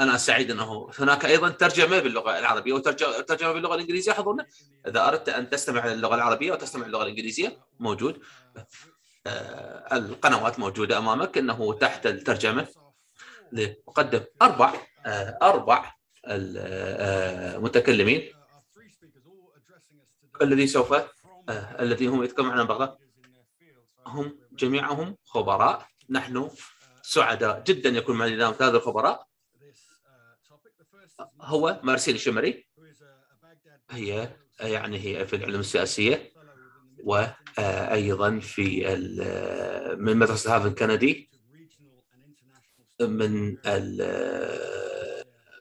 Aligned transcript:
أنا 0.00 0.16
سعيد 0.16 0.50
إنه 0.50 0.90
هناك 0.98 1.24
أيضا 1.24 1.48
ترجمة 1.48 1.98
باللغة 1.98 2.38
العربية 2.38 2.72
وترجمه 2.72 3.52
باللغة 3.52 3.74
الإنجليزية 3.74 4.12
حضورنا 4.12 4.46
إذا 4.86 5.08
أردت 5.08 5.28
أن 5.28 5.50
تستمع 5.50 5.86
للغة 5.86 6.14
العربية 6.14 6.52
وتستمع 6.52 6.86
للغة 6.86 7.02
الإنجليزية 7.02 7.58
موجود. 7.80 8.22
آه، 9.26 9.96
القنوات 9.96 10.58
موجودة 10.58 10.98
أمامك 10.98 11.38
إنه 11.38 11.74
تحت 11.74 12.06
الترجمة. 12.06 12.66
لأقدم 13.52 14.24
أربع 14.42 14.74
آه، 15.06 15.38
أربع 15.42 15.94
المتكلمين 17.56 18.32
الذي 20.42 20.66
سوف 20.66 20.94
الذي 21.80 22.06
هم 22.06 22.22
يتكلمون 22.24 22.52
عن 22.52 22.66
بغداد 22.66 22.96
هم 24.06 24.38
جميعهم 24.52 25.16
خبراء. 25.24 25.86
نحن 26.10 26.50
سعداء 27.02 27.62
جدا 27.66 27.88
يكون 27.90 28.16
معنا 28.16 28.48
هذا 28.48 28.76
الخبراء. 28.76 29.29
هو 31.42 31.80
مارسيل 31.84 32.14
الشمري 32.14 32.66
هي 33.90 34.36
يعني 34.60 34.98
هي 34.98 35.26
في 35.26 35.36
العلوم 35.36 35.60
السياسية 35.60 36.32
وأيضا 37.04 38.38
في 38.38 38.84
من 39.98 40.16
مدرسة 40.16 40.56
هافن 40.56 40.74
كندي 40.74 41.30
من 43.00 43.56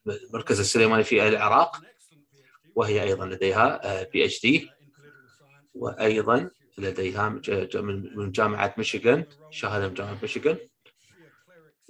المركز 0.08 0.60
السليماني 0.60 1.04
في 1.04 1.28
العراق 1.28 1.84
وهي 2.76 3.04
أيضا 3.04 3.26
لديها 3.26 4.04
بي 4.04 4.26
اتش 4.26 4.42
دي 4.42 4.70
وأيضا 5.74 6.52
لديها 6.78 7.30
من 8.16 8.32
جامعة 8.32 8.74
ميشيغان 8.78 9.26
شهادة 9.50 9.88
من 9.88 9.94
جامعة 9.94 10.20
ميشيغان. 10.22 10.58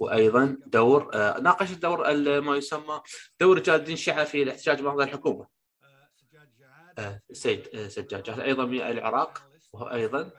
وأيضا 0.00 0.58
دور 0.66 1.10
آه، 1.14 1.40
ناقش 1.40 1.72
الدور 1.72 2.14
ما 2.40 2.56
يسمى 2.56 3.00
دور 3.40 3.58
رجال 3.58 3.76
الدين 3.76 3.94
الشيعه 3.94 4.24
في 4.24 4.42
الاحتجاج 4.42 4.80
بمحضر 4.80 5.02
الحكومة. 5.02 5.46
آه، 6.98 7.20
سيد 7.32 7.68
آه، 7.74 7.88
سجاد 7.88 8.30
أيضا 8.30 8.64
من 8.64 8.80
العراق 8.80 9.42
وهو 9.72 9.86
أيضا 9.90 10.30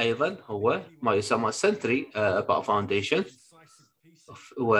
أيضا 0.00 0.36
هو 0.44 0.82
ما 1.02 1.14
يسمى 1.14 1.52
Century 1.52 2.10
Foundation. 2.62 3.24
و 4.58 4.76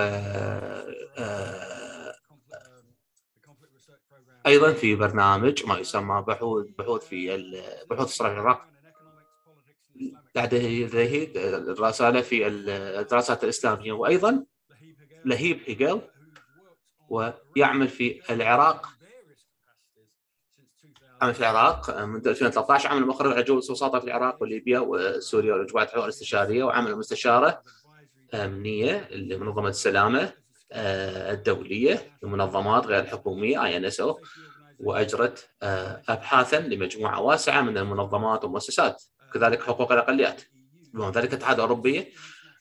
أيضا 4.47 4.73
في 4.73 4.95
برنامج 4.95 5.67
ما 5.67 5.79
يسمى 5.79 6.25
بحوث 6.29 6.67
بحوث 6.79 7.05
في 7.05 7.37
بحوث 7.91 8.09
الصراع 8.09 8.33
العراق. 8.33 8.72
لديه 10.37 10.89
الرسالة 11.37 12.21
في 12.21 12.47
الدراسات 12.47 13.45
الإسلامية 13.45 13.93
وأيضا 13.93 14.45
لهيب 15.25 15.61
هيجل 15.67 16.01
ويعمل 17.09 17.89
في 17.89 18.21
العراق. 18.31 18.89
عمل 21.23 21.35
في 21.35 21.41
العراق 21.41 22.01
منذ 22.01 22.29
2013 22.29 22.89
عمل 22.89 23.07
مقر 23.07 23.39
عجوز 23.39 23.71
وساطة 23.71 23.99
في 23.99 24.05
العراق 24.05 24.43
وليبيا 24.43 24.79
وسوريا 24.79 25.55
والإجواء 25.55 25.85
الحوار 25.85 26.05
الاستشارية 26.05 26.65
وعمل 26.65 26.97
مستشارة 26.97 27.63
أمنية 28.35 29.09
لمنظمة 29.11 29.69
السلامة 29.69 30.33
آه، 30.73 31.33
الدولية 31.33 32.19
لمنظمات 32.23 32.87
غير 32.87 33.01
الحكومية 33.01 33.65
آي 33.65 33.77
إن 33.77 33.85
إس 33.85 34.01
أو 34.01 34.21
وأجرت 34.81 35.51
آه، 35.63 36.03
ابحاثا 36.09 36.57
لمجموعة 36.61 37.21
واسعة 37.21 37.61
من 37.63 37.79
المنظمات 37.79 38.45
والمؤسسات. 38.45 39.03
كذلك 39.35 39.63
حقوق 39.63 39.93
الأقليات 39.93 40.43
بما 40.95 41.11
ذلك 41.11 41.29
الاتحاد 41.29 41.55
الاوروبي 41.55 42.15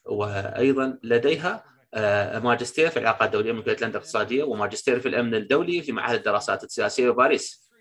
وأيضا 0.05 1.00
لديها 1.03 1.72
آه، 1.94 2.39
ماجستير 2.39 2.89
في 2.89 3.00
العلاقات 3.00 3.28
الدولية 3.28 3.52
من 3.52 3.61
كلية 3.61 3.75
لندن 3.75 3.89
الاقتصادية 3.89 4.44
وماجستير 4.44 5.00
في 5.00 5.08
الأمن 5.08 5.36
الدولي 5.36 5.81
في 5.81 5.91
معهد 5.91 6.16
الدراسات 6.16 6.63
السياسية 6.63 7.09
بباريس. 7.09 7.72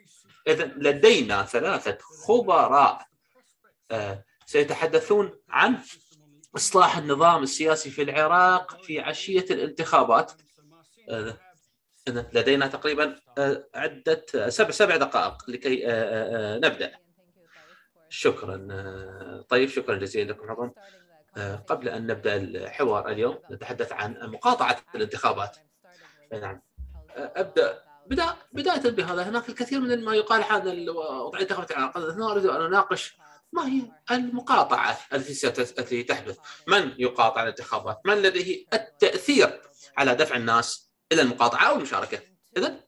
اذا 0.48 0.64
لدينا 0.76 1.42
ثلاثة 1.42 1.98
خبراء 2.26 3.06
آه، 3.90 4.24
سيتحدثون 4.46 5.30
عن 5.48 5.78
إصلاح 6.56 6.98
النظام 6.98 7.42
السياسي 7.42 7.90
في 7.90 8.02
العراق 8.02 8.82
في 8.82 9.00
عشية 9.00 9.44
الانتخابات. 9.50 10.32
آه، 11.10 11.36
لدينا 12.08 12.66
تقريبا 12.66 13.16
عدة 13.74 14.24
سبع 14.48 14.70
سبع 14.70 14.96
دقائق 14.96 15.50
لكي 15.50 15.84
نبدأ. 16.64 16.92
شكرا 18.10 19.44
طيب 19.48 19.68
شكرا 19.68 19.96
جزيلا 19.96 20.32
لكم 20.32 20.50
عظم 20.50 20.70
قبل 21.66 21.88
أن 21.88 22.06
نبدأ 22.06 22.36
الحوار 22.36 23.08
اليوم 23.08 23.38
نتحدث 23.50 23.92
عن 23.92 24.16
مقاطعة 24.22 24.76
الانتخابات 24.94 25.56
نعم 26.32 26.62
أبدأ 27.16 27.82
بدا 28.06 28.36
بداية 28.52 28.90
بهذا 28.90 29.22
هناك 29.22 29.48
الكثير 29.48 29.80
من 29.80 30.04
ما 30.04 30.14
يقال 30.14 30.44
حول 30.44 30.90
وضعيه 30.90 31.42
الانتخابات 31.42 31.70
العراق 31.70 31.96
أنا 31.96 32.32
أريد 32.32 32.46
أن 32.46 32.62
أناقش 32.62 33.16
ما 33.52 33.68
هي 33.68 33.82
المقاطعة 34.10 34.98
التي 35.12 36.02
تحدث؟ 36.02 36.38
من 36.66 36.92
يقاطع 36.98 37.42
الانتخابات؟ 37.42 38.00
من 38.04 38.14
لديه 38.14 38.64
التأثير 38.72 39.60
على 39.96 40.14
دفع 40.14 40.36
الناس 40.36 40.92
إلى 41.12 41.22
المقاطعة 41.22 41.66
أو 41.66 41.76
المشاركه؟ 41.76 42.18
اذا 42.56 42.80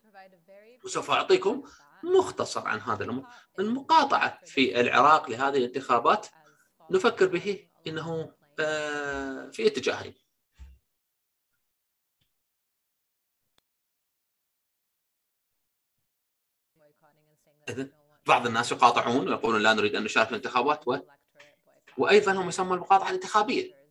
وسوف 0.85 1.11
أعطيكم 1.11 1.63
مختصر 2.05 2.69
عن 2.69 2.81
هذا 2.81 3.05
الأمر. 3.05 3.27
المقاطعه 3.59 4.39
في 4.45 4.81
العراق 4.81 5.31
لهذه 5.31 5.57
الانتخابات 5.57 6.27
نفكر 6.91 7.27
به 7.27 7.69
إنه 7.87 8.33
آه، 8.61 9.51
في 9.51 9.67
اتجاهين. 9.67 10.15
بعض 18.27 18.47
الناس 18.47 18.73
يقاطعون 18.73 19.29
ويقولون 19.29 19.63
لا 19.63 19.75
نريد 19.75 19.97
أن 19.97 20.05
نشارك 20.05 20.27
في 20.27 20.33
الانتخابات 20.33 20.89
و... 20.89 20.97
وأيضا 21.99 22.33
هم 22.33 22.49
يسمون 22.49 22.73
المقاطعة 22.77 23.09
الانتخابية. 23.09 23.83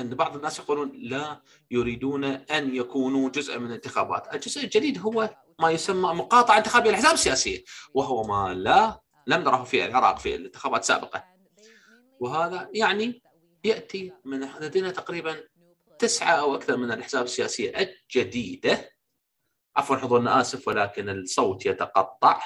إن 0.00 0.14
بعض 0.14 0.36
الناس 0.36 0.58
يقولون 0.58 0.92
لا 0.94 1.42
يريدون 1.70 2.24
أن 2.24 2.74
يكونوا 2.76 3.30
جزءا 3.30 3.58
من 3.58 3.66
الانتخابات، 3.66 4.34
الجزء 4.34 4.64
الجديد 4.64 4.98
هو 4.98 5.36
ما 5.58 5.70
يسمى 5.70 6.14
مقاطعة 6.14 6.58
انتخابيه 6.58 6.90
الاحزاب 6.90 7.14
السياسيه 7.14 7.64
وهو 7.94 8.22
ما 8.22 8.54
لا 8.54 9.00
لم 9.26 9.40
نره 9.42 9.64
في 9.64 9.84
العراق 9.84 10.18
في 10.18 10.34
الانتخابات 10.34 10.80
السابقة. 10.80 11.24
وهذا 12.20 12.70
يعني 12.74 13.22
يأتي 13.64 14.12
من 14.24 14.48
لدينا 14.60 14.90
تقريبا 14.90 15.44
تسعة 15.98 16.32
أو 16.32 16.54
أكثر 16.54 16.76
من 16.76 16.92
الأحزاب 16.92 17.24
السياسية 17.24 17.72
الجديدة. 17.78 18.90
عفوا 19.76 19.96
حضورنا 19.96 20.40
آسف 20.40 20.68
ولكن 20.68 21.08
الصوت 21.08 21.66
يتقطع. 21.66 22.42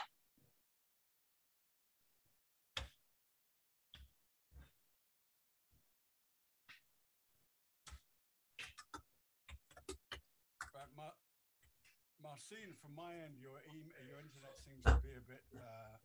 Marcin, 12.29 12.73
from 12.81 12.93
my 12.95 13.13
end, 13.13 13.37
your, 13.37 13.57
e- 13.69 13.93
your 14.09 14.19
internet 14.19 14.55
seems 14.57 14.81
to 14.85 14.97
be 15.05 15.13
a 15.13 15.21
bit 15.23 15.45
uh, 15.55 15.95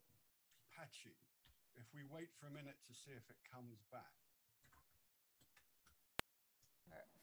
patchy. 0.75 1.17
If 1.77 1.89
we 1.97 2.03
wait 2.05 2.29
for 2.37 2.47
a 2.47 2.55
minute 2.55 2.77
to 2.89 2.93
see 2.93 3.13
if 3.17 3.25
it 3.31 3.41
comes 3.49 3.81
back. 3.91 4.13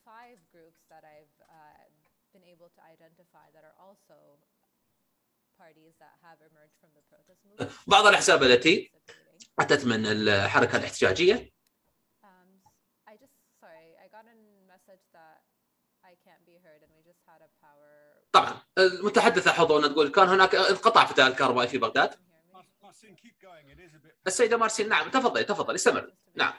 Five 0.04 0.40
groups 0.50 0.80
that 0.88 1.04
I've 1.04 1.36
uh, 1.52 1.84
been 2.32 2.42
able 2.48 2.72
to 2.72 2.80
identify 2.88 3.44
that 3.52 3.60
are 3.60 3.76
also 3.76 4.16
parties 5.60 5.92
that 6.00 6.16
have 6.24 6.40
emerged 6.40 6.80
from 6.80 6.88
the 6.96 7.04
protest 7.12 7.44
movement. 7.44 7.68
بعض 7.86 8.06
الأحزاب 8.06 8.42
التي 8.42 8.90
أتت 9.58 9.84
من 9.84 10.06
الحركة 10.06 10.76
الاحتجاجية 10.78 11.50
Um, 12.24 12.48
I 13.06 13.16
just, 13.20 13.36
sorry, 13.60 13.92
I 14.00 14.08
got 14.08 14.24
a 14.24 14.36
message 14.66 15.04
that 15.12 15.44
I 16.02 16.16
can't 16.24 16.40
be 16.46 16.56
heard 16.64 16.80
and 16.80 16.90
we 16.96 17.02
just 17.04 17.20
had 17.28 17.44
a 17.44 17.50
power. 17.60 17.61
طبعا 18.33 18.53
المتحدثة 18.77 19.51
حضورنا 19.51 19.87
تقول 19.87 20.07
كان 20.09 20.27
هناك 20.29 20.55
انقطاع 20.55 21.05
في 21.05 21.27
الكهربائي 21.27 21.67
في 21.67 21.77
بغداد. 21.77 22.09
السيدة 24.27 24.57
مارسين 24.57 24.89
نعم 24.89 25.09
تفضلي 25.09 25.43
تفضلي 25.43 25.75
استمر 25.75 26.13
نعم 26.35 26.53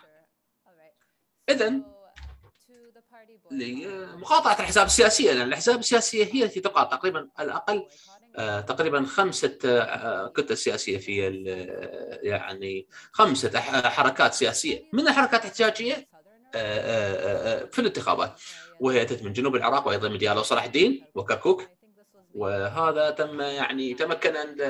boycott. 3.45 3.53
لمقاطعة 3.53 4.55
الأحزاب 4.55 4.87
السياسية 4.87 5.33
لأن 5.33 5.47
الأحزاب 5.49 5.79
السياسية 5.79 6.25
هي 6.25 6.45
التي 6.45 6.61
تقاطع 6.61 6.97
تقريبا 6.97 7.29
على 7.37 7.47
الأقل 7.47 7.87
آه، 8.37 8.61
تقريبا 8.61 9.05
خمسة 9.07 9.59
آه، 9.65 10.29
كتل 10.29 10.57
سياسية 10.57 10.99
في 10.99 11.29
ال- 11.29 12.19
يعني 12.27 12.89
خمسة 13.13 13.51
أح- 13.51 13.87
حركات 13.87 14.35
سياسية 14.35 14.89
من 14.93 15.09
الحركات 15.09 15.41
الاحتجاجية 15.41 15.95
آه، 15.95 16.05
آه، 16.55 17.63
آه، 17.63 17.65
في 17.65 17.79
الانتخابات 17.79 18.41
وهي 18.81 19.03
أتت 19.03 19.23
من 19.23 19.33
جنوب 19.33 19.57
العراق 19.57 19.89
وأيضا 19.89 20.09
من 20.09 20.19
ديالى 20.19 20.41
وصلاح 20.41 20.65
الدين 20.65 21.05
وكركوك 21.15 21.69
وهذا 22.35 23.11
تم 23.11 23.41
يعني 23.41 23.95
تمكن 23.95 24.37
أن 24.37 24.61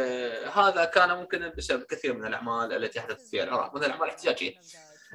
هذا 0.52 0.84
كان 0.84 1.16
ممكنا 1.16 1.48
بسبب 1.48 1.82
كثير 1.82 2.14
من 2.14 2.26
الأعمال 2.26 2.72
التي 2.72 3.00
حدثت 3.00 3.28
في 3.28 3.42
العراق 3.42 3.74
مثل 3.74 3.84
الأعمال 3.84 4.04
الاحتجاجية. 4.04 4.54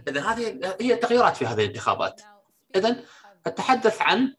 إذا 0.07 0.21
هذه 0.21 0.75
هي 0.81 0.93
التغييرات 0.93 1.37
في 1.37 1.45
هذه 1.45 1.61
الانتخابات. 1.61 2.21
إذا 2.75 3.03
أتحدث 3.45 4.01
عن 4.01 4.35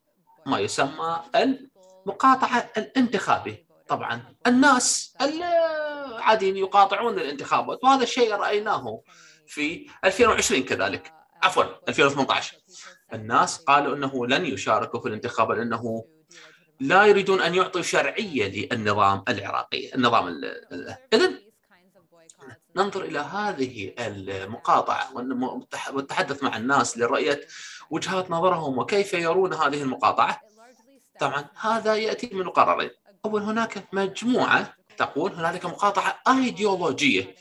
ما 0.47 0.59
يسمى 0.59 1.23
المقاطعة 1.37 2.71
الانتخابي. 2.77 3.67
طبعا 3.89 4.23
الناس 4.47 5.17
العاديين 5.21 6.57
يقاطعون 6.57 7.19
الانتخابات 7.19 7.85
وهذا 7.85 8.03
الشيء 8.03 8.35
رأيناه 8.35 9.03
في 9.47 9.87
2020 10.05 10.63
كذلك. 10.63 11.13
عفوا 11.43 11.65
2018 11.89 12.57
الناس 13.13 13.59
قالوا 13.59 13.97
إنه 13.97 14.27
لن 14.27 14.47
يشاركوا 14.47 15.01
في 15.01 15.09
الانتخابات 15.09 15.59
لأنه 15.59 16.05
لا 16.81 17.05
يريدون 17.05 17.41
أن 17.41 17.55
يعطوا 17.55 17.83
شرعية 17.83 18.69
للنظام 18.73 19.25
العراقي، 19.29 19.95
النظام 19.95 20.41
اذا 21.13 21.33
ننظر 22.77 23.05
إلى 23.05 23.19
هذه 23.19 23.95
المقاطعة 23.99 25.15
والتحدث 25.93 26.43
مع 26.43 26.57
الناس 26.57 26.99
لرؤية 26.99 27.41
وجهات 27.91 28.31
نظرهم 28.31 28.79
وكيف 28.79 29.15
يرون 29.15 29.55
هذه 29.55 29.83
المقاطعة. 29.83 30.41
طبعا 31.21 31.45
هذا 31.61 31.95
يأتي 31.95 32.31
من 32.33 32.45
مقررين، 32.45 32.91
أول 33.25 33.43
هناك 33.43 33.89
مجموعة 33.93 34.75
تقول 34.99 35.33
هنالك 35.33 35.67
مقاطعة 35.67 36.21
ايديولوجيه 36.29 37.35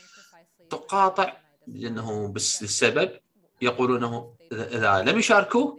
تقاطع 0.70 1.36
لأنه 1.66 2.32
بس 2.32 2.62
للسبب 2.62 3.20
يقولون 3.62 4.34
إذا 4.52 5.02
لم 5.02 5.18
يشاركوا 5.18 5.76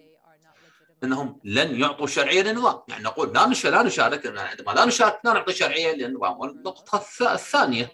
إنهم 1.04 1.40
لن 1.44 1.80
يعطوا 1.80 2.08
شرعية 2.08 2.42
للنظام، 2.42 2.82
يعني 2.88 3.04
نقول 3.04 3.34
لا 3.34 3.48
لا 3.64 3.84
نشارك 3.84 4.28
عندما 4.28 4.72
لا 4.72 4.86
نشارك 4.86 5.20
لا 5.24 5.34
نعطي 5.34 5.54
شرعية 5.54 5.96
للنظام، 5.96 6.40
والنقطة 6.40 7.06
الثانية 7.34 7.92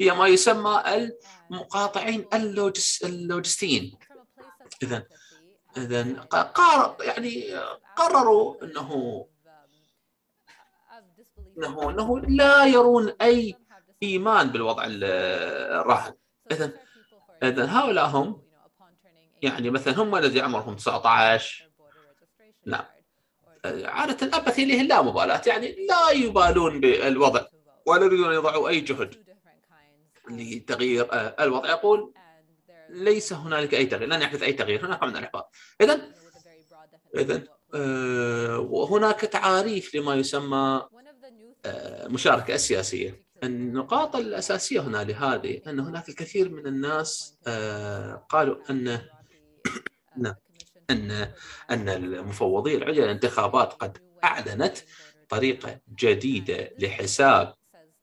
هي 0.00 0.12
ما 0.12 0.26
يسمى 0.26 1.08
المقاطعين 1.50 2.28
اللوجستيين. 3.04 3.98
اذا 4.82 5.06
اذا 5.76 6.20
قار 6.54 6.96
يعني 7.00 7.54
قرروا 7.96 8.64
إنه 8.64 9.26
إنه 11.58 11.90
إنه 11.90 12.20
لا 12.20 12.64
يرون 12.64 13.14
أي 13.22 13.56
إيمان 14.02 14.48
بالوضع 14.50 14.84
الراهن. 14.86 16.14
اذا 16.52 16.72
اذا 17.42 17.66
هؤلاء 17.66 18.06
هم 18.06 18.47
يعني 19.42 19.70
مثلا 19.70 20.02
هم 20.02 20.16
الذي 20.16 20.40
عمرهم 20.40 20.76
19 20.76 21.70
نعم. 22.66 22.84
عادة 23.64 24.36
أبث 24.36 24.58
إليه 24.58 24.82
لا 24.82 25.02
مبالاة 25.02 25.42
يعني 25.46 25.76
لا 25.88 26.10
يبالون 26.10 26.80
بالوضع 26.80 27.46
ولا 27.86 28.04
يريدون 28.04 28.28
أن 28.28 28.34
يضعوا 28.34 28.68
أي 28.68 28.80
جهد 28.80 29.14
لتغيير 30.30 31.08
الوضع. 31.40 31.70
يقول 31.70 32.12
ليس 32.88 33.32
هنالك 33.32 33.74
أي 33.74 33.86
تغيير 33.86 34.08
لن 34.08 34.22
يحدث 34.22 34.42
أي 34.42 34.52
تغيير 34.52 34.86
هناك 34.86 35.02
من 35.02 35.16
الإحباط 35.16 35.54
إذا 35.80 36.00
إذا 37.16 37.42
وهناك 38.58 39.20
تعاريف 39.20 39.94
لما 39.94 40.14
يسمى 40.14 40.88
مشاركة 42.06 42.54
السياسية. 42.54 43.28
النقاط 43.44 44.16
الأساسية 44.16 44.80
هنا 44.80 45.04
لهذه 45.04 45.60
أن 45.66 45.80
هناك 45.80 46.08
الكثير 46.08 46.48
من 46.48 46.66
الناس 46.66 47.38
قالوا 48.28 48.70
أن 48.70 49.00
نعم 50.16 50.34
أن 50.90 51.10
أن 51.70 51.88
المفوضية 51.88 52.76
العليا 52.76 53.04
للانتخابات 53.04 53.72
قد 53.72 53.98
أعلنت 54.24 54.78
طريقة 55.28 55.80
جديدة 55.98 56.70
لحساب 56.78 57.54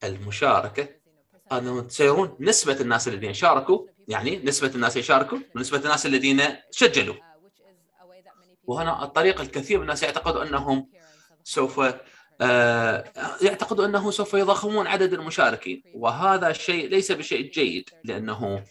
المشاركة 0.03 0.89
أنهم 1.51 1.89
سيرون 1.89 2.37
نسبة 2.39 2.81
الناس 2.81 3.07
الذين 3.07 3.33
شاركوا 3.33 3.87
يعني 4.07 4.37
نسبة 4.37 4.71
الناس 4.75 4.97
يشاركوا 4.97 5.37
ونسبة 5.55 5.77
الناس 5.77 6.05
الذين 6.05 6.41
سجلوا 6.71 7.15
وهنا 8.63 9.03
الطريقة 9.03 9.41
الكثير 9.41 9.77
من 9.77 9.83
الناس 9.83 10.03
يعتقدوا 10.03 10.43
أنهم 10.43 10.89
سوف 11.43 11.81
يعتقدوا 13.41 13.85
أنه 13.85 14.11
سوف 14.11 14.33
يضخمون 14.33 14.87
عدد 14.87 15.13
المشاركين 15.13 15.83
وهذا 15.93 16.49
الشيء 16.49 16.89
ليس 16.89 17.11
بشيء 17.11 17.51
جيد 17.51 17.89
لأنه 18.03 18.63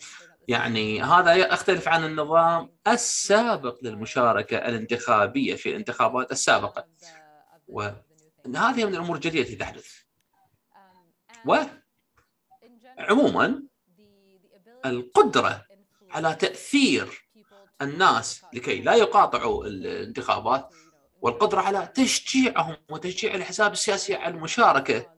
يعني 0.49 1.03
هذا 1.03 1.35
يختلف 1.35 1.89
عن 1.89 2.05
النظام 2.05 2.71
السابق 2.89 3.79
للمشاركة 3.83 4.57
الانتخابية 4.57 5.55
في 5.55 5.69
الانتخابات 5.69 6.33
السابقة. 6.33 6.87
وهذه 7.69 8.85
من 8.85 8.95
الأمور 8.95 9.17
الجديدة 9.17 9.43
التي 9.43 9.57
تحدث. 9.57 9.89
وعموما 12.99 13.63
القدرة 14.87 15.65
على 16.11 16.35
تأثير 16.35 17.29
الناس 17.83 18.45
لكي 18.53 18.81
لا 18.81 18.95
يقاطعوا 18.95 19.67
الانتخابات 19.67 20.75
والقدرة 21.21 21.61
على 21.61 21.93
تشجيعهم 21.95 22.77
وتشجيع 22.91 23.35
الحساب 23.35 23.73
السياسي 23.73 24.15
على 24.15 24.35
المشاركة 24.35 25.15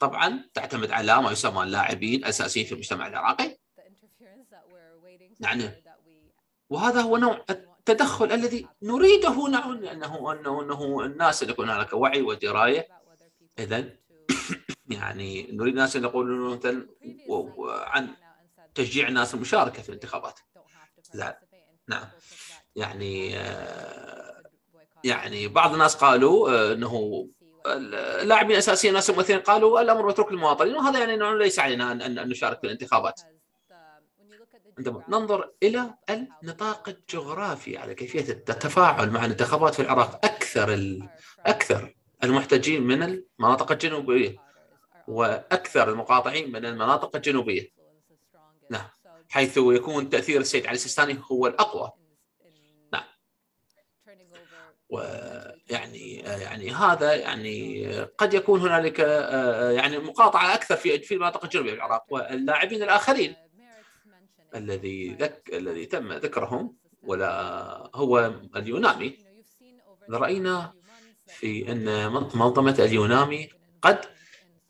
طبعا 0.00 0.50
تعتمد 0.54 0.90
على 0.90 1.22
ما 1.22 1.32
يسمى 1.32 1.62
اللاعبين 1.62 2.18
الأساسيين 2.18 2.66
في 2.66 2.72
المجتمع 2.72 3.06
العراقي. 3.06 3.57
يعني 5.40 5.84
وهذا 6.70 7.00
هو 7.00 7.16
نوع 7.16 7.44
التدخل 7.50 8.32
الذي 8.32 8.66
نريده 8.82 9.48
نحن 9.48 9.84
انه 9.86 10.32
انه 10.32 10.62
أنه 10.62 11.04
الناس 11.04 11.42
ان 11.42 11.50
يكون 11.50 11.70
هناك 11.70 11.92
وعي 11.92 12.22
ودراية. 12.22 12.88
اذا 13.58 13.84
يعني 14.90 15.48
نريد 15.52 15.72
الناس 15.72 15.96
ان 15.96 16.04
يقولون 16.04 16.56
مثلا 16.56 16.86
عن 17.68 18.08
تشجيع 18.74 19.08
الناس 19.08 19.34
المشاركه 19.34 19.82
في 19.82 19.88
الانتخابات. 19.88 20.40
لا. 21.14 21.40
نعم. 21.88 22.04
يعني 22.76 23.36
يعني 25.04 25.48
بعض 25.48 25.72
الناس 25.72 25.94
قالوا 25.94 26.72
إنه 26.72 27.28
اللاعبين 27.66 28.52
الأساسيين 28.52 28.90
الناس 28.90 29.10
الممثلين 29.10 29.40
قالوا 29.40 29.80
الأمر 29.80 30.06
متروك 30.06 30.32
للمواطنين 30.32 30.74
وهذا 30.74 30.98
يعني 30.98 31.14
إنه 31.14 31.34
ليس 31.34 31.58
علينا 31.58 31.92
ان 31.92 32.28
نشارك 32.28 32.60
في 32.60 32.64
الانتخابات. 32.64 33.20
عندما 34.78 35.04
ننظر 35.08 35.52
إلى 35.62 35.94
النطاق 36.10 36.88
الجغرافي 36.88 37.78
على 37.78 37.94
كيفية 37.94 38.32
التفاعل 38.32 39.10
مع 39.10 39.24
الانتخابات 39.24 39.74
في 39.74 39.82
العراق 39.82 40.24
أكثر 40.24 40.98
أكثر 41.46 41.94
المحتجين 42.24 42.82
من 42.82 43.02
المناطق 43.02 43.72
الجنوبية 43.72 44.36
وأكثر 45.08 45.88
المقاطعين 45.88 46.52
من 46.52 46.66
المناطق 46.66 47.16
الجنوبية. 47.16 47.68
نعم. 48.70 48.88
حيث 49.28 49.56
يكون 49.56 50.08
تأثير 50.08 50.40
السيد 50.40 50.66
علي 50.66 50.74
السيستاني 50.74 51.18
هو 51.32 51.46
الأقوى. 51.46 51.92
نعم. 52.92 53.04
ويعني 54.88 56.16
يعني 56.16 56.70
هذا 56.70 57.14
يعني 57.14 57.88
قد 58.02 58.34
يكون 58.34 58.60
هنالك 58.60 58.98
يعني 59.76 59.98
مقاطعة 59.98 60.54
أكثر 60.54 60.76
في 60.76 60.98
في 60.98 61.14
المناطق 61.14 61.44
الجنوبية 61.44 61.70
في 61.70 61.76
العراق 61.76 62.04
واللاعبين 62.10 62.82
الآخرين. 62.82 63.47
الذي 64.54 65.14
ذك 65.14 65.50
الذي 65.52 65.86
تم 65.86 66.12
ذكرهم 66.12 66.76
ولا 67.02 67.32
هو 67.94 68.34
اليونامي. 68.56 69.18
رأينا 70.10 70.72
في 71.26 71.72
أن 71.72 72.12
منظمة 72.12 72.76
اليونامي 72.78 73.48
قد 73.82 74.00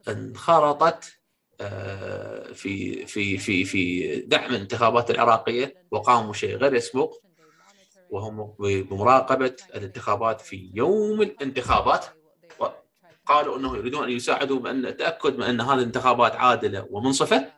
انخرطت 0.09 1.05
في 2.55 3.07
في 3.07 3.39
في 3.39 3.65
في 3.65 4.17
دعم 4.21 4.51
الانتخابات 4.55 5.11
العراقية 5.11 5.87
وقاموا 5.91 6.33
شيء 6.33 6.57
غير 6.57 6.75
مسبوق 6.75 7.23
وهم 8.11 8.55
بمراقبة 8.59 9.57
الانتخابات 9.75 10.41
في 10.41 10.71
يوم 10.75 11.23
الانتخابات. 11.23 12.05
وقالوا 12.59 13.57
انه 13.59 13.77
يريدون 13.77 14.05
أن 14.05 14.11
يساعدوا 14.11 14.61
بأن 14.61 14.87
التاكد 14.87 15.37
من 15.37 15.43
أن 15.43 15.61
هذه 15.61 15.75
الانتخابات 15.75 16.33
عادلة 16.37 16.87
ومنصفة. 16.91 17.53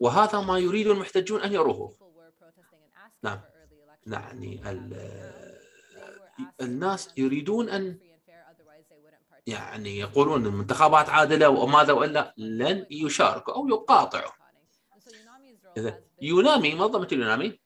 وهذا 0.00 0.40
ما 0.40 0.58
يريد 0.58 0.86
المحتجون 0.86 1.40
أن 1.40 1.52
يروه. 1.52 1.94
نعم. 3.22 3.40
يعني 4.06 4.60
الناس 6.60 7.10
يريدون 7.16 7.68
أن 7.68 7.98
يعني 9.46 9.98
يقولون 9.98 10.46
المنتخبات 10.46 11.08
عادلة 11.08 11.48
وماذا 11.48 11.92
وإلا 11.92 12.34
لن 12.36 12.86
يشاركوا 12.90 13.54
أو 13.54 13.68
يقاطعوا. 13.68 14.32
إذا 15.76 16.00
يونامي 16.22 16.74
منظمة 16.74 17.08
اليونامي 17.12 17.60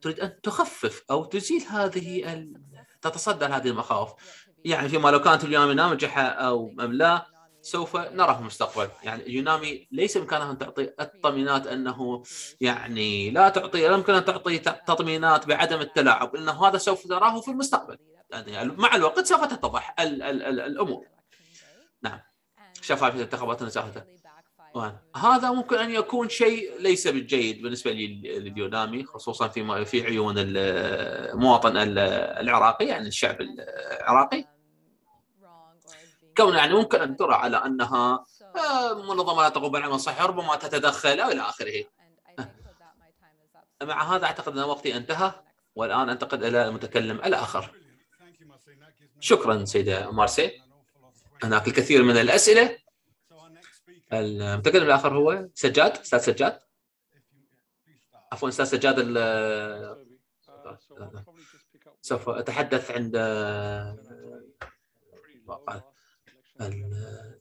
تريد 0.00 0.20
أن 0.20 0.40
تخفف 0.40 1.04
أو 1.10 1.24
تزيل 1.24 1.62
هذه 1.62 2.32
ال... 2.32 2.62
تتصدى 3.02 3.44
هذه 3.44 3.68
المخاوف. 3.68 4.12
يعني 4.64 4.88
فيما 4.88 5.08
لو 5.08 5.20
كانت 5.20 5.44
اليونامي 5.44 5.74
ناجحة 5.74 6.22
أو 6.22 6.70
لا 6.70 7.26
سوف 7.62 7.96
في 8.34 8.40
المستقبل 8.40 8.88
يعني 9.02 9.22
يونامي 9.26 9.88
ليس 9.92 10.18
بامكانها 10.18 10.50
أن 10.50 10.58
تعطي 10.58 10.82
التطمينات 10.82 11.66
أنه 11.66 12.22
يعني 12.60 13.30
لا 13.30 13.48
تعطي 13.48 13.88
لا 13.88 13.94
يمكن 13.94 14.14
أن 14.14 14.24
تعطي 14.24 14.58
تطمينات 14.58 15.46
بعدم 15.46 15.80
التلاعب 15.80 16.36
إنه 16.36 16.66
هذا 16.66 16.78
سوف 16.78 17.06
نراه 17.06 17.40
في 17.40 17.50
المستقبل. 17.50 17.98
يعني 18.30 18.72
مع 18.76 18.94
الوقت 18.94 19.26
سوف 19.26 19.44
تتضح 19.44 19.94
ال 20.00 20.22
ال 20.22 20.42
ال 20.42 20.60
الأمور. 20.60 21.06
نعم. 22.02 22.20
شفافيه 22.82 23.16
الانتخابات 23.16 23.62
النزاهة. 23.62 24.06
هذا 25.16 25.50
ممكن 25.50 25.76
أن 25.76 25.90
يكون 25.90 26.28
شيء 26.28 26.80
ليس 26.80 27.08
بالجيد 27.08 27.62
بالنسبة 27.62 27.90
لليونامي 27.90 29.04
خصوصا 29.04 29.48
في 29.48 29.84
في 29.84 30.06
عيون 30.06 30.34
المواطن 30.38 31.72
العراقي 31.76 32.86
يعني 32.86 33.08
الشعب 33.08 33.36
العراقي. 33.40 34.57
كون 36.38 36.54
يعني 36.54 36.74
ممكن 36.74 37.00
أن 37.00 37.16
ترى 37.16 37.34
على 37.34 37.56
أنها 37.56 38.26
منظمه 38.94 39.42
لا 39.42 39.48
تقوم 39.48 39.72
بالعمل 39.72 39.94
الصحي 39.94 40.26
ربما 40.26 40.56
تتدخل 40.56 41.20
أو 41.20 41.30
إلى 41.30 41.40
آخره. 41.40 41.84
مع 43.82 44.14
هذا 44.14 44.24
أعتقد 44.24 44.58
أن 44.58 44.64
وقتي 44.64 44.96
انتهى 44.96 45.32
والآن 45.74 46.10
أنتقل 46.10 46.44
إلى 46.44 46.68
المتكلم 46.68 47.16
الآخر. 47.16 47.74
شكرا 49.20 49.64
سيدة 49.64 50.10
مارسي. 50.10 50.62
هناك 51.44 51.68
الكثير 51.68 52.02
من 52.02 52.16
الأسئلة. 52.16 52.78
المتكلم 54.12 54.84
الآخر 54.84 55.18
هو 55.18 55.48
سجاد 55.54 55.98
أستاذ 55.98 56.18
سجاد. 56.18 56.58
عفوا 58.32 58.48
أستاذ 58.48 58.64
سجاد 58.64 58.98
سوف 62.02 62.28
أتحدث 62.28 62.90
عند 62.90 63.16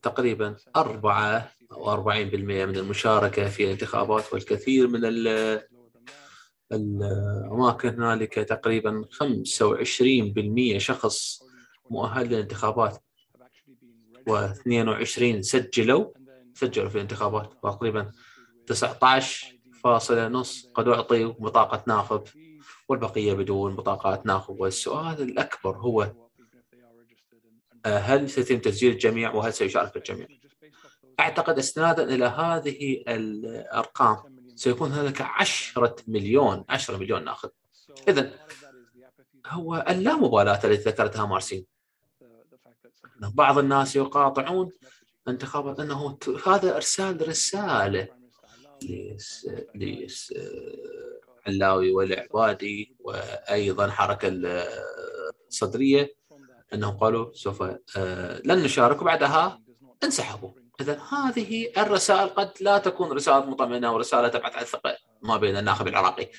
تقريبا 0.01 0.55
4 0.75 1.51
أو 1.71 2.03
40% 2.11 2.13
من 2.35 2.77
المشاركة 2.77 3.49
في 3.49 3.63
الانتخابات 3.63 4.33
والكثير 4.33 4.87
من 4.87 5.05
الأماكن 6.71 7.89
هنالك 7.89 8.33
تقريبا 8.33 9.05
25% 10.75 10.77
شخص 10.77 11.43
مؤهل 11.89 12.27
للانتخابات 12.27 13.03
و22 14.29 15.39
سجلوا 15.39 16.05
سجلوا 16.53 16.89
في 16.89 16.95
الانتخابات 16.95 17.53
تقريبا 17.63 18.11
19 18.65 19.57
فاصلة 19.83 20.27
نص 20.27 20.69
قد 20.73 20.87
أعطوا 20.87 21.33
بطاقة 21.39 21.83
ناخب 21.87 22.23
والبقية 22.89 23.33
بدون 23.33 23.75
بطاقات 23.75 24.25
ناخب. 24.25 24.59
والسؤال 24.59 25.21
الأكبر 25.21 25.77
هو 25.77 26.11
هل 27.87 28.29
سيتم 28.29 28.59
تسجيل 28.59 28.91
الجميع 28.91 29.33
وهل 29.33 29.53
سيشارك 29.53 29.95
الجميع؟ 29.95 30.27
أعتقد 31.19 31.57
استنادا 31.57 32.03
إلى 32.03 32.25
هذه 32.25 33.03
الأرقام 33.07 34.37
سيكون 34.55 34.91
هناك 34.91 35.21
10 35.21 35.95
مليون 36.07 36.65
10 36.69 36.97
مليون 36.97 37.23
ناخذ. 37.23 37.49
إذا 38.07 38.31
هو 39.47 39.85
اللامبالاة 39.89 40.59
التي 40.63 40.89
ذكرتها 40.89 41.25
مارسين. 41.25 41.65
بعض 43.19 43.57
الناس 43.57 43.95
يقاطعون 43.95 44.71
انتخابات 45.27 45.79
أنه 45.79 46.17
هذا 46.45 46.75
إرسال 46.75 47.27
رسالة 47.27 48.07
ليس 49.75 50.33
علاوي 51.47 51.91
والعبادي 51.91 52.95
وأيضا 52.99 53.89
حركة 53.89 54.31
الصدرية. 55.47 56.16
أنهم 56.73 56.97
قالوا 56.97 57.33
سوف 57.33 57.63
آه، 57.97 58.41
لن 58.45 58.63
نشارك 58.63 59.01
وبعدها 59.01 59.61
انسحبوا. 60.03 60.51
اذا 60.81 61.01
هذه 61.01 61.71
الرسائل 61.77 62.29
قد 62.29 62.51
لا 62.61 62.77
تكون 62.77 63.11
رسالة 63.11 63.45
مطمئنة 63.45 63.93
ورسالة 63.93 64.27
تبعث 64.27 64.53
على 64.53 64.61
الثقه 64.61 64.97
ما 65.21 65.37
بين 65.37 65.57
الناخب 65.57 65.87
العراقي. 65.87 66.29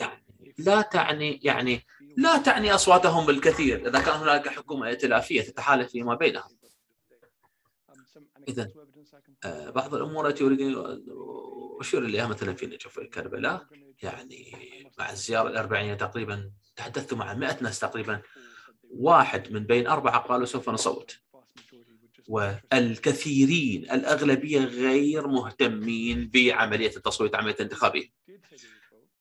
يعني 0.00 0.24
لا 0.58 0.80
تعني 0.82 1.40
يعني 1.42 1.86
لا 2.16 2.38
تعني 2.38 2.74
أصواتهم 2.74 3.26
بالكثير. 3.26 3.88
إذا 3.88 4.00
كان 4.00 4.14
هناك 4.14 4.48
حكومة 4.48 4.86
ائتلافية 4.86 5.42
تتحالف 5.42 5.90
فيما 5.90 6.14
بينهم. 6.14 6.56
اذا 8.48 8.70
آه، 9.44 9.70
بعض 9.70 9.94
الأمور 9.94 10.28
التي 10.28 10.44
أريد 10.44 10.60
أشير 11.80 12.04
إليها 12.04 12.26
مثلا 12.26 12.54
في 12.54 12.66
نجف 12.66 13.00
كربلاء 13.00 13.66
يعني 14.02 14.52
مع 14.98 15.10
الزيارة 15.10 15.48
الأربعينية 15.48 15.94
تقريبا 15.94 16.50
تحدثت 16.76 17.14
مع 17.14 17.34
100 17.34 17.62
ناس 17.62 17.78
تقريبا 17.78 18.22
واحد 18.98 19.52
من 19.52 19.64
بين 19.64 19.86
أربعة 19.86 20.18
قالوا 20.18 20.46
سوف 20.46 20.70
نصوت. 20.70 21.18
والكثيرين 22.28 23.82
الأغلبية 23.82 24.60
غير 24.64 25.26
مهتمين 25.26 26.30
بعملية 26.34 26.96
التصويت 26.96 27.34
عملية 27.34 27.54
الانتخابية. 27.54 28.08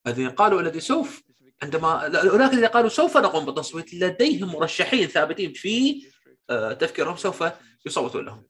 الذين 0.08 0.30
قالوا 0.30 0.62
الذي 0.62 0.80
سوف 0.80 1.24
عندما 1.64 2.08
هناك 2.08 2.54
الذين 2.54 2.66
قالوا 2.66 2.90
سوف 2.90 3.18
نقوم 3.18 3.46
بالتصويت 3.46 3.94
لديهم 3.94 4.52
مرشحين 4.52 5.08
ثابتين 5.08 5.54
في 5.54 6.06
آه، 6.50 6.74
تفكيرهم 6.74 7.18
سوف 7.18 7.44
يصوتون 7.86 8.26
لهم. 8.26 8.44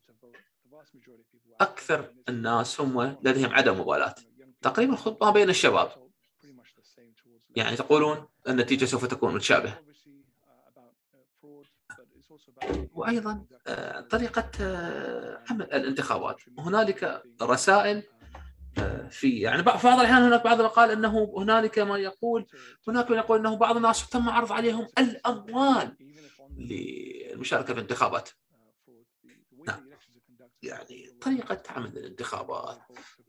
أكثر 1.61 2.13
الناس 2.29 2.81
هم 2.81 3.17
لديهم 3.23 3.53
عدم 3.53 3.79
مبالاة. 3.79 4.15
تقريبا 4.61 5.17
ما 5.21 5.31
بين 5.31 5.49
الشباب. 5.49 5.91
يعني 7.55 7.75
تقولون 7.75 8.27
النتيجة 8.47 8.85
سوف 8.85 9.05
تكون 9.05 9.35
متشابهة. 9.35 9.94
وأيضا 12.93 13.45
آه، 13.67 14.01
طريقة 14.01 14.51
آه، 14.61 15.43
عمل 15.49 15.73
الانتخابات. 15.73 16.41
هنالك 16.59 17.23
رسائل 17.41 18.03
آه، 18.77 19.07
في 19.07 19.39
يعني 19.39 19.61
بعض 19.61 19.85
الأحيان 19.85 20.23
هناك 20.23 20.43
بعض 20.43 20.61
قال 20.61 20.91
أنه 20.91 21.33
هنالك 21.37 21.79
ما 21.79 21.97
يقول 21.97 22.45
هناك 22.87 23.11
من 23.11 23.17
يقول 23.17 23.39
أنه 23.39 23.55
بعض 23.55 23.75
الناس 23.75 24.09
تم 24.09 24.29
عرض 24.29 24.51
عليهم 24.51 24.87
الأموال 24.97 25.97
للمشاركة 26.57 27.65
في 27.65 27.79
الانتخابات. 27.79 28.29
نعم. 29.67 29.89
يعني 30.63 31.17
طريقة 31.21 31.63
عمل 31.69 31.97
الانتخابات 31.97 32.77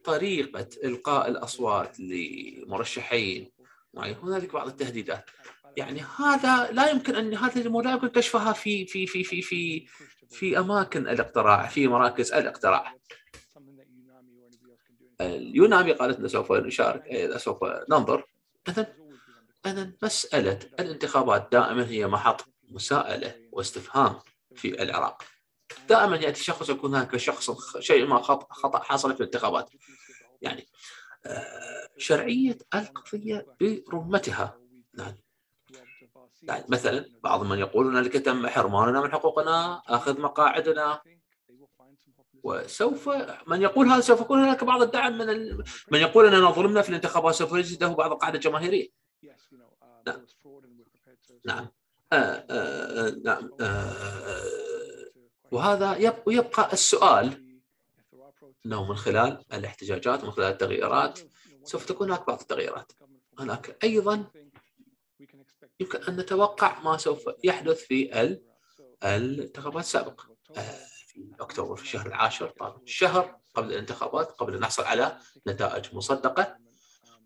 طريقة 0.03 0.67
إلقاء 0.83 1.29
الأصوات 1.29 1.99
لمرشحين 1.99 3.51
هنالك 3.97 4.53
بعض 4.53 4.67
التهديدات. 4.67 5.29
يعني 5.77 6.05
هذا 6.19 6.71
لا 6.71 6.89
يمكن 6.89 7.15
أن 7.15 7.33
هذه 7.33 7.61
الأمور 7.61 7.83
لا 7.85 7.91
يمكن 7.91 8.07
كشفها 8.07 8.53
في 8.53 8.85
في 8.85 9.07
في 9.07 9.23
في 9.23 9.41
في 9.41 9.87
في 10.29 10.59
أماكن 10.59 11.07
الاقتراع 11.07 11.67
في 11.67 11.87
مراكز 11.87 12.33
الاقتراع. 12.33 12.95
اليونامي 15.21 15.91
قالت 15.91 16.25
سوف 16.25 16.51
نشارك 16.51 17.05
إيه، 17.05 17.37
سوف 17.37 17.57
ننظر. 17.89 18.25
اذا 18.69 18.93
اذا 19.65 19.91
مسألة 20.03 20.59
الانتخابات 20.79 21.49
دائما 21.51 21.87
هي 21.87 22.07
محط 22.07 22.45
مساءلة 22.69 23.35
واستفهام 23.51 24.19
في 24.55 24.83
العراق. 24.83 25.23
دائما 25.89 26.15
يأتي 26.15 26.43
شخص 26.43 26.69
يكون 26.69 26.95
هناك 26.95 27.17
شخص 27.17 27.77
شيء 27.79 28.07
ما 28.07 28.21
خطأ 28.21 28.79
حصل 28.83 29.13
في 29.13 29.19
الانتخابات. 29.19 29.69
يعني 30.41 30.67
آه، 31.25 31.89
شرعية 31.97 32.57
القضية 32.75 33.45
برمتها. 33.61 34.59
يعني 34.93 35.26
يعني 36.43 36.65
مثلا 36.69 37.05
بعض 37.23 37.43
من 37.43 37.59
يقولون 37.59 37.97
انك 37.97 38.13
تم 38.13 38.47
حرماننا 38.47 39.01
من 39.01 39.11
حقوقنا 39.11 39.81
أخذ 39.87 40.21
مقاعدنا. 40.21 41.01
وسوف 42.43 43.09
من 43.47 43.61
يقول 43.61 43.87
هذا 43.87 44.01
سوف 44.01 44.21
يكون 44.21 44.39
هناك 44.39 44.63
بعض 44.63 44.81
الدعم 44.81 45.17
من 45.17 45.29
ال... 45.29 45.63
من 45.91 45.99
يقول 45.99 46.25
إننا 46.25 46.51
ظلمنا 46.51 46.81
في 46.81 46.89
الانتخابات 46.89 47.35
سوف 47.35 47.53
يجد 47.53 47.83
له 47.83 47.95
بعض 47.95 48.11
القاعدة 48.11 48.35
الجماهيرية. 48.35 48.87
نعم. 50.07 50.25
نعم. 51.45 51.67
آه 52.13 52.45
آه 52.49 53.09
نعم 53.23 53.51
آه 53.61 53.93
وهذا 55.51 55.95
يبقى, 55.97 56.33
يبقى 56.33 56.73
السؤال. 56.73 57.47
انه 58.65 58.89
من 58.89 58.95
خلال 58.95 59.45
الاحتجاجات 59.53 60.23
ومن 60.23 60.31
خلال 60.31 60.51
التغييرات. 60.51 61.19
سوف 61.63 61.85
تكون 61.85 62.11
هناك 62.11 62.27
بعض 62.27 62.39
التغييرات. 62.39 62.91
هناك 63.39 63.77
أيضا 63.83 64.25
يمكن 65.79 66.03
أن 66.03 66.15
نتوقع 66.15 66.79
ما 66.79 66.97
سوف 66.97 67.29
يحدث 67.43 67.79
في 67.83 68.13
الانتخابات 69.03 69.83
السابقة. 69.83 70.37
آه، 70.57 70.85
في 71.07 71.31
أكتوبر 71.39 71.75
في 71.75 71.83
الشهر 71.83 72.07
العاشر 72.07 72.49
طبعا 72.49 72.81
الشهر 72.83 73.39
قبل 73.53 73.73
الانتخابات 73.73 74.31
قبل 74.31 74.53
أن 74.53 74.59
نحصل 74.59 74.83
على 74.83 75.19
نتائج 75.47 75.95
مصدقة. 75.95 76.57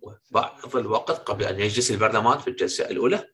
وبعض 0.01 0.75
الوقت 0.75 1.11
قبل 1.11 1.43
أن 1.43 1.59
يجلس 1.59 1.91
البرلمان 1.91 2.39
في 2.39 2.49
الجلسة 2.49 2.89
الأولى. 2.89 3.27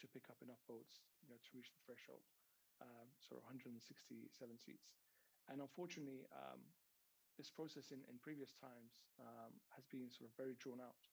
To 0.00 0.10
pick 0.10 0.26
up 0.30 0.38
enough 0.42 0.60
votes, 0.66 1.04
you 1.22 1.28
know, 1.30 1.38
to 1.38 1.50
reach 1.54 1.70
the 1.74 1.82
threshold, 1.86 2.24
um, 2.82 3.06
so 3.20 3.38
167 3.44 3.78
seats. 4.58 4.90
And 5.50 5.60
unfortunately, 5.60 6.24
um, 6.32 6.60
this 7.36 7.50
process 7.50 7.90
in, 7.90 8.00
in 8.06 8.16
previous 8.22 8.54
times 8.54 9.04
um, 9.18 9.52
has 9.74 9.84
been 9.90 10.08
sort 10.10 10.30
of 10.30 10.34
very 10.38 10.56
drawn 10.56 10.80
out. 10.80 11.04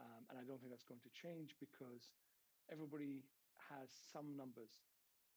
Um, 0.00 0.24
and 0.32 0.40
I 0.40 0.44
don't 0.48 0.56
think 0.58 0.72
that's 0.72 0.86
going 0.88 1.04
to 1.04 1.12
change 1.12 1.54
because 1.60 2.16
everybody 2.72 3.28
has 3.68 3.92
some 3.92 4.32
numbers 4.32 4.88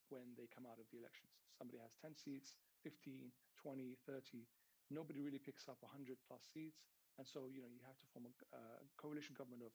when 0.07 0.31
they 0.39 0.47
come 0.47 0.63
out 0.63 0.79
of 0.79 0.87
the 0.89 0.99
elections. 1.01 1.35
Somebody 1.57 1.83
has 1.83 1.97
10 1.99 2.15
seats, 2.15 2.55
15, 2.85 3.31
20, 3.59 3.97
30. 4.07 4.47
nobody 4.91 5.19
really 5.23 5.41
picks 5.41 5.67
up 5.67 5.79
100 5.81 6.15
plus 6.27 6.43
seats. 6.53 6.85
And 7.17 7.25
so, 7.25 7.45
you 7.49 7.61
know, 7.61 7.69
you 7.69 7.81
have 7.85 7.97
to 7.99 8.07
form 8.09 8.25
a 8.29 8.33
uh, 8.53 8.81
coalition 8.97 9.37
government 9.37 9.61
of 9.61 9.73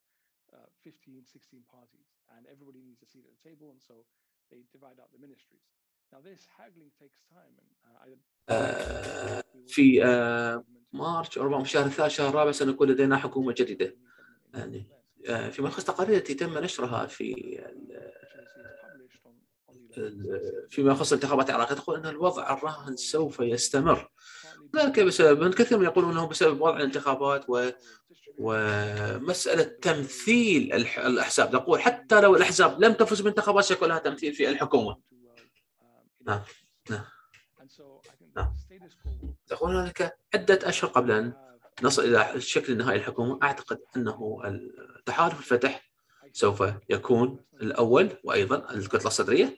uh, 0.55 0.69
15, 0.85 1.25
16 1.25 1.63
parties, 1.71 2.09
and 2.37 2.47
everybody 2.47 2.81
needs 2.85 3.03
a 3.03 3.09
seat 3.09 3.25
at 3.29 3.33
the 3.37 3.43
table. 3.49 3.71
And 3.75 3.83
so 3.83 4.05
they 4.51 4.65
divide 4.73 4.99
out 5.03 5.11
the 5.13 5.21
ministries. 5.21 5.67
Now, 6.13 6.21
this 6.25 6.49
haggling 6.59 6.93
takes 6.97 7.21
time. 7.29 7.55
And 7.61 7.71
uh, 7.85 8.05
I 8.05 8.09
آه، 8.49 9.43
في 9.67 10.01
مارس 10.93 11.39
ربما 11.39 11.59
في 11.59 11.65
الشهر 11.65 11.87
الثالث 11.87 12.13
شهر 12.13 12.29
الرابع 12.29 12.53
سنكون 12.53 12.91
لدينا 12.91 13.17
حكومة 13.17 13.53
جديدة 13.53 13.97
يعني 14.55 14.87
آه، 15.29 15.51
فيما 15.51 15.69
يخص 15.69 15.85
تقارير 15.85 16.17
التي 16.17 16.35
تم 16.35 16.59
نشرها 16.59 17.07
في 17.07 17.59
فيما 20.69 20.93
يخص 20.93 21.13
انتخابات 21.13 21.51
العراق 21.51 21.75
تقول 21.75 21.97
إن 21.97 22.07
الوضع 22.07 22.53
الراهن 22.53 22.97
سوف 22.97 23.41
يستمر 23.41 24.11
ذلك 24.77 25.01
بسبب 25.01 25.55
كثير 25.55 25.79
من 25.79 25.85
يقولون 25.85 26.11
إنه 26.11 26.27
بسبب 26.27 26.61
وضع 26.61 26.77
الانتخابات 26.77 27.51
و 28.39 28.53
ومسألة 29.29 29.63
تمثيل 29.63 30.73
الأحزاب. 30.73 31.55
نقول 31.55 31.81
حتى 31.81 32.21
لو 32.21 32.37
الأحزاب 32.37 32.85
لم 32.85 32.93
تفز 32.93 33.21
بالانتخابات 33.21 33.65
سيكون 33.65 33.89
لها 33.89 33.99
تمثيل 33.99 34.33
في 34.33 34.49
الحكومة. 34.49 34.97
نعم 36.27 36.41
نعم 36.91 37.05
نعم. 38.37 38.57
تقول 39.47 39.77
هناك 39.77 40.19
عدة 40.35 40.59
أشهر 40.63 40.91
قبل 40.91 41.11
أن 41.11 41.33
نصل 41.83 42.05
إلى 42.05 42.35
الشكل 42.35 42.73
النهائي 42.73 42.99
للحكومه 42.99 43.39
أعتقد 43.43 43.79
أنه 43.97 44.43
التحالف 44.45 45.39
الفتح 45.39 45.91
سوف 46.33 46.65
يكون 46.89 47.45
الأول 47.63 48.09
وأيضا 48.25 48.71
الكتلة 48.71 49.07
الصدرية 49.07 49.57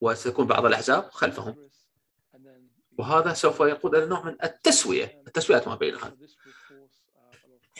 وسيكون 0.00 0.46
بعض 0.46 0.66
الأحزاب 0.66 1.10
خلفهم. 1.10 1.68
وهذا 2.98 3.32
سوف 3.32 3.60
يقود 3.60 3.94
إلى 3.94 4.06
نوع 4.06 4.24
من 4.24 4.36
التسوية 4.44 5.22
التسويات 5.26 5.68
ما 5.68 5.74
بينها. 5.74 6.16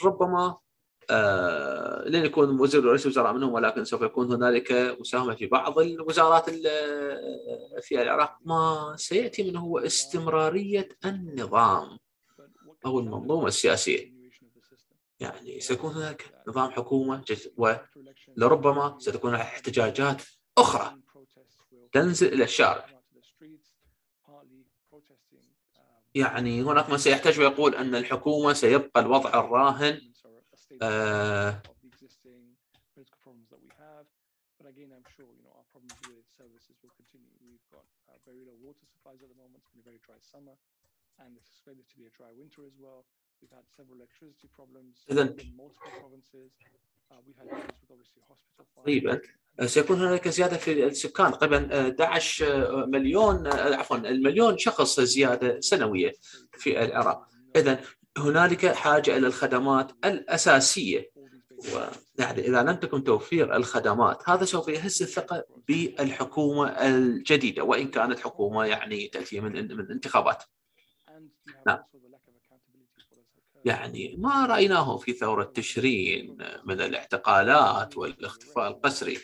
ربما 0.03 0.57
آه 1.09 2.03
لن 2.07 2.25
يكون 2.25 2.59
وزير 2.59 2.85
رئيس 2.85 3.05
الوزراء 3.05 3.33
منهم 3.33 3.53
ولكن 3.53 3.85
سوف 3.85 4.01
يكون 4.01 4.33
هنالك 4.33 4.71
مساهمه 4.99 5.35
في 5.35 5.45
بعض 5.47 5.79
الوزارات 5.79 6.45
ال- 6.49 7.81
في 7.81 8.01
العراق. 8.01 8.37
ما 8.45 8.93
سيأتي 8.97 9.43
منه 9.43 9.59
هو 9.59 9.79
استمرارية 9.79 10.89
النظام 11.05 11.97
أو 12.85 12.99
المنظومة 12.99 13.47
السياسية. 13.47 14.13
يعني 15.19 15.59
سيكون 15.59 15.93
هناك 15.93 16.43
نظام 16.47 16.71
حكومة 16.71 17.23
ولربما 17.57 18.95
ستكون 18.99 19.35
احتجاجات 19.35 20.21
أخرى. 20.57 20.97
تنزل 21.91 22.33
إلى 22.33 22.43
الشارع. 22.43 22.96
يعني 26.17 26.61
هناك 26.61 26.89
من 26.89 26.97
سيحتاج 26.97 27.39
ويقول 27.39 27.75
أن 27.75 27.95
الحكومة 27.95 28.53
سيبقى 28.53 28.99
الوضع 29.01 29.39
الراهن 29.39 30.01
آه 30.81 31.61
إذن 45.11 45.35
Uh. 47.11 47.77
تقريبا 48.87 49.21
سيكون 49.65 50.01
هناك 50.01 50.27
زيادة 50.27 50.57
في 50.57 50.85
السكان 50.85 51.31
تقريبا 51.31 51.89
11 51.89 52.85
مليون 52.85 53.47
عفوا 53.47 53.97
المليون 53.97 54.57
شخص 54.57 54.99
زيادة 54.99 55.59
سنوية 55.59 56.13
في 56.51 56.83
العراق 56.83 57.27
اذا 57.55 57.79
هنالك 58.17 58.65
حاجة 58.65 59.17
إلى 59.17 59.27
الخدمات 59.27 59.91
الأساسية 60.05 61.11
ويعني 61.73 62.47
إذا 62.47 62.63
لم 62.63 62.75
تكن 62.75 63.03
توفير 63.03 63.55
الخدمات 63.55 64.29
هذا 64.29 64.45
سوف 64.45 64.67
يهز 64.67 65.01
الثقة 65.01 65.43
بالحكومة 65.67 66.67
الجديدة 66.67 67.63
وإن 67.63 67.87
كانت 67.87 68.19
حكومة 68.19 68.65
يعني 68.65 69.07
تأتي 69.07 69.39
من 69.39 69.77
من 69.77 69.91
انتخابات 69.91 70.43
نعم. 71.67 71.79
يعني 73.65 74.15
ما 74.17 74.45
رأيناه 74.45 74.97
في 74.97 75.13
ثورة 75.13 75.43
تشرين 75.43 76.37
من 76.65 76.81
الاعتقالات 76.81 77.97
والاختفاء 77.97 78.67
القسري 78.67 79.19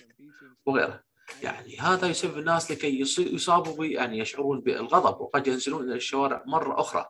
وغيره 0.65 1.03
يعني 1.43 1.77
هذا 1.77 2.07
يسبب 2.07 2.37
الناس 2.37 2.71
لكي 2.71 2.99
يصابوا 3.19 3.85
يعني 3.85 4.19
يشعرون 4.19 4.61
بالغضب 4.61 5.21
وقد 5.21 5.47
ينزلون 5.47 5.83
إلى 5.83 5.95
الشوارع 5.95 6.43
مرة 6.45 6.79
أخرى. 6.79 7.09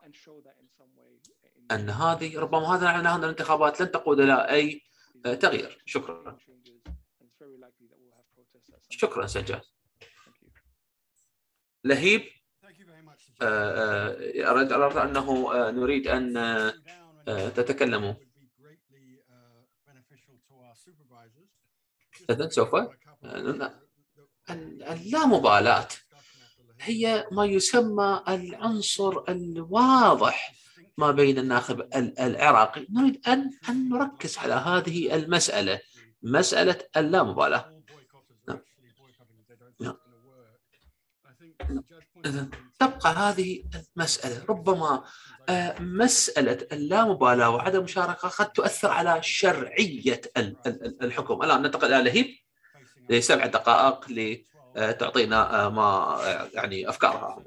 أن 1.71 1.89
هذه 1.89 2.39
ربما 2.39 2.75
هذا 2.75 2.89
ان 2.89 3.23
الانتخابات 3.23 3.81
لن 3.81 3.91
تقود 3.91 4.19
أي 4.19 4.81
آه، 5.25 5.33
تغيير. 5.33 5.83
شكرا. 5.86 6.38
شكرا 8.89 9.27
سجاد 9.27 9.62
لهيب 11.83 12.21
آه، 13.41 14.12
آه، 14.45 14.51
أرد 14.51 14.71
أردت 14.71 14.97
أنه 14.97 15.53
آه، 15.53 15.71
نريد 15.71 16.07
أن 16.07 16.38
آه، 17.27 17.47
آه، 17.47 17.49
تتكلموا 17.49 18.13
إذن 22.29 22.49
سوف 22.49 22.75
آه، 22.75 22.89
ال- 24.49 24.83
اللامبالاة 24.83 25.88
هي 26.81 27.27
ما 27.31 27.45
يسمى 27.45 28.23
العنصر 28.27 29.23
الواضح 29.29 30.53
ما 30.97 31.12
بين 31.12 31.38
الناخب 31.39 31.79
ال- 31.81 32.19
العراقي. 32.19 32.88
نريد 32.89 33.27
أن 33.27 33.51
أن 33.69 33.89
نركز 33.89 34.38
على 34.38 34.53
هذه 34.53 35.15
المسألة 35.15 35.79
مسألة 36.23 36.79
اللامبالاة 36.97 37.81
نعم. 38.47 38.59
نعم. 39.79 39.97
إذن 42.25 42.49
تبقى 42.79 43.09
هذه 43.13 43.63
المسألة. 43.97 44.45
ربما 44.49 45.03
آه، 45.49 45.79
مسألة 45.79 46.67
اللامبالاة 46.71 47.49
وعدم 47.49 47.79
المشاركة 47.79 48.27
قد 48.27 48.51
تؤثر 48.51 48.91
على 48.91 49.23
شرعية 49.23 50.21
ال- 50.38 50.57
ال- 50.67 50.86
ال- 50.86 51.03
الحكم. 51.03 51.41
الآن 51.43 51.62
ننتقل 51.62 51.93
إلى 51.93 52.03
لهيب 52.09 52.27
لسبع 53.09 53.45
دقائق 53.45 54.05
لتعطينا 54.75 55.65
آه، 55.65 55.69
ما 55.69 55.81
آه، 55.83 56.49
يعني 56.53 56.89
أفكارها. 56.89 57.43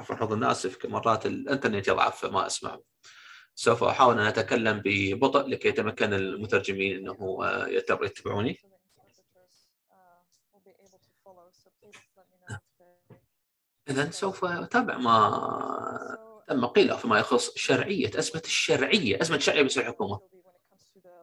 عفوا 0.00 0.16
حظ 0.16 0.44
آسف 0.44 0.86
مرات 0.86 1.26
الإنترنت 1.26 1.88
يضعف 1.88 2.26
فما 2.26 2.46
أسمع. 2.46 2.78
سوف 3.54 3.84
أحاول 3.84 4.18
أن 4.20 4.26
أتكلم 4.26 4.82
ببطء 4.84 5.46
لكي 5.48 5.68
يتمكن 5.68 6.12
المترجمين 6.14 7.08
يتب- 7.68 8.02
يتبعوني. 8.02 8.58
إذا 13.90 14.10
سوف 14.10 14.44
أتابع 14.44 14.96
ما 14.98 16.18
تم 16.48 16.66
قيله 16.66 16.96
فيما 16.96 17.18
يخص 17.18 17.50
شرعية 17.56 18.18
أزمة 18.18 18.42
الشرعية 18.44 19.18
أزمة 19.22 19.36
الشرعية 19.36 19.62
بسبب 19.62 19.84
الحكومة. 19.84 20.20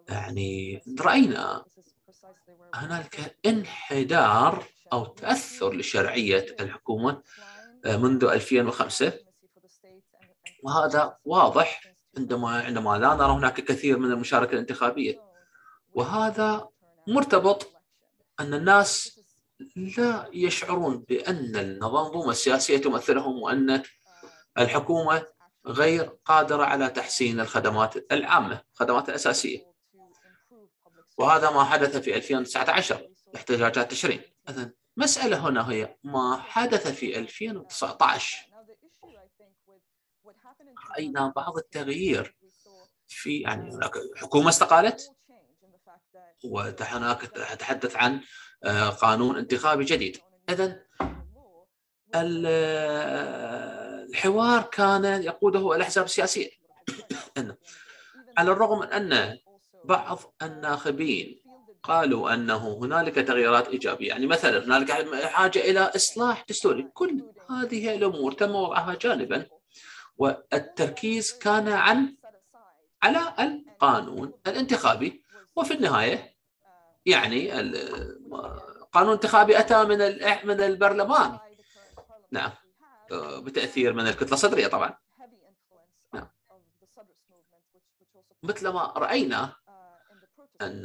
يعني 0.09 0.81
رأينا 0.99 1.65
هنالك 2.73 3.37
انحدار 3.45 4.65
أو 4.93 5.05
تأثر 5.05 5.73
لشرعية 5.73 6.55
الحكومة 6.59 7.21
آه، 7.85 7.97
منذ 7.97 8.23
2005 8.23 9.13
وهذا 10.63 11.17
واضح 11.25 11.95
عندما 12.17 12.49
عندما 12.49 12.97
لا 12.97 13.13
نرى 13.13 13.31
هناك 13.31 13.61
كثير 13.61 13.99
من 13.99 14.11
المشاركة 14.11 14.53
الانتخابية. 14.53 15.21
وهذا 15.93 16.69
مرتبط 17.07 17.71
أن 18.39 18.53
الناس 18.53 19.19
لا 19.75 20.29
يشعرون 20.33 20.97
بأن 20.97 21.55
المنظومة 21.55 22.31
السياسية 22.31 22.77
تمثلهم 22.77 23.41
وأن 23.41 23.83
الحكومة 24.57 25.25
غير 25.67 26.17
قادرة 26.25 26.63
على 26.63 26.89
تحسين 26.89 27.39
الخدمات 27.39 28.11
العامة 28.11 28.61
الخدمات 28.73 29.09
الأساسية. 29.09 29.75
وهذا 31.17 31.49
ما 31.49 31.63
حدث 31.63 31.97
في 31.97 32.15
2019 32.15 33.09
احتجاجات 33.35 33.91
تشرين 33.91 34.21
إذن 34.49 34.73
مسألة 34.97 35.49
هنا 35.49 35.71
هي 35.71 35.97
ما 36.03 36.37
حدث 36.37 36.87
في 36.87 37.19
2019 37.19 38.37
رأينا 40.91 41.33
بعض 41.35 41.57
التغيير 41.57 42.37
في 43.07 43.39
يعني 43.39 43.75
هناك 43.75 43.93
حكومة 44.15 44.49
استقالت 44.49 45.11
وهناك 46.43 47.21
تحدث 47.59 47.95
عن 47.95 48.21
قانون 49.01 49.37
انتخابي 49.37 49.85
جديد. 49.85 50.17
إذا 50.49 50.85
الحوار 54.05 54.61
كان 54.61 55.23
يقوده 55.23 55.75
الأحزاب 55.75 56.05
السياسية. 56.05 56.49
على 58.37 58.51
الرغم 58.51 58.79
من 58.79 58.87
أن 58.87 59.37
بعض 59.83 60.19
الناخبين 60.41 61.41
قالوا 61.83 62.33
أنه 62.33 62.77
هنالك 62.81 63.15
تغييرات 63.15 63.67
إيجابية، 63.67 64.07
يعني 64.07 64.27
مثلا 64.27 64.65
هنالك 64.65 64.91
حاجة 65.25 65.59
إلى 65.59 65.79
إصلاح 65.79 66.45
دستوري، 66.49 66.89
كل 66.93 67.23
هذه 67.49 67.95
الأمور 67.95 68.31
تم 68.31 68.55
وضعها 68.55 68.95
جانبا 69.01 69.45
والتركيز 70.17 71.37
كان 71.37 71.67
عن 71.67 72.15
على 73.03 73.33
القانون 73.39 74.33
الانتخابي. 74.47 75.25
وفي 75.55 75.73
النهاية 75.73 76.35
يعني 77.05 77.61
قانون 78.91 79.13
انتخابي 79.13 79.59
أتى 79.59 79.83
من 79.83 79.97
من 80.43 80.61
البرلمان. 80.61 81.39
نعم. 82.31 82.51
بتأثير 83.13 83.93
من 83.93 84.07
الكتلة 84.07 84.33
الصدرية 84.33 84.67
طبعا. 84.67 84.97
نعم. 86.13 86.27
مثلما 88.43 88.93
رأينا 88.97 89.53
أن 90.61 90.83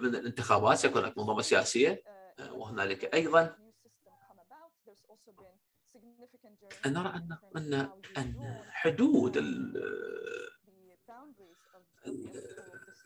من 0.00 0.14
الانتخابات 0.14 0.78
سيكون 0.78 1.02
هناك 1.02 1.18
منظومة 1.18 1.42
سياسية 1.42 2.02
وهنالك 2.50 3.14
أيضا 3.14 3.56
أن 6.86 6.92
نرى 6.92 7.08
أن 7.08 7.38
أن 7.56 7.90
أن 8.18 8.62
حدود 8.70 9.38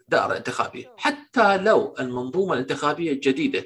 الدائرة 0.04 0.32
الانتخابية 0.32 0.94
حتى 0.98 1.56
لو 1.56 1.94
المنظومة 2.00 2.54
الانتخابية 2.54 3.12
الجديدة 3.12 3.64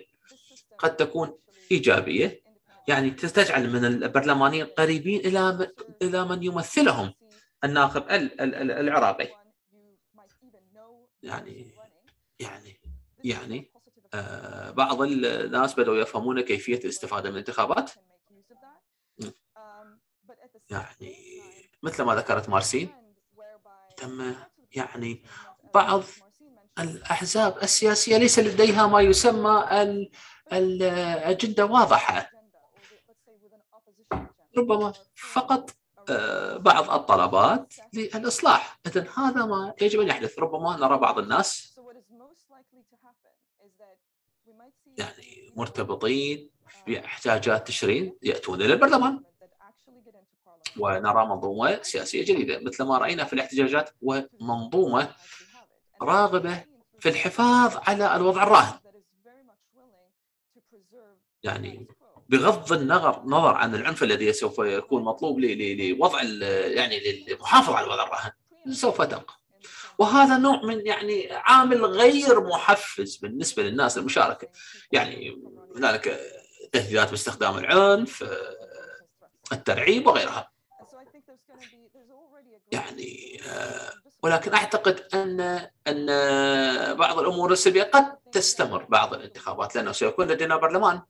قد 0.78 0.96
تكون 0.96 1.38
إيجابية 1.70 2.42
يعني 2.88 3.10
تجعل 3.10 3.70
من 3.72 3.84
البرلمانيين 3.84 4.66
قريبين 4.66 5.20
إلى 5.20 5.72
إلى 6.02 6.24
من 6.24 6.42
يمثلهم 6.42 7.14
الناخب 7.64 8.04
العراقي. 8.10 9.28
يعني 11.22 11.74
يعني 12.40 12.80
يعني 13.24 13.70
آه 14.14 14.70
بعض 14.70 15.02
الناس 15.02 15.74
بدأوا 15.74 15.96
يفهمون 15.96 16.40
كيفية 16.40 16.78
الاستفادة 16.78 17.28
من 17.30 17.34
الانتخابات. 17.34 17.90
يعني 20.70 21.16
مثل 21.82 22.02
ما 22.02 22.14
ذكرت 22.14 22.48
مارسين 22.48 22.88
تم 23.96 24.34
يعني 24.72 25.22
بعض 25.74 26.02
الأحزاب 26.80 27.58
السياسية 27.62 28.16
ليس 28.16 28.38
لديها 28.38 28.86
ما 28.86 29.00
يسمى 29.00 29.64
الأجندة 30.52 31.66
واضحة. 31.66 32.30
ربما 34.58 34.92
فقط 35.14 35.70
آه، 36.10 36.56
بعض 36.56 36.90
الطلبات 36.90 37.74
للإصلاح. 37.92 38.80
إذن 38.86 39.06
هذا 39.16 39.44
ما 39.44 39.74
يجب 39.80 40.00
أن 40.00 40.08
يحدث. 40.08 40.38
ربما 40.38 40.76
نرى 40.76 40.98
بعض 40.98 41.18
الناس 41.18 41.78
يعني 44.98 45.52
مرتبطين 45.56 46.50
باحتياجات 46.86 47.66
تشرين 47.66 48.16
يأتون 48.22 48.62
إلى 48.62 48.72
البرلمان. 48.72 49.22
ونرى 50.78 51.26
منظومة 51.26 51.82
سياسية 51.82 52.24
جديدة 52.24 52.60
مثل 52.60 52.84
ما 52.84 52.98
رأينا 52.98 53.24
في 53.24 53.32
الاحتجاجات 53.32 53.90
ومنظومة 54.02 55.14
راغبة 56.02 56.64
في 56.98 57.08
الحفاظ 57.08 57.76
على 57.76 58.16
الوضع 58.16 58.42
الراهن. 58.42 58.78
يعني 61.42 61.86
بغض 62.28 62.72
النظر 62.72 63.22
نظر 63.24 63.54
عن 63.54 63.74
العنف 63.74 64.02
الذي 64.02 64.32
سوف 64.32 64.58
يكون 64.58 65.04
مطلوب 65.04 65.40
لوضع 65.40 66.22
يعني 66.22 67.00
للمحافظة 67.00 67.76
على 67.76 67.86
الوضع 67.86 68.04
الراهن 68.04 68.30
سوف 68.72 69.02
تبقى. 69.02 69.38
وهذا 69.98 70.38
نوع 70.38 70.62
من 70.62 70.86
يعني 70.86 71.28
عامل 71.32 71.84
غير 71.84 72.40
محفز 72.40 73.16
بالنسبة 73.16 73.62
للناس 73.62 73.98
المشاركة. 73.98 74.48
يعني 74.92 75.42
هنالك 75.76 76.20
تهديدات 76.72 77.10
باستخدام 77.10 77.58
العنف 77.58 78.24
الترعيب 79.52 80.06
وغيرها. 80.06 80.50
يعني 82.72 83.40
آه، 83.46 83.92
ولكن 84.22 84.54
أعتقد 84.54 85.00
ان 85.14 85.40
أن 85.86 86.06
بعض 86.96 87.18
الأمور 87.18 87.52
السلبية 87.52 87.82
قد 87.82 88.16
تستمر 88.32 88.84
بعض 88.84 89.14
الانتخابات 89.14 89.76
لأنه 89.76 89.92
سيكون 89.92 90.28
لدينا 90.28 90.56
برلمان. 90.56 91.00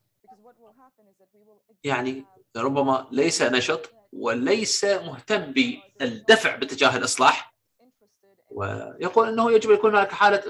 يعني 1.84 2.24
ربما 2.56 3.08
ليس 3.10 3.42
نشط 3.42 3.90
وليس 4.12 4.84
مهتم 4.84 5.52
بالدفع 5.52 6.56
باتجاه 6.56 6.96
الإصلاح 6.96 7.54
ويقول 8.50 9.28
أنه 9.28 9.52
يجب 9.52 9.70
أن 9.70 9.76
يكون 9.76 9.90
هناك 9.90 10.12
حالة 10.12 10.42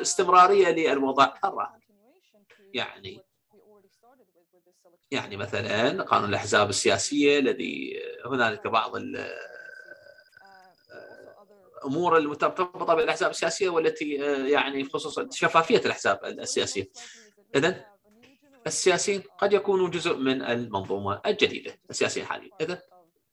استمرارية 0.00 0.68
للوضع. 0.68 1.34
الراهن 1.44 1.80
يعني 2.74 3.20
يعني 5.10 5.36
مثلا 5.36 6.02
قانون 6.02 6.28
الأحزاب 6.28 6.68
السياسية 6.68 7.38
الذي 7.38 8.00
هنالك 8.26 8.66
بعض 8.66 8.92
الأمور 11.82 12.16
المرتبطه 12.16 12.94
بالأحزاب 12.94 13.30
السياسية 13.30 13.68
والتي 13.68 14.10
يعني 14.50 14.84
خصوصا 14.84 15.28
شفافية 15.30 15.78
الأحزاب 15.78 16.24
السياسية. 16.24 16.90
اذا 17.54 17.86
السياسيين 18.66 19.22
قد 19.38 19.52
يكونوا 19.52 19.88
جزء 19.88 20.16
من 20.16 20.42
المنظومة 20.42 21.20
الجديدة 21.26 21.80
السياسية 21.90 22.24
حاليا، 22.24 22.50
اذا 22.60 22.82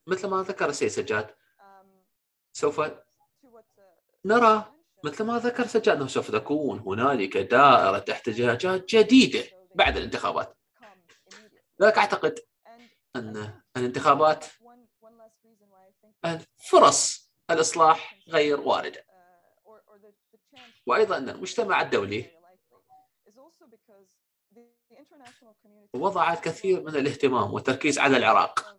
مثل 0.08 0.28
ما 0.28 0.44
ذكر 0.44 0.70
السيد 0.70 0.90
سجاد 0.90 1.36
سوف 2.54 2.82
نرى 4.26 4.74
مثل 5.04 5.24
ما 5.24 5.40
ذكر 5.40 5.68
سجاد 5.68 5.98
أنه 5.98 6.08
سوف 6.08 6.32
تكون 6.32 6.80
هنالك 6.80 7.38
دائرة 7.38 8.06
احتجاجات 8.12 8.96
جديدة 8.96 9.44
بعد 9.76 9.98
الانتخابات. 9.98 10.58
لذلك 11.80 11.98
أعتقد 11.98 12.40
أن 13.16 13.62
الانتخابات 13.78 14.46
فرص 16.70 17.19
الإصلاح 17.52 18.20
غير 18.30 18.60
وارده. 18.62 19.06
وأيضا 20.86 21.18
أن 21.18 21.30
المجتمع 21.30 21.82
الدولي 21.82 22.26
وضع 25.94 26.34
الكثير 26.34 26.82
من 26.82 26.96
الاهتمام 26.96 27.54
والتركيز 27.54 28.00
على 28.00 28.18
العراق 28.18 28.76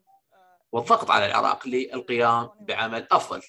والضغط 0.73 1.11
على 1.11 1.27
العراق 1.27 1.69
للقيام 1.69 2.51
بعمل 2.61 3.07
أفضل 3.13 3.43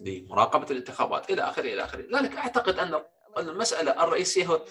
لمراقبة 0.00 0.66
الانتخابات 0.70 1.30
إلى 1.30 1.42
آخره 1.42 1.62
إلى 1.62 1.84
آخره، 1.84 2.00
لذلك 2.00 2.36
أعتقد 2.36 2.78
أن 2.78 3.02
المسألة 3.38 4.04
الرئيسية 4.04 4.46
هو 4.46 4.64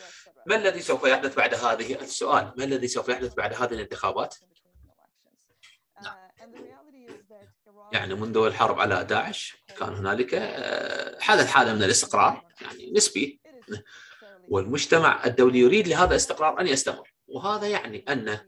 ما 0.45 0.55
الذي 0.55 0.81
سوف 0.81 1.03
يحدث 1.03 1.35
بعد 1.35 1.53
هذه 1.53 2.01
السؤال 2.01 2.53
ما 2.57 2.63
الذي 2.63 2.87
سوف 2.87 3.09
يحدث 3.09 3.33
بعد 3.33 3.53
هذه 3.53 3.73
الانتخابات 3.73 4.35
نعم. 6.03 6.17
يعني 7.93 8.15
منذ 8.15 8.37
الحرب 8.37 8.79
على 8.79 9.03
داعش 9.03 9.57
كان 9.77 9.93
هنالك 9.93 10.33
آه، 10.33 11.19
حدث 11.19 11.47
حالة 11.47 11.73
من 11.73 11.83
الاستقرار 11.83 12.45
يعني 12.61 12.91
نسبي. 12.91 13.39
والمجتمع 14.47 15.25
الدولي 15.25 15.59
يريد 15.59 15.87
لهذا 15.87 16.11
الاستقرار 16.11 16.59
أن 16.61 16.67
يستمر. 16.67 17.13
وهذا 17.27 17.67
يعني 17.67 18.05
أن 18.09 18.39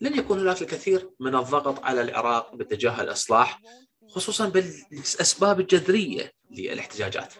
لن 0.00 0.18
يكون 0.18 0.40
هناك 0.40 0.62
الكثير 0.62 1.10
من 1.20 1.34
الضغط 1.34 1.84
على 1.84 2.02
العراق 2.02 2.54
باتجاه 2.54 3.00
الإصلاح 3.00 3.60
خصوصا 4.08 4.48
بالأسباب 4.48 5.60
الجذرية 5.60 6.32
للاحتجاجات. 6.50 7.34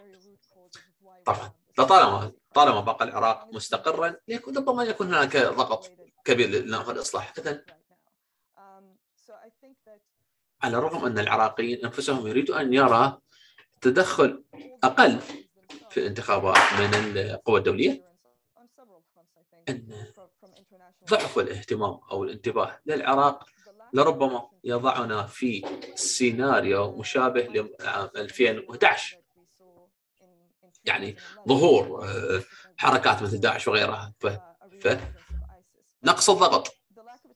طبعا 1.27 1.53
لطالما 1.79 2.33
طالما 2.55 2.81
بقى 2.81 3.05
العراق 3.05 3.49
مستقرا 3.53 4.17
ربما 4.57 4.85
يكون 4.85 5.07
هناك 5.07 5.37
ضغط 5.37 5.91
كبير 6.25 6.49
للاصلاح 6.49 7.33
اذا 7.39 7.65
على 10.63 10.79
الرغم 10.79 11.05
أن 11.05 11.19
العراقيين 11.19 11.85
أنفسهم 11.85 12.27
يريدوا 12.27 12.61
أن 12.61 12.75
يرى 12.75 13.19
تدخل 13.81 14.45
أقل 14.85 15.19
في 15.91 16.01
الانتخابات 16.01 16.57
من 16.57 16.95
القوى 16.95 17.59
الدولية 17.59 18.05
أن 19.69 20.07
ضعف 21.11 21.39
الاهتمام 21.39 22.01
أو 22.11 22.25
الانتباه 22.25 22.81
للعراق 22.87 23.45
لربما 23.93 24.51
يضعنا 24.65 25.27
في 25.27 25.65
سيناريو 25.95 26.93
مشابه 26.97 27.41
لعام 27.41 28.11
2011 28.17 29.17
يعني 30.85 31.17
ظهور 31.49 32.05
آه، 32.05 32.43
حركات 32.77 33.23
مثل 33.23 33.41
داعش 33.41 33.69
وغيرها. 33.69 34.13
ف... 34.19 34.27
ف... 34.81 34.99
نقص 36.05 36.31
الضغط 36.31 36.77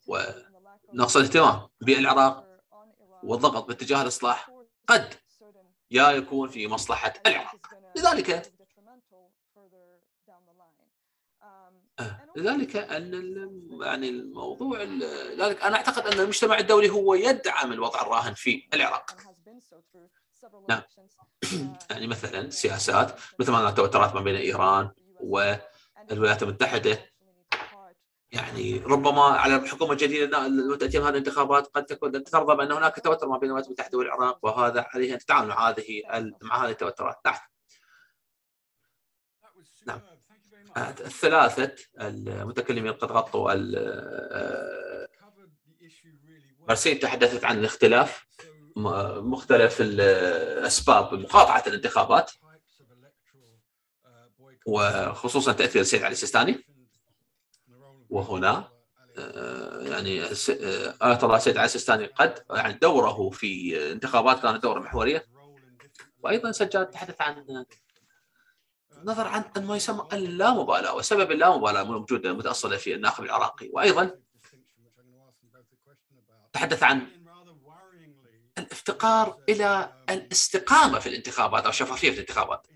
ونقص 0.07 1.17
الاهتمام 1.17 1.69
بالعراق 1.81 2.43
والضغط 3.25 3.67
باتجاه 3.67 4.03
الإصلاح 4.03 4.51
قد 4.87 5.15
يا 5.91 6.11
يكون 6.11 6.49
في 6.49 6.67
مصلحة 6.67 7.13
العراق. 7.27 7.57
لذلك 7.97 8.53
آه، 11.99 12.21
لذلك 12.37 12.77
أن 12.77 13.13
يعني 13.83 14.09
الموضوع 14.09 14.83
لذلك 14.83 15.63
أنا 15.63 15.77
أعتقد 15.77 16.07
أن 16.07 16.21
المجتمع 16.21 16.59
الدولي 16.59 16.91
هو 16.91 17.15
يدعم 17.15 17.73
الوضع 17.73 18.03
الراهن 18.03 18.35
في 18.35 18.69
العراق. 18.75 19.17
نعم. 20.69 20.83
يعني 21.91 22.07
مثلا 22.07 22.51
سياسات 22.51 23.21
مثل 23.39 23.53
ما 23.53 23.69
التوترات 23.69 24.15
ما 24.15 24.21
بين 24.21 24.37
إيران 24.37 24.91
و 25.21 25.55
الولايات 26.11 26.43
المتحدة 26.43 27.13
يعني 28.35 28.79
ربما 28.79 29.23
على 29.23 29.57
الحكومة 29.57 29.92
الجديده 29.92 30.49
تأتي 30.77 30.99
هذه 30.99 31.09
الانتخابات 31.09 31.66
قد 31.66 31.87
تكون 31.87 32.25
ترضى 32.25 32.57
بأن 32.57 32.73
هناك 32.73 33.01
توتر 33.01 33.29
ما 33.29 33.38
بين 33.38 33.49
الولايات 33.49 33.66
المتحدة 33.66 33.99
والعراق 33.99 34.38
وهذا 34.42 34.87
عليها 34.94 35.14
ان 35.14 35.18
تتعامل 35.18 35.49
مع 35.49 35.68
هذه 35.68 36.03
مع 36.42 36.64
هذه 36.64 36.70
التوترات. 36.70 37.16
نعم. 37.27 37.38
نعم. 39.87 40.01
الثلاثة 41.01 41.75
المتكلمين 42.01 42.92
قد 42.92 43.12
غطوا 43.12 43.55
مرسين 46.68 46.99
تحدثت 46.99 47.44
عن 47.44 47.59
الاختلاف 47.59 48.27
مختلف 49.16 49.81
الأسباب 49.81 51.14
مقاطعة 51.14 51.64
الانتخابات 51.66 52.33
وخصوصا 54.66 55.53
تأثير 55.53 55.83
السيد 55.83 56.03
علي 56.03 56.12
السيستاني. 56.12 56.74
وهنا 58.14 58.68
آه، 59.18 59.81
يعني 59.81 60.24
آية 61.03 61.18
الله 61.22 61.38
سيد 61.38 61.57
علي 61.57 61.64
السيستاني 61.64 62.07
قد 62.07 62.44
يعني 62.50 62.72
دوره 62.72 63.31
في 63.31 63.92
انتخابات 63.92 64.42
كانت 64.42 64.62
دورة 64.62 64.81
محورية. 64.81 65.27
وأيضا 66.22 66.53
سجاد 66.53 66.87
تحدث 66.87 67.20
عن 67.20 67.64
نظر 69.05 69.27
عن 69.27 69.44
ما 69.57 69.77
يسمى 69.77 70.09
اللامبالاة 70.12 70.94
وسبب 70.94 71.31
اللامبالاة 71.31 71.83
الموجوده 71.83 72.31
المتاصله 72.31 72.77
في 72.77 72.94
الناخب 72.94 73.24
العراقي. 73.24 73.70
وأيضا 73.72 74.11
تحدث 76.53 76.83
عن 76.83 77.07
الافتقار 78.59 79.38
إلى 79.48 79.92
الاستقامة 80.11 80.98
في 80.98 81.09
الانتخابات 81.09 81.64
أو 81.64 81.70
الشفافيه 81.70 82.11
في 82.11 82.14
الانتخابات. 82.14 82.66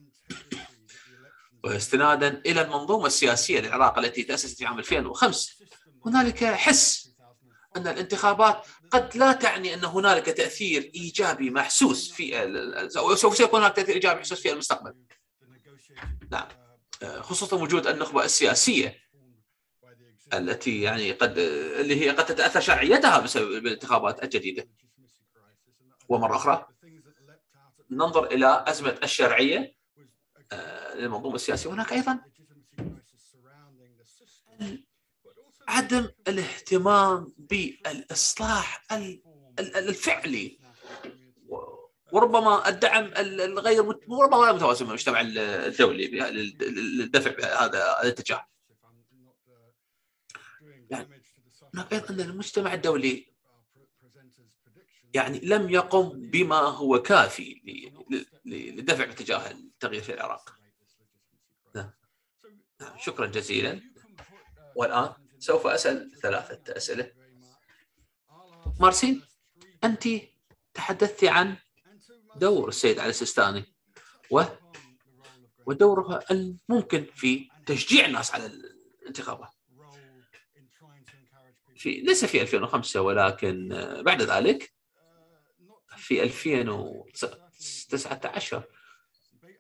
واستنادا 1.65 2.43
إلى 2.47 2.63
المنظومة 2.63 3.07
السياسية 3.07 3.61
للعراق 3.61 3.99
التي 3.99 4.23
تأسست 4.23 4.59
في 4.59 4.67
عام 4.67 4.79
2005 4.79 5.53
هنالك 6.07 6.45
حس 6.45 7.15
أن 7.77 7.89
الانتخابات 7.89 8.67
قد 8.91 9.17
لا 9.17 9.33
تعني 9.33 9.75
أن 9.75 9.85
هنالك 9.85 10.27
تأثير 10.27 10.91
إيجابي 10.95 11.51
محسوس 11.51 12.13
في 12.13 12.89
سوف 13.17 13.37
سيكون 13.37 13.61
هناك 13.61 13.77
تأثير 13.77 13.95
إيجابي 13.95 14.19
محسوس 14.19 14.41
في 14.41 14.53
المستقبل. 14.53 14.95
نعم 16.31 16.49
خصوصا 17.21 17.57
وجود 17.57 17.87
النخبة 17.87 18.25
السياسية 18.25 18.97
التي 20.33 20.83
يعني 20.83 21.13
قد 21.13 21.39
اللي 21.39 22.01
هي 22.05 22.11
قد 22.11 22.27
تتأثر 22.27 22.61
شرعيتها 22.61 23.19
بسبب 23.19 23.67
الانتخابات 23.67 24.25
الجديدة. 24.25 24.69
ومرة 26.09 26.37
أخرى 26.37 26.67
ننظر 27.91 28.27
إلى 28.27 28.65
أزمة 28.67 28.99
الشرعية 29.03 29.78
للمنظومة 30.95 31.35
السياسية 31.35 31.71
هناك 31.71 31.93
أيضا 31.93 32.21
عدم 35.69 36.09
الاهتمام 36.29 37.35
بالإصلاح 37.39 38.87
الفعلي 39.59 40.59
وربما 42.13 42.69
الدعم 42.69 43.13
الغير 43.17 43.85
ربما 44.11 44.37
غير 44.37 44.55
متوازن 44.55 44.85
من 44.85 44.91
المجتمع 44.91 45.21
الدولي 45.21 46.07
للدفع 46.61 47.31
بهذا 47.31 48.03
الاتجاه. 48.03 48.47
يعني 50.91 51.23
هناك 51.75 51.93
أيضا 51.93 52.11
أن 52.11 52.21
المجتمع 52.21 52.75
الدولي 52.75 53.28
يعني 55.15 55.41
لم 55.41 55.71
يقم 55.71 56.31
بما 56.31 56.57
هو 56.57 57.03
كافي 57.03 57.63
للدفع 58.45 59.05
باتجاه 59.05 59.51
التغيير 59.51 60.03
في 60.03 60.15
العراق. 60.15 60.59
نعم. 61.75 61.91
نعم 62.81 62.99
شكرا 62.99 63.27
جزيلا. 63.27 63.81
والآن 64.77 65.13
سوف 65.39 65.67
أسأل 65.67 66.11
ثلاثة 66.23 66.77
أسئلة. 66.77 67.13
مارسين 68.81 69.23
أنت 69.85 70.09
تحدثت 70.75 71.25
عن 71.25 71.57
دور 72.37 72.69
السيد 72.69 72.99
علي 72.99 73.11
السيستاني 73.11 73.65
و 74.31 74.43
ودوره 75.67 76.25
الممكن 76.31 77.07
في 77.15 77.49
تشجيع 77.67 78.07
الناس 78.07 78.35
على 78.35 78.47
الانتخابات. 79.03 79.51
في 81.77 81.91
ليس 81.91 82.25
في 82.25 82.43
2005 82.43 83.01
ولكن 83.01 83.69
بعد 84.07 84.23
ذلك 84.23 84.78
في 86.09 86.23
2019 86.23 88.63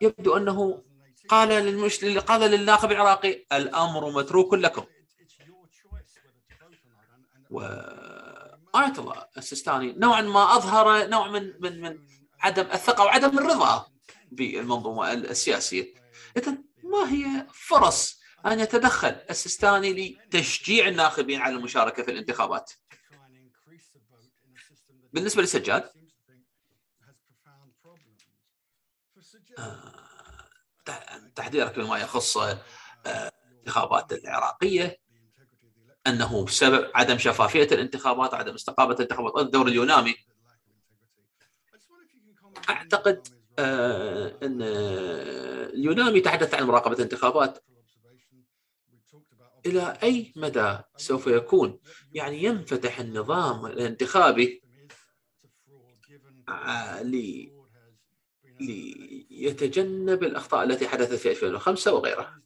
يبدو 0.00 0.37
أنه 0.37 0.84
قال 1.28 1.48
للمش... 1.48 2.04
قال 2.04 2.50
للناخب 2.50 2.92
العراقي 2.92 3.46
الأمر 3.52 4.11
متروك 4.11 4.54
لكم. 4.54 4.84
و 7.50 7.61
آية 8.74 8.92
الله 8.98 9.26
السيستاني 9.37 9.92
نوعا 9.92 10.20
ما 10.20 10.56
أظهر 10.56 11.08
نوع 11.08 11.28
من 11.28 11.52
من 11.61 11.80
من 11.80 11.98
عدم 12.40 12.66
الثقة 12.72 13.04
وعدم 13.04 13.38
الرضا 13.38 13.87
بالمنظومة 14.30 15.12
السياسية. 15.12 15.94
اذا 16.37 16.58
ما 16.82 17.12
هي 17.12 17.46
فرص 17.52 18.20
أن 18.46 18.61
يتدخل 18.61 19.16
السيستاني 19.30 19.92
لتشجيع 19.92 20.88
الناخبين 20.88 21.40
على 21.40 21.56
المشاركة 21.56 22.02
في 22.02 22.11
الانتخابات؟ 22.11 22.72
بالنسبة 25.12 25.42
للسجاد 25.42 25.97
تحذيرك 31.34 31.78
بما 31.78 31.98
يخص 31.98 32.38
الانتخابات 33.06 34.12
العراقية 34.12 34.98
أنه 36.06 36.44
بسبب 36.44 36.90
عدم 36.94 37.18
شفافية 37.18 37.68
الانتخابات 37.72 38.34
عدم 38.34 38.54
استقامة 38.54 38.94
الانتخابات 38.94 39.46
الدور 39.46 39.66
اليونامي. 39.68 40.14
أعتقد 42.70 43.28
أن 44.42 44.62
اليونامي 45.74 46.20
تحدث 46.20 46.54
عن 46.54 46.66
مراقبة 46.66 46.94
الانتخابات. 46.94 47.64
إلى 49.66 49.98
أي 50.02 50.32
مدى 50.36 50.78
سوف 50.96 51.26
يكون؟ 51.26 51.78
يعني 52.12 52.44
ينفتح 52.44 53.00
النظام 53.00 53.66
الانتخابي 53.66 54.62
ليتجنب 58.60 60.22
الأخطاء 60.22 60.64
التي 60.64 60.88
حدثت 60.88 61.14
في 61.14 61.30
2005 61.30 61.94
وغيرها. 61.94 62.40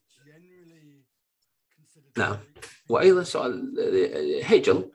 نعم. 2.19 2.37
وأيضا 2.89 3.23
سؤال 3.23 3.75
هيجل. 4.45 4.91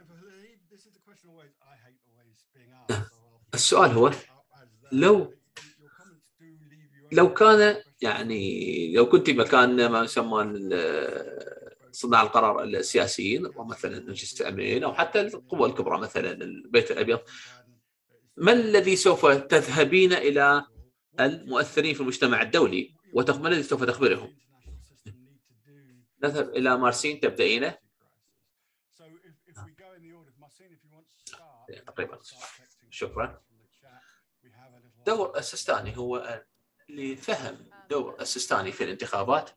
السؤال 3.53 3.91
هو 3.91 4.11
لو 4.91 5.33
لو 7.11 7.33
كان 7.33 7.81
يعني 8.01 8.93
لو 8.93 9.09
كنت 9.09 9.29
مكان 9.29 9.89
ما 9.89 10.03
يسمى 10.03 10.69
صناع 11.91 12.21
القرار 12.21 12.63
السياسيين 12.63 13.45
ومثلا 13.55 13.99
مجلس 13.99 14.41
الامنين 14.41 14.83
أو 14.83 14.93
حتى 14.93 15.21
القوى 15.21 15.69
الكبرى 15.69 15.99
مثلا 15.99 16.31
البيت 16.31 16.91
الأبيض 16.91 17.19
ما 18.37 18.53
الذي 18.53 18.95
سوف 18.95 19.25
تذهبين 19.25 20.13
إلى 20.13 20.65
المؤثرين 21.19 21.93
في 21.93 22.01
المجتمع 22.01 22.41
الدولي 22.41 22.93
وما 23.13 23.47
الذي 23.47 23.63
سوف 23.63 23.83
تخبرهم؟ 23.83 24.37
نذهب 26.23 26.49
إلى 26.49 26.77
مارسين 26.77 27.19
تبدأينه. 27.19 27.77
تقريبا. 31.87 32.19
شكرا. 32.89 33.41
دور 35.05 35.37
السيستاني 35.37 35.97
هو 35.97 36.43
لفهم 36.89 37.57
دور 37.89 38.21
السيستاني 38.21 38.71
في 38.71 38.83
الانتخابات 38.83 39.49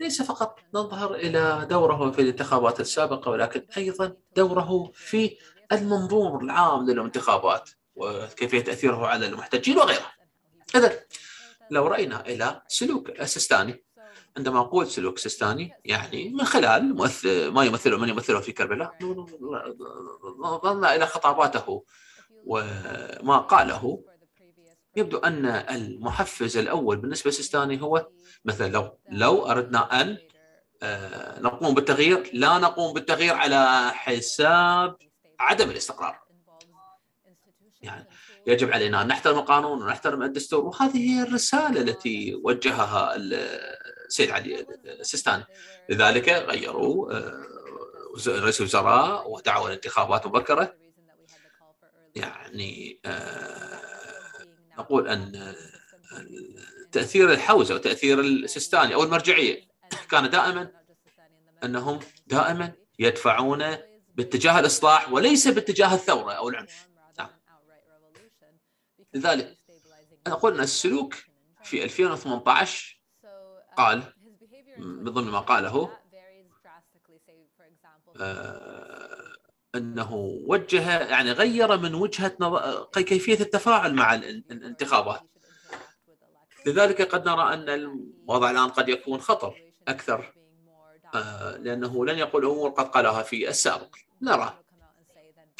ليس 0.00 0.22
فقط 0.22 0.60
نظهر 0.74 1.14
إلى 1.14 1.66
دوره 1.70 2.10
في 2.10 2.22
الانتخابات 2.22 2.80
السابقة 2.80 3.30
ولكن 3.30 3.66
أيضا 3.76 4.16
دوره 4.36 4.90
في 4.94 5.36
المنظور 5.72 6.40
العام 6.44 6.90
للانتخابات. 6.90 7.70
وكيفية 7.94 8.60
تأثيره 8.60 9.06
على 9.06 9.26
المحتجين 9.26 9.78
وغيره. 9.78 10.12
اذا 10.74 11.00
لو 11.70 11.86
رأينا 11.86 12.26
إلى 12.26 12.62
سلوك 12.68 13.10
السيستاني 13.10 13.84
عندما 14.36 14.60
أقول 14.60 14.86
سلوك 14.86 15.18
سيستاني 15.18 15.72
يعني 15.84 16.28
من 16.28 16.44
خلال 16.44 16.96
ما 17.52 17.64
يمثله 17.64 17.98
من 17.98 18.08
يمثله 18.08 18.40
في 18.40 18.52
كربلاء. 18.52 18.98
نظرنا 20.38 20.94
إلى 20.94 21.06
خطاباته 21.06 21.84
وما 22.44 23.38
قاله. 23.38 24.04
يبدو 24.96 25.18
أن 25.18 25.46
المحفز 25.46 26.56
الأول 26.56 26.96
بالنسبة 26.96 27.28
للسيستاني 27.28 27.82
هو 27.82 28.08
مثلا 28.44 28.68
لو 28.68 28.98
لو 29.08 29.46
أردنا 29.46 30.00
أن 30.00 30.18
نقوم 31.42 31.74
بالتغيير 31.74 32.30
لا 32.32 32.58
نقوم 32.58 32.92
بالتغيير 32.92 33.34
على 33.34 33.90
حساب 33.94 34.96
عدم 35.40 35.70
الاستقرار. 35.70 36.21
يعني 37.82 38.08
يجب 38.46 38.72
علينا 38.72 39.02
أن 39.02 39.06
نحترم 39.06 39.38
القانون 39.38 39.82
ونحترم 39.82 40.22
الدستور 40.22 40.64
وهذه 40.64 40.96
هي 40.96 41.22
الرسالة 41.22 41.80
التي 41.80 42.40
وجهها 42.44 43.16
السيد 43.16 44.30
علي 44.30 44.66
السيستاني. 44.84 45.44
لذلك 45.88 46.28
غيروا 46.28 47.12
آه، 47.12 47.46
رئيس 48.26 48.60
الوزراء 48.60 49.30
ودعوا 49.30 49.68
الانتخابات 49.68 50.26
مبكرة. 50.26 50.74
يعني 52.14 53.00
نقول 54.78 55.08
أن 55.08 55.54
تأثير 56.92 57.32
الحوزة 57.32 57.74
وتأثير 57.74 58.20
السيستاني 58.20 58.94
أو 58.94 59.02
المرجعية 59.02 59.60
كان 60.10 60.30
دائما 60.30 60.70
أنهم 61.64 62.00
دائما 62.26 62.72
يدفعون 62.98 63.76
باتجاه 64.14 64.60
الإصلاح 64.60 65.12
وليس 65.12 65.48
باتجاه 65.48 65.94
الثورة 65.94 66.32
أو 66.32 66.48
العنف. 66.48 66.91
لذلك 69.14 69.58
ان 70.26 70.60
السلوك 70.60 71.14
في 71.62 71.84
2018 71.84 73.00
قال 73.76 74.02
من 74.78 75.04
ضمن 75.04 75.30
ما 75.30 75.40
قاله 75.40 75.98
آه 78.20 79.32
إنه 79.74 80.14
وجه 80.46 81.00
يعني 81.00 81.32
غير 81.32 81.78
من 81.78 81.94
وجهة 81.94 82.36
نظر 82.40 82.84
كيفية 82.84 83.40
التفاعل 83.40 83.94
مع 83.94 84.14
الانتخابات. 84.14 85.22
لذلك 86.66 87.02
قد 87.02 87.28
نرى 87.28 87.54
أن 87.54 87.68
الوضع 87.68 88.50
الآن 88.50 88.68
قد 88.68 88.88
يكون 88.88 89.20
خطر 89.20 89.72
أكثر 89.88 90.34
آه 91.14 91.56
لأنه 91.56 92.06
لن 92.06 92.18
يقول 92.18 92.44
أمور 92.44 92.70
قد 92.70 92.86
قالها 92.88 93.22
في 93.22 93.48
السابق. 93.48 93.96
نرى 94.22 94.58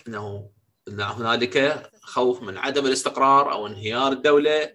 إنه 0.08 0.50
ان 0.92 1.00
هنالك 1.00 1.90
خوف 2.02 2.42
من 2.42 2.58
عدم 2.58 2.86
الاستقرار 2.86 3.52
أو 3.52 3.66
انهيار 3.66 4.12
الدولة 4.12 4.74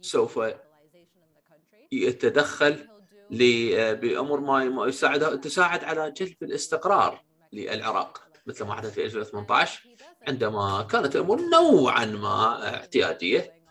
وسوف 0.00 0.40
يتدخل 1.92 2.88
بامر 3.30 4.40
ما 4.40 4.86
يساعد 4.86 5.40
تساعد 5.40 5.84
على 5.84 6.10
جلب 6.10 6.36
الاستقرار 6.42 7.24
للعراق 7.52 8.22
مثل 8.46 8.64
ما 8.64 8.74
حدث 8.74 8.94
في 8.94 9.04
2018 9.04 9.88
عندما 10.28 10.82
كانت 10.90 11.16
الأمور 11.16 11.40
نوعا 11.40 12.04
ما 12.04 12.68
اعتيادية. 12.74 13.62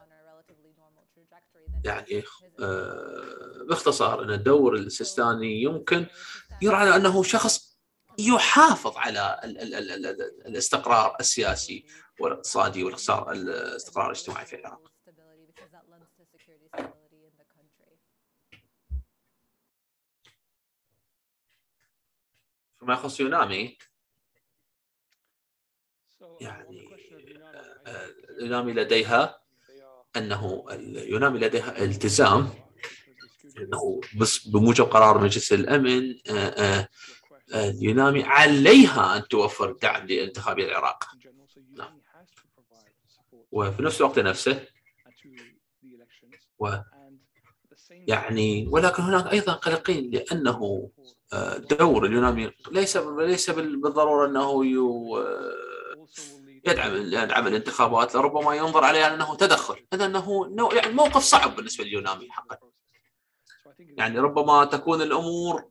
يعني 1.86 2.24
آه، 2.60 3.66
باختصار 3.70 4.24
إن 4.24 4.32
الدور 4.32 4.76
السيستاني 4.76 5.62
يمكن 5.62 6.06
يرى 6.62 6.76
على 6.76 6.96
أنه 6.96 7.24
شخص 7.24 7.71
يحافظ 8.28 8.98
على 8.98 9.42
الاستقرار 10.46 11.16
السياسي 11.20 11.86
والاقتصادي 12.20 12.84
والاستقرار 12.84 14.06
الاجتماعي 14.06 14.46
في 14.46 14.56
العراق. 14.56 14.92
فيما 22.80 22.94
يخص 22.94 23.20
يونامي 23.20 23.78
يعني 26.42 26.90
يونامي 28.40 28.74
لديها 28.74 29.42
أنه 30.16 30.66
يونامي 30.86 31.40
لديها 31.40 31.84
التزام 31.84 32.50
أنه 33.58 34.02
بموجب 34.46 34.86
قرار 34.86 35.24
مجلس 35.24 35.54
الأمن 35.54 36.16
يونامي 37.56 38.24
عليها 38.24 39.18
أن 39.18 39.28
توفر 39.28 39.72
دعم 39.72 40.06
لانتخابات 40.06 40.66
العراق. 40.66 41.04
نعم. 41.78 42.02
وفي 43.52 43.84
نفس 43.84 44.02
الوقت 44.02 44.20
نفسه 44.20 44.68
و 46.60 46.76
يعني 47.92 48.68
ولكن 48.68 49.04
هناك 49.04 49.32
أيضا 49.32 49.54
قلقين 49.54 50.12
لأنه 50.12 50.90
دور 51.58 52.06
اليونامي 52.06 52.52
ليس 52.72 52.98
ليس 52.98 53.50
بالضرورة 53.50 54.28
أنه 54.28 54.66
يدعم 56.66 56.96
يدعم 56.96 57.48
الانتخابات 57.48 58.16
لربما 58.16 58.56
ينظر 58.56 58.84
عليها 58.84 59.14
أنه 59.14 59.36
تدخل. 59.36 59.86
هذا 59.94 60.06
أنه 60.06 60.70
يعني 60.74 60.94
موقف 60.94 61.24
صعب 61.24 61.56
بالنسبة 61.56 61.84
لليونامي 61.84 62.32
حقا. 62.32 62.58
يعني 63.80 64.20
ربما 64.20 64.66
تكون 64.66 65.02
الأمور 65.02 65.71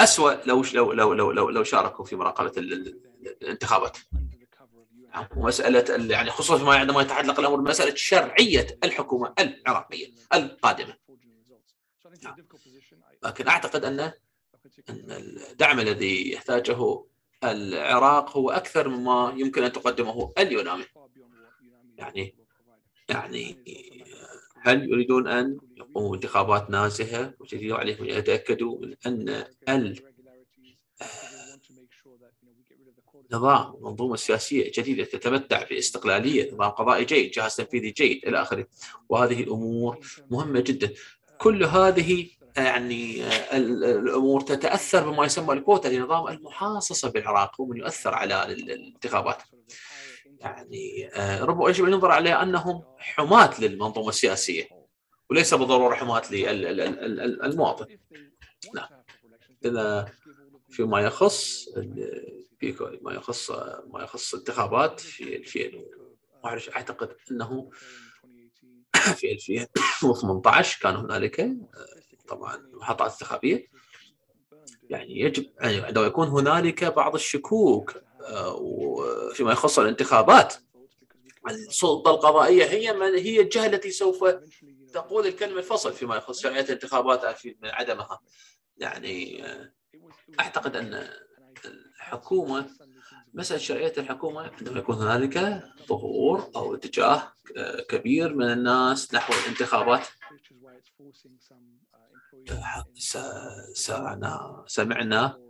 اسوء 0.00 0.46
لو 0.46 0.62
لو 0.74 0.92
لو 0.92 1.12
لو 1.12 1.30
لو, 1.30 1.50
لو 1.50 1.64
شاركوا 1.64 2.04
في 2.04 2.16
مراقبة 2.16 2.52
الانتخابات. 2.56 3.98
ومساله 5.36 6.12
يعني 6.14 6.30
خصوصا 6.30 6.74
عندما 6.74 7.02
يتعلق 7.02 7.40
الأمر 7.40 7.56
بمسألة 7.56 7.94
شرعية 7.94 8.78
الحكومة 8.84 9.34
العراقية 9.38 10.12
القادمة. 10.34 10.96
لكن 13.24 13.48
أعتقد 13.48 13.84
ان 13.84 14.00
أن 14.00 14.14
الدعم 15.50 15.80
الذي 15.80 16.32
يحتاجه 16.32 17.04
العراق 17.44 18.36
هو 18.36 18.50
أكثر 18.50 18.88
مما 18.88 19.34
يمكن 19.36 19.64
أن 19.64 19.72
تقدمه 19.72 20.32
اليونامي. 20.38 20.84
يعني 21.98 22.34
يعني 23.08 23.64
هل 24.62 24.90
يريدون 24.90 25.28
أن 25.28 25.58
يقوموا 25.76 26.10
بانتخابات 26.10 26.70
نازهه 26.70 27.34
وجديده 27.40 27.76
عليهم 27.76 28.04
ان 28.04 28.10
يتأكدوا 28.10 28.78
من 28.78 28.94
أن 29.06 29.44
ال 29.68 30.00
نظام 33.32 33.74
منظومة 33.80 34.16
سياسية 34.16 34.72
جديدة 34.74 35.04
تتمتع 35.04 35.62
باستقلالية، 35.62 36.54
نظام 36.54 36.70
قضائي 36.70 37.04
جيد، 37.04 37.30
جهاز 37.30 37.56
تنفيذي 37.56 37.90
جيد 37.90 38.26
إلى 38.26 38.42
آخره، 38.42 38.66
وهذه 39.08 39.42
الأمور 39.42 39.98
مهمة 40.30 40.60
جدا. 40.60 40.92
كل 41.38 41.64
هذه 41.64 42.28
يعني 42.56 43.22
الأمور 43.52 44.40
تتأثر 44.40 45.10
بما 45.10 45.24
يسمى 45.24 45.52
الكوتا 45.52 45.88
لنظام 45.88 46.28
المحاصصة 46.28 47.10
بالعراق 47.10 47.60
هو 47.60 47.66
من 47.66 47.76
يؤثر 47.76 48.14
على 48.14 48.52
الانتخابات. 48.52 49.42
يعني 50.40 51.10
آه، 51.14 51.44
ربما 51.44 51.68
يجب 51.70 51.84
أن 51.84 51.92
ينظر 51.92 52.10
عليها 52.10 52.42
أنهم 52.42 52.82
حماة 52.98 53.60
للمنظومة 53.60 54.08
السياسية 54.08 54.68
وليس 55.30 55.54
بالضرورة 55.54 55.94
حماة 55.94 56.22
للمواطن. 56.32 57.98
نعم. 58.74 58.88
إذا 59.64 60.12
فيما 60.70 61.00
يخص 61.00 61.68
في 62.60 62.98
ما 63.02 63.12
يخص 63.12 63.50
ما 63.86 64.02
يخص 64.02 64.34
الانتخابات 64.34 65.00
في 65.00 65.36
2000 65.36 65.84
أعتقد 66.76 67.16
أنه 67.30 67.70
في 69.18 69.32
2018 69.32 70.80
كان 70.82 70.96
هنالك 70.96 71.40
آه، 71.40 71.56
طبعا 72.28 72.56
محطات 72.72 73.12
انتخابية 73.12 73.66
يعني 74.90 75.20
يجب 75.20 75.46
عندما 75.60 76.06
يكون 76.06 76.28
هنالك 76.28 76.84
بعض 76.84 77.14
الشكوك 77.14 78.02
فيما 79.34 79.52
يخص 79.52 79.78
الانتخابات. 79.78 80.54
السلطة 81.50 82.10
القضائية 82.10 82.64
هي 82.64 82.92
من 82.92 83.14
هي 83.14 83.40
الجهة 83.40 83.66
التي 83.66 83.90
سوف 83.90 84.24
تقول 84.92 85.26
الكلمة 85.26 85.58
الفصل 85.58 85.92
فيما 85.92 86.16
يخص 86.16 86.40
شرعية 86.40 86.60
الانتخابات 86.60 87.44
من 87.44 87.68
عدمها. 87.68 88.20
يعني 88.76 89.46
آه، 89.46 89.72
أعتقد 90.40 90.76
أن 90.76 91.08
الحكومة 91.64 92.70
مسألة 93.34 93.60
شرعية 93.60 93.92
الحكومة 93.98 94.50
عندما 94.58 94.78
يكون 94.78 94.96
هنالك 94.96 95.64
ظهور 95.88 96.50
أو 96.56 96.74
اتجاه 96.74 97.32
آه، 97.56 97.80
كبير 97.80 98.34
من 98.34 98.52
الناس 98.52 99.14
نحو 99.14 99.32
الانتخابات. 99.44 100.06
سمعنا 104.66 105.24
آه، 105.24 105.49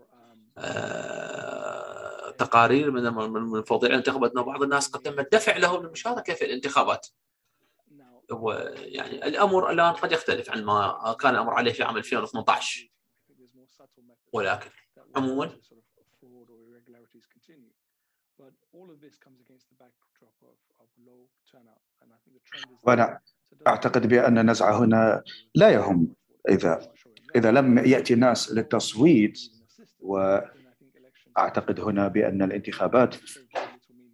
تقارير 2.39 2.91
من 2.91 3.03
من 3.43 3.63
فوضى 3.63 3.87
الانتخابات 3.87 4.33
إنه 4.33 4.43
بعض 4.43 4.63
الناس 4.63 4.89
قد 4.89 5.01
تم 5.01 5.21
الدفع 5.21 5.57
لهم 5.57 5.83
للمشاركه 5.83 6.35
في 6.35 6.45
الانتخابات. 6.45 7.07
يعني 8.77 9.27
الأمر 9.27 9.71
الآن 9.71 9.93
قد 9.93 10.13
يختلف 10.13 10.51
عن 10.51 10.65
ما 10.65 11.17
كان 11.21 11.35
الأمر 11.35 11.55
عليه 11.55 11.73
في 11.73 11.83
عام 11.83 11.97
2018 11.97 12.91
ولكن 14.33 14.71
عموما 15.17 15.61
وأنا 22.83 23.21
أعتقد 23.67 24.07
بأن 24.07 24.39
النزعة 24.39 24.79
هنا 24.79 25.23
لا 25.55 25.71
يهم. 25.71 26.15
إذا 26.49 26.93
إذا 27.37 27.51
لم 27.51 27.79
يأتي 27.79 28.15
الناس 28.15 28.53
للتصويت 28.53 29.41
وأعتقد 30.01 31.81
هنا 31.81 32.09
بأن 32.09 32.43
الانتخابات 32.43 33.15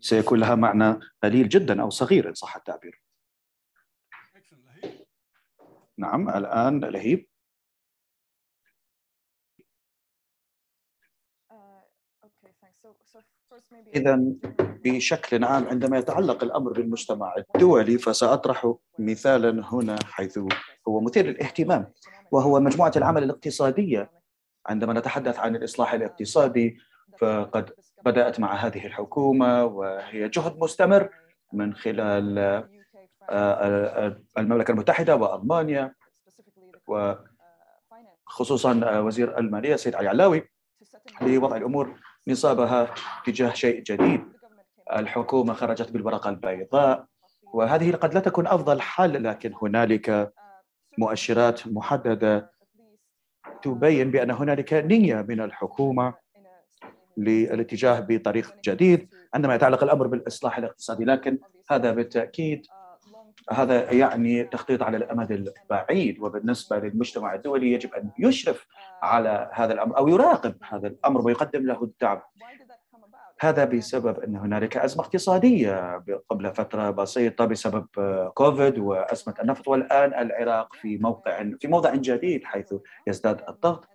سيكون 0.00 0.40
لها 0.40 0.54
معنى 0.54 1.00
قليل 1.22 1.48
جدا 1.48 1.82
أو 1.82 1.90
صغير 1.90 2.28
إن 2.28 2.34
صح 2.34 2.56
التعبير. 2.56 3.02
نعم 5.98 6.28
الآن 6.28 6.80
لهيب. 6.80 7.28
إذا 13.94 14.22
بشكل 14.84 15.44
عام 15.44 15.68
عندما 15.68 15.98
يتعلق 15.98 16.44
الأمر 16.44 16.72
بالمجتمع 16.72 17.34
الدولي 17.54 17.98
فسأطرح 17.98 18.74
مثالا 18.98 19.74
هنا 19.74 19.96
حيث 20.04 20.38
هو 20.88 21.00
مثير 21.00 21.26
للاهتمام 21.26 21.92
وهو 22.32 22.60
مجموعة 22.60 22.92
العمل 22.96 23.22
الاقتصادية 23.22 24.10
عندما 24.66 24.92
نتحدث 24.92 25.38
عن 25.38 25.56
الإصلاح 25.56 25.92
الاقتصادي 25.92 26.78
فقد 27.18 27.70
بدأت 28.04 28.40
مع 28.40 28.54
هذه 28.54 28.86
الحكومة 28.86 29.64
وهي 29.64 30.28
جهد 30.28 30.58
مستمر 30.58 31.08
من 31.52 31.74
خلال 31.74 32.38
آه، 32.38 32.68
آه، 33.30 34.16
المملكة 34.38 34.72
المتحدة 34.72 35.16
وألمانيا 35.16 35.94
وخصوصا 38.26 39.00
وزير 39.00 39.38
المالية 39.38 39.76
سيد 39.76 39.94
علي 39.94 40.08
علاوي 40.08 40.48
لوضع 41.20 41.56
الأمور 41.56 42.00
نصابها 42.28 42.94
تجاه 43.24 43.52
شيء 43.52 43.82
جديد. 43.82 44.36
الحكومة 44.92 45.54
خرجت 45.54 45.90
بالورقة 45.90 46.30
البيضاء 46.30 47.06
وهذه 47.52 47.92
قد 47.92 48.14
لا 48.14 48.20
تكون 48.20 48.46
أفضل 48.46 48.80
حل 48.80 49.24
لكن 49.24 49.54
هنالك 49.62 50.32
مؤشرات 50.98 51.66
محددة 51.66 52.55
تبين 53.66 54.10
بأن 54.10 54.30
هنالك 54.30 54.72
نية 54.72 55.26
من 55.28 55.40
الحكومة 55.40 56.14
للاتجاه 57.16 58.00
بطريق 58.00 58.54
جديد 58.64 59.08
عندما 59.34 59.54
يتعلق 59.54 59.82
الأمر 59.82 60.06
بالإصلاح 60.06 60.58
الاقتصادي 60.58 61.04
لكن 61.04 61.38
هذا 61.70 61.92
بالتأكيد 61.92 62.66
هذا 63.50 63.92
يعني 63.92 64.44
تخطيط 64.44 64.82
على 64.82 64.96
الأمد 64.96 65.32
البعيد 65.32 66.20
وبالنسبة 66.20 66.78
للمجتمع 66.78 67.34
الدولي 67.34 67.72
يجب 67.72 67.94
أن 67.94 68.10
يشرف 68.18 68.66
على 69.02 69.50
هذا 69.52 69.72
الأمر 69.72 69.98
أو 69.98 70.08
يراقب 70.08 70.54
هذا 70.68 70.86
الأمر 70.86 71.26
ويقدم 71.26 71.66
له 71.66 71.84
الدعم. 71.84 72.20
هذا 73.40 73.64
بسبب 73.64 74.20
أن 74.20 74.36
هنالك 74.36 74.76
أزمة 74.76 75.04
اقتصادية 75.04 76.04
قبل 76.30 76.54
فترة 76.54 76.90
بسيطة 76.90 77.44
بسبب 77.44 77.86
كوفيد 78.34 78.78
وأزمة 78.78 79.34
النفط 79.42 79.68
والآن 79.68 80.14
العراق 80.14 80.74
في 80.74 80.98
موقع 80.98 81.50
في 81.60 81.68
موضع 81.68 81.94
جديد 81.94 82.44
حيث 82.44 82.74
يزداد 83.06 83.42
الضغط 83.48 83.88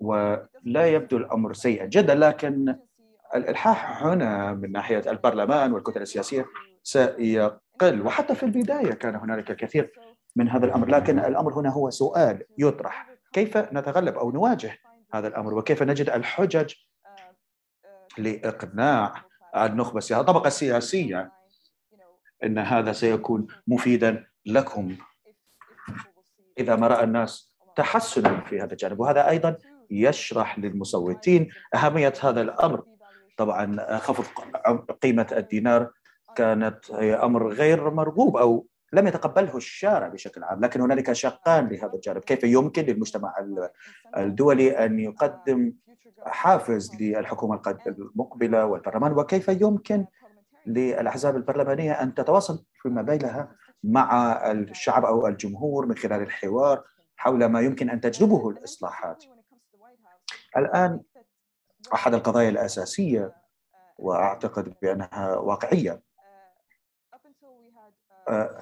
ولا 0.00 0.86
يبدو 0.86 1.16
الأمر 1.16 1.52
سيئا 1.52 1.86
جدا 1.86 2.14
لكن 2.14 2.76
الإلحاح 3.34 4.02
هنا 4.02 4.52
من 4.52 4.72
ناحية 4.72 5.10
البرلمان 5.10 5.72
والكتل 5.72 6.02
السياسية 6.02 6.46
سيقل. 6.82 8.02
وحتى 8.06 8.34
في 8.34 8.42
البداية 8.42 8.92
كان 8.92 9.14
هنالك 9.14 9.50
الكثير 9.50 9.92
من 10.36 10.48
هذا 10.48 10.66
الأمر 10.66 10.88
لكن 10.88 11.18
الأمر 11.18 11.54
هنا 11.54 11.70
هو 11.70 11.90
سؤال 11.90 12.42
يطرح. 12.58 13.08
كيف 13.32 13.56
نتغلب 13.56 14.14
أو 14.14 14.30
نواجه 14.30 14.78
هذا 15.14 15.28
الأمر؟ 15.28 15.54
وكيف 15.54 15.82
نجد 15.82 16.10
الحجج 16.10 16.74
لإقناع 18.18 19.14
النخبة 19.56 19.98
السياسيه 19.98 20.20
الطبقة 20.20 20.46
السياسية 20.46 21.32
إن 22.44 22.58
هذا 22.58 22.92
سيكون 22.92 23.46
مفيدا 23.66 24.26
لكم. 24.46 24.96
إذا 26.58 26.76
ما 26.76 26.86
رأى 26.86 27.04
الناس 27.04 27.56
تحسنا 27.76 28.40
في 28.40 28.60
هذا 28.60 28.72
الجانب 28.72 29.00
وهذا 29.00 29.28
أيضا 29.28 29.56
يشرح 29.90 30.58
للمصوتين 30.58 31.48
أهمية 31.74 32.12
هذا 32.20 32.42
الأمر. 32.42 32.82
طبعا 33.36 33.98
خفض 33.98 34.24
قيمة 35.02 35.26
الدينار 35.32 35.90
كانت 36.36 36.90
هي 36.90 37.14
أمر 37.14 37.52
غير 37.52 37.90
مرغوب 37.90 38.36
أو 38.36 38.66
لم 38.92 39.06
يتقبله 39.06 39.56
الشارع 39.56 40.08
بشكل 40.08 40.44
عام 40.44 40.60
لكن 40.60 40.80
هنالك 40.80 41.12
شقان 41.12 41.68
لهذا 41.68 41.94
الجانب 41.94 42.20
كيف 42.20 42.44
يمكن 42.44 42.82
للمجتمع 42.82 43.34
الدولي 44.16 44.84
أن 44.84 45.00
يقدم 45.00 45.72
حافز 46.26 46.94
للحكومة 47.00 47.76
المقبلة 47.86 48.66
والبرلمان 48.66 49.12
وكيف 49.12 49.48
يمكن 49.48 50.06
للأحزاب 50.66 51.36
البرلمانية 51.36 51.92
أن 51.92 52.14
تتواصل 52.14 52.64
فيما 52.82 53.02
بينها 53.02 53.56
مع 53.84 54.36
الشعب 54.52 55.04
أو 55.04 55.26
الجمهور 55.26 55.86
من 55.86 55.96
خلال 55.96 56.22
الحوار 56.22 56.84
حول 57.16 57.44
ما 57.44 57.60
يمكن 57.60 57.90
أن 57.90 58.00
تجلبه 58.00 58.50
الإصلاحات. 58.50 59.24
الآن 60.56 61.00
أحد 61.94 62.14
القضايا 62.14 62.48
الأساسية 62.48 63.32
وأعتقد 63.98 64.74
بأنها 64.82 65.36
واقعية 65.36 65.92
آه، 65.92 66.11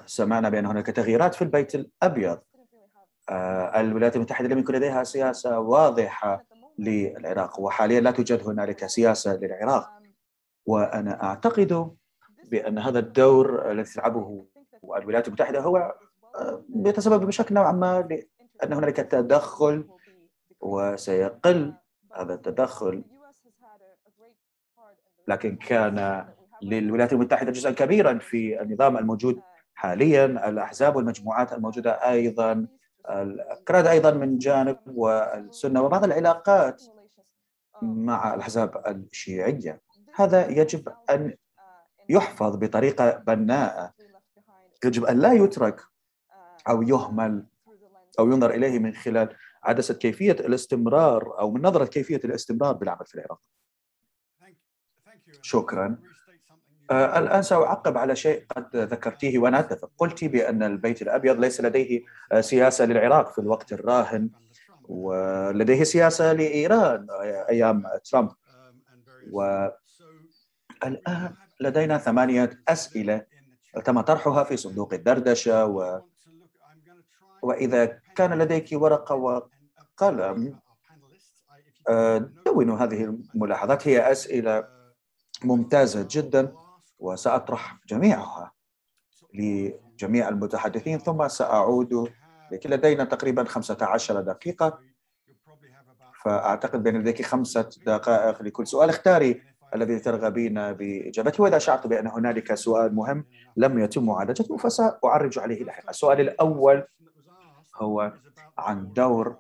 سمعنا 0.06 0.48
بأن 0.48 0.66
هناك 0.66 0.86
تغييرات 0.86 1.34
في 1.34 1.42
البيت 1.42 1.74
الأبيض. 1.74 2.38
آه، 3.28 3.80
الولايات 3.80 4.16
المتحدة 4.16 4.48
لم 4.48 4.58
يكن 4.58 4.74
لديها 4.74 5.04
سياسة 5.04 5.58
واضحة 5.58 6.44
للعراق 6.78 7.61
وحاليا 7.61 8.00
لا 8.00 8.11
توجد 8.11 8.48
هنالك 8.48 8.86
سياسة 8.86 9.36
للعراق. 9.36 9.88
وأنا 10.66 11.22
أعتقد 11.22 11.90
بأن 12.50 12.78
هذا 12.78 12.98
الدور 12.98 13.70
الذي 13.70 13.92
تلعبه 13.94 14.46
الولايات 14.96 15.28
المتحدة 15.28 15.61
هو 15.61 15.94
آه، 16.36 16.64
يتسبب 16.76 17.26
بشكل 17.26 17.54
نوعا 17.54 17.72
ما 17.72 18.00
لأن 18.00 18.72
هنالك 18.72 18.96
تدخل 18.96 19.88
وسيقل 20.61 21.74
هذا 22.16 22.34
التدخل. 22.34 23.04
لكن 25.28 25.56
كان 25.56 26.26
للولايات 26.62 27.12
المتحدة 27.12 27.50
جزءا 27.50 27.70
كبيرا 27.70 28.18
في 28.18 28.62
النظام 28.62 28.96
الموجود 28.96 29.40
حاليا 29.80 30.24
الأحزاب 30.24 30.96
والمجموعات 30.96 31.52
الموجودة 31.52 31.90
أيضا 32.10 32.66
الكراد 33.10 33.86
أيضا 33.86 34.10
من 34.10 34.38
جانب 34.38 34.78
والسنة 34.86 35.82
وبعض 35.82 36.04
العلاقات 36.04 36.82
مع 37.82 38.34
الأحزاب 38.34 38.82
الشيعية 38.86 39.80
هذا 40.14 40.48
يجب 40.48 40.88
أن 41.10 41.34
يحفظ 42.08 42.56
بطريقة 42.56 43.10
بناءة 43.10 43.92
يجب 44.84 45.04
أن 45.04 45.18
لا 45.18 45.32
يترك 45.32 45.80
أو 46.68 46.82
يهمل 46.82 47.46
أو 48.18 48.26
ينظر 48.26 48.50
إليه 48.50 48.78
من 48.78 48.94
خلال 48.94 49.36
عدسة 49.62 49.94
كيفية 49.94 50.32
الاستمرار 50.32 51.38
أو 51.38 51.50
من 51.50 51.62
نظرة 51.62 51.84
كيفية 51.84 52.20
الاستمرار 52.24 52.72
بالعمل 52.72 53.06
في 53.06 53.14
العراق. 53.14 53.40
شكرا. 55.42 55.98
آه، 56.91 57.18
الآن 57.18 57.43
سأعقب 57.43 57.99
على 57.99 58.16
شيء 58.16 58.45
قد 58.57 58.76
ذكرتيه 58.76 59.38
وأنا 59.38 59.61
أتفق 59.61 59.91
قلت 59.99 60.24
بأن 60.24 60.62
البيت 60.62 61.03
الأبيض 61.03 61.41
ليس 61.41 61.61
لديه 61.61 62.01
سياسة 62.41 62.84
للعراق 62.84 63.32
في 63.32 63.38
الوقت 63.38 63.72
الراهن 63.72 64.30
ولديه 64.88 65.84
سياسة 65.84 66.32
لإيران 66.32 67.07
أيام 67.49 67.82
ترامب. 68.05 68.30
والآن 69.30 69.78
لدينا 71.61 71.99
ثمانية 71.99 72.51
أسئلة 72.68 73.26
تم 73.84 74.01
طرحها 74.01 74.45
في 74.45 74.57
صندوق 74.57 74.95
الدردشة 74.95 75.66
و... 75.66 76.01
وإذا 77.43 78.01
كان 78.16 78.38
لديك 78.38 78.68
ورقة 78.72 79.14
وقلم 79.14 80.59
آه، 81.88 82.18
دونوا 82.47 82.78
هذه 82.78 83.05
الملاحظات. 83.34 83.88
هي 83.88 84.12
أسئلة 84.12 84.64
ممتازة 85.45 86.07
جدا. 86.11 86.53
وسأطرح 87.01 87.78
جميعها 87.88 88.53
لجميع 89.34 90.28
المتحدثين 90.28 90.98
ثم 90.98 91.28
سأعود 91.28 92.12
لكن 92.53 92.70
لدينا 92.70 93.05
تقريبا 93.05 93.44
15 93.44 94.20
دقيقة. 94.20 94.78
فأعتقد 96.24 96.82
بأن 96.82 96.96
لديك 96.96 97.22
خمسة 97.22 97.70
دقائق 97.86 98.42
لكل 98.42 98.66
سؤال. 98.66 98.88
اختاري 98.88 99.42
الذي 99.74 99.98
ترغبين 99.98 100.72
بإجابته. 100.72 101.42
وإذا 101.42 101.59
شعرت 101.59 101.86
بأن 101.86 102.07
هنالك 102.07 102.55
سؤال 102.55 102.94
مهم 102.94 103.24
لم 103.57 103.78
يتم 103.78 104.07
معالجته 104.07 104.57
فسأعرج 104.57 105.38
عليه 105.38 105.64
لاحقا. 105.64 105.90
السؤال 105.90 106.20
الأول 106.20 106.84
هو 107.76 108.12
عن 108.59 108.92
دور 108.92 109.36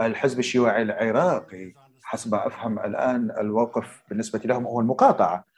الحزب 0.00 0.38
الشيوعي 0.38 0.82
العراقي. 0.82 1.74
حسب 2.02 2.34
أفهم 2.34 2.78
الآن 2.78 3.30
الوقف 3.30 4.02
بالنسبة 4.08 4.38
لهم 4.44 4.66
هو 4.66 4.80
المقاطعة. 4.80 5.53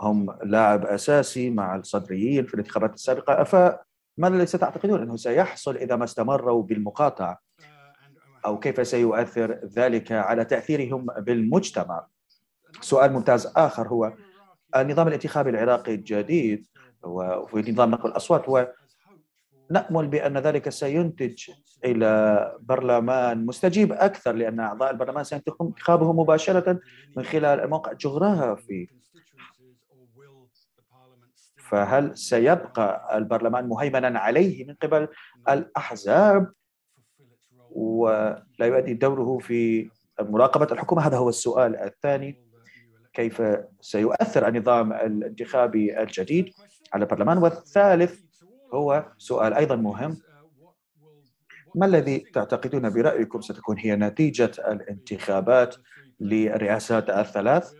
هم 0.00 0.36
لاعب 0.44 0.86
أساسي 0.86 1.50
مع 1.50 1.76
الصدريين 1.76 2.46
في 2.46 2.54
الانتخابات 2.54 2.94
السابقة. 2.94 3.44
فماذا 3.44 4.34
الذي 4.34 4.46
ستعتقدون 4.46 5.02
أنه 5.02 5.16
سيحصل 5.16 5.76
إذا 5.76 5.96
ما 5.96 6.04
استمروا 6.04 6.62
بالمقاطعة؟ 6.62 7.38
أو 8.46 8.58
كيف 8.58 8.86
سيؤثر 8.86 9.60
ذلك 9.64 10.12
على 10.12 10.44
تأثيرهم 10.44 11.06
بالمجتمع؟ 11.18 12.06
سؤال 12.80 13.12
ممتاز 13.12 13.52
آخر 13.56 13.88
هو 13.88 14.12
النظام 14.76 15.08
الانتخابي 15.08 15.50
العراقي 15.50 15.94
الجديد 15.94 16.66
وفي 17.02 17.72
نظام 17.72 17.90
نقل 17.90 18.10
الأصوات 18.10 18.48
ونأمل 18.48 20.06
بأن 20.06 20.38
ذلك 20.38 20.68
سينتج 20.68 21.50
إلى 21.84 22.56
برلمان 22.60 23.46
مستجيب 23.46 23.92
أكثر 23.92 24.32
لأن 24.32 24.60
أعضاء 24.60 24.90
البرلمان 24.90 25.24
سيتم 25.24 25.54
انتخابهم 25.60 26.20
مباشرة 26.20 26.80
من 27.16 27.22
خلال 27.22 27.60
الموقع 27.60 27.92
الجغرافي 27.92 28.88
فهل 31.70 32.18
سيبقى 32.18 33.18
البرلمان 33.18 33.68
مهيمنا 33.68 34.18
عليه 34.18 34.64
من 34.64 34.74
قبل 34.74 35.08
الأحزاب؟ 35.48 36.52
ولا 37.70 38.66
يؤدي 38.66 38.94
دوره 38.94 39.38
في 39.38 39.90
مراقبة 40.20 40.66
الحكومة؟ 40.72 41.06
هذا 41.06 41.16
هو 41.16 41.28
السؤال 41.28 41.76
الثاني. 41.76 42.42
كيف 43.12 43.42
سيؤثر 43.80 44.48
النظام 44.48 44.92
الانتخابي 44.92 46.02
الجديد 46.02 46.50
على 46.92 47.04
البرلمان؟ 47.04 47.38
والثالث 47.38 48.20
هو 48.74 49.12
سؤال 49.18 49.54
أيضا 49.54 49.76
مهم. 49.76 50.16
ما 51.74 51.86
الذي 51.86 52.18
تعتقدون 52.18 52.90
برأيكم 52.90 53.40
ستكون 53.40 53.78
هي 53.78 53.96
نتيجة 53.96 54.50
الانتخابات 54.68 55.76
للرئاسات 56.20 57.10
الثلاث؟ 57.10 57.72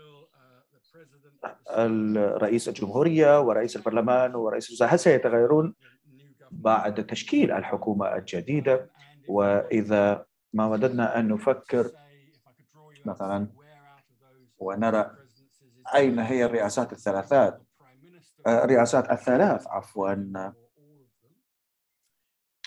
الرئيس 1.71 2.69
الجمهورية 2.69 3.41
ورئيس 3.41 3.77
البرلمان 3.77 4.35
ورئيس 4.35 4.69
الوزراء 4.69 4.95
هل 4.95 4.99
سيتغيرون 4.99 5.75
بعد 6.51 7.07
تشكيل 7.07 7.53
الحكومة 7.53 8.17
الجديدة؟ 8.17 8.91
وإذا 9.29 10.27
ما 10.53 10.67
وددنا 10.67 11.19
أن 11.19 11.29
نفكر 11.29 11.91
مثلا 13.05 13.49
ونرى 14.59 15.11
أين 15.95 16.19
هي 16.19 16.45
الرئاسات 16.45 16.93
الثلاثات 16.93 17.63
الرئاسات 18.47 19.11
الثلاث 19.11 19.67
عفوا. 19.67 20.15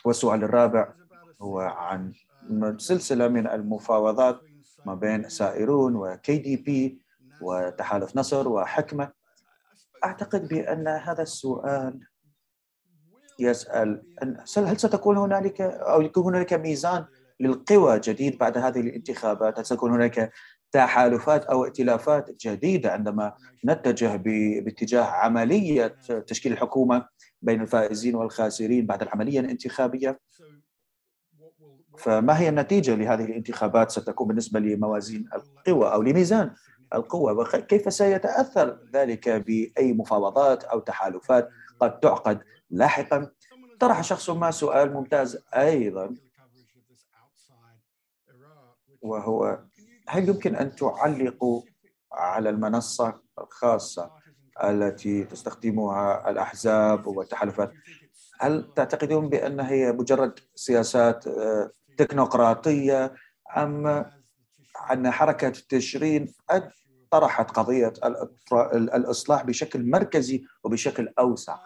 والسؤال 0.06 0.44
الرابع 0.44 0.94
هو 1.42 1.60
عن 1.60 2.14
سلسلة 2.78 3.28
من 3.28 3.48
المفاوضات 3.48 4.42
ما 4.86 4.96
بين 4.96 5.30
سائرون 5.30 5.96
وكي 5.96 6.38
دي 6.38 6.58
بي 6.58 7.03
وتحالف 7.44 8.16
نصر 8.16 8.48
وحكمة. 8.48 9.12
أعتقد 10.04 10.48
بأن 10.48 10.88
هذا 10.88 11.22
السؤال 11.22 12.00
يسأل 13.40 14.04
هل 14.58 14.80
ستكون 14.80 15.18
هنالك 15.18 15.62
أو 15.62 16.02
يكون 16.02 16.24
هنالك 16.24 16.54
ميزان 16.54 17.06
للقوى 17.40 18.00
جديد 18.00 18.38
بعد 18.38 18.58
هذه 18.58 18.80
الانتخابات؟ 18.80 19.60
هل 19.60 19.66
ستكون 19.66 19.92
هنالك 19.92 20.32
تحالفات 20.72 21.46
أو 21.46 21.66
ائتلافات 21.66 22.32
جديدة 22.46 22.92
عندما 22.92 23.34
نتجه 23.66 24.16
باتجاه 24.16 25.04
عملية 25.04 25.88
تشكيل 26.28 26.52
الحكومة 26.52 27.08
بين 27.42 27.62
الفائزين 27.62 28.16
والخاسرين 28.16 28.86
بعد 28.86 29.02
العملية 29.02 29.40
الانتخابية؟ 29.40 30.20
فما 31.98 32.40
هي 32.40 32.50
النتيجة 32.50 32.96
لهذه 32.96 33.26
الانتخابات 33.26 33.92
ستكون 33.92 34.28
بالنسبة 34.28 34.60
لموازين 34.60 35.30
القوى 35.34 35.94
أو 35.94 36.02
لميزان 36.02 36.52
القوة. 36.94 37.34
وكيف 37.34 37.94
سيتأثر 37.94 38.80
ذلك 38.94 39.30
بأي 39.30 39.94
مفاوضات 39.94 40.64
أو 40.64 40.80
تحالفات 40.80 41.50
قد 41.80 42.00
تعقد 42.00 42.44
لاحقا؟ 42.70 43.32
طرح 43.80 44.02
شخص 44.02 44.30
ما 44.30 44.52
سؤال 44.52 44.94
ممتاز 44.94 45.44
أيضا 45.54 46.16
وهو 49.02 49.60
هل 50.08 50.30
يمكن 50.30 50.56
أن 50.56 50.76
تعلقوا 50.76 51.62
على 52.12 52.50
المنصة 52.50 53.22
الخاصة 53.40 54.12
التي 54.64 55.24
تستخدمها 55.24 56.30
الأحزاب 56.30 57.08
والتحالفات؟ 57.08 57.74
هل 58.40 58.74
تعتقدون 58.76 59.30
بأنها 59.30 59.72
هي 59.72 59.92
مجرد 59.92 60.40
سياسات 60.56 61.28
آه، 61.28 61.72
تكنوقراطية 61.98 63.14
أم 63.58 63.88
أن 64.92 65.12
حركة 65.12 65.50
تشرين 65.50 66.34
طرحت 67.14 67.52
قضية 67.52 67.94
الإصلاح 68.74 69.44
بشكل 69.44 69.90
مركزي 69.90 70.44
وبشكل 70.64 71.14
أوسع. 71.20 71.58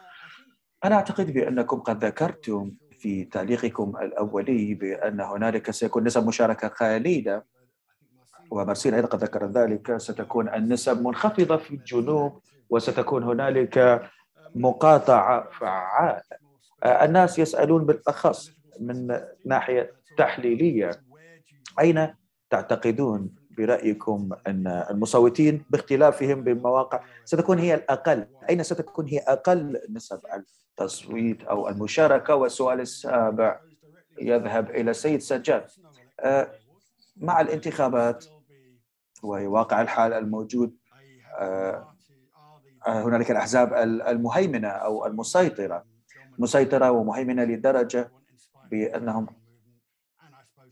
أنا 0.86 0.95
أعتقد 0.95 1.34
بأنكم 1.34 1.80
قد 1.80 2.06
ذكرتم 2.06 2.72
في 3.00 3.24
تعليقكم 3.24 3.93
الأولي 4.02 4.74
بأن 4.74 5.22
هنالك 5.22 5.72
سيكون 5.72 6.04
نسب 6.04 6.28
مشاركة 6.28 6.68
قليلة 6.68 7.43
ومارسيل 8.52 8.93
أيضا 8.93 9.08
قد 9.08 9.24
ذكر 9.24 9.45
ذلك. 9.45 9.98
ستكون 9.98 10.54
النسب 10.54 11.02
منخفضة 11.02 11.58
في 11.58 11.72
الجنوب 11.72 12.41
وستكون 12.70 13.24
هنالك 13.24 14.02
مقاطعة 14.56 15.50
فعالة. 15.60 16.22
الناس 16.86 17.39
يسألون 17.39 17.86
بالأخص 17.86 18.52
من 18.80 19.20
ناحية 19.45 19.91
تحليلية. 20.18 20.91
أين 21.80 22.14
تعتقدون 22.50 23.47
برأيكم 23.58 24.30
أن 24.47 24.68
المصوتين 24.68 25.66
باختلافهم 25.70 26.43
بالمواقع 26.43 27.03
ستكون 27.26 27.60
هي 27.60 27.74
الأقل؟ 27.74 28.28
أين 28.49 28.64
ستكون 28.64 29.08
هي 29.08 29.20
أقل 29.20 29.82
نسب 29.89 30.20
التصويت 30.80 31.43
أو 31.43 31.70
المشاركة؟ 31.70 32.36
والسؤال 32.36 32.82
السابع 32.82 33.60
يذهب 34.22 34.70
إلى 34.70 34.91
السيد 34.91 35.22
سجاد. 35.22 35.66
آه، 36.20 36.51
مع 37.18 37.41
الانتخابات 37.41 38.26
وواقع 39.24 39.82
الحال 39.82 40.14
الموجود 40.14 40.76
آه، 41.39 41.93
آه، 42.88 43.03
هنالك 43.03 43.32
الأحزاب 43.32 43.74
المهيمنة 44.08 44.68
أو 44.68 45.05
المسيطرة. 45.05 45.84
مسيطرة 46.39 46.91
ومهيمنة 46.91 47.43
لدرجة 47.43 48.12
بأنهم 48.72 49.28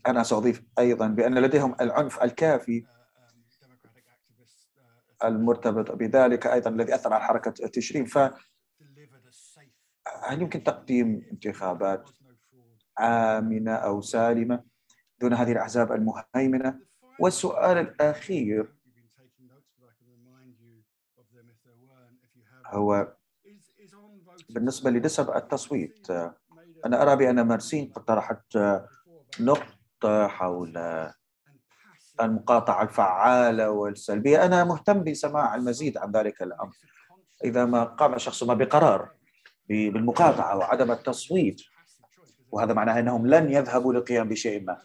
أنا 0.06 0.22
سأضيف 0.22 0.62
أيضا 0.78 1.06
بأن 1.06 1.38
لديهم 1.38 1.76
العنف 1.80 2.22
الكافي 2.22 2.84
المرتبط 5.24 5.92
بذلك 5.92 6.46
أيضا 6.46 6.70
الذي 6.70 6.94
أثر 6.94 7.12
على 7.12 7.24
حركة 7.24 7.54
التشرين. 7.64 8.04
ف 8.04 8.18
هل 10.22 10.42
يمكن 10.42 10.62
تقديم 10.62 11.26
انتخابات 11.32 12.10
آمنة 13.00 13.74
أو 13.74 14.00
سالمة 14.00 14.64
دون 15.20 15.34
هذه 15.34 15.52
الأحزاب 15.52 15.92
المهيمنة؟ 15.92 16.80
والسؤال 17.20 17.78
الأخير 17.78 18.76
هو 22.66 23.16
بالنسبة 24.50 24.90
لنسب 24.90 25.30
التصويت 25.30 26.10
أنا 26.86 27.02
أرى 27.02 27.16
بأن 27.16 27.40
مارسين 27.40 27.92
قد 27.92 28.04
طرحت 28.04 28.58
نقطة 29.40 29.75
حول 30.06 30.78
المقاطعة 32.20 32.82
الفعالة 32.82 33.70
والسلبية. 33.70 34.44
أنا 34.44 34.64
مهتم 34.64 35.04
بسماع 35.04 35.54
المزيد 35.54 35.98
عن 35.98 36.12
ذلك 36.12 36.42
الأمر. 36.42 36.72
إذا 37.44 37.64
ما 37.64 37.84
قام 37.84 38.18
شخص 38.18 38.42
ما 38.42 38.54
بقرار 38.54 39.10
بالمقاطعة 39.68 40.56
وعدم 40.56 40.92
التصويت 40.92 41.62
وهذا 42.52 42.72
معناه 42.72 42.98
أنهم 42.98 43.26
لن 43.26 43.50
يذهبوا 43.50 43.92
للقيام 43.92 44.28
بشيء 44.28 44.64
ما. 44.64 44.78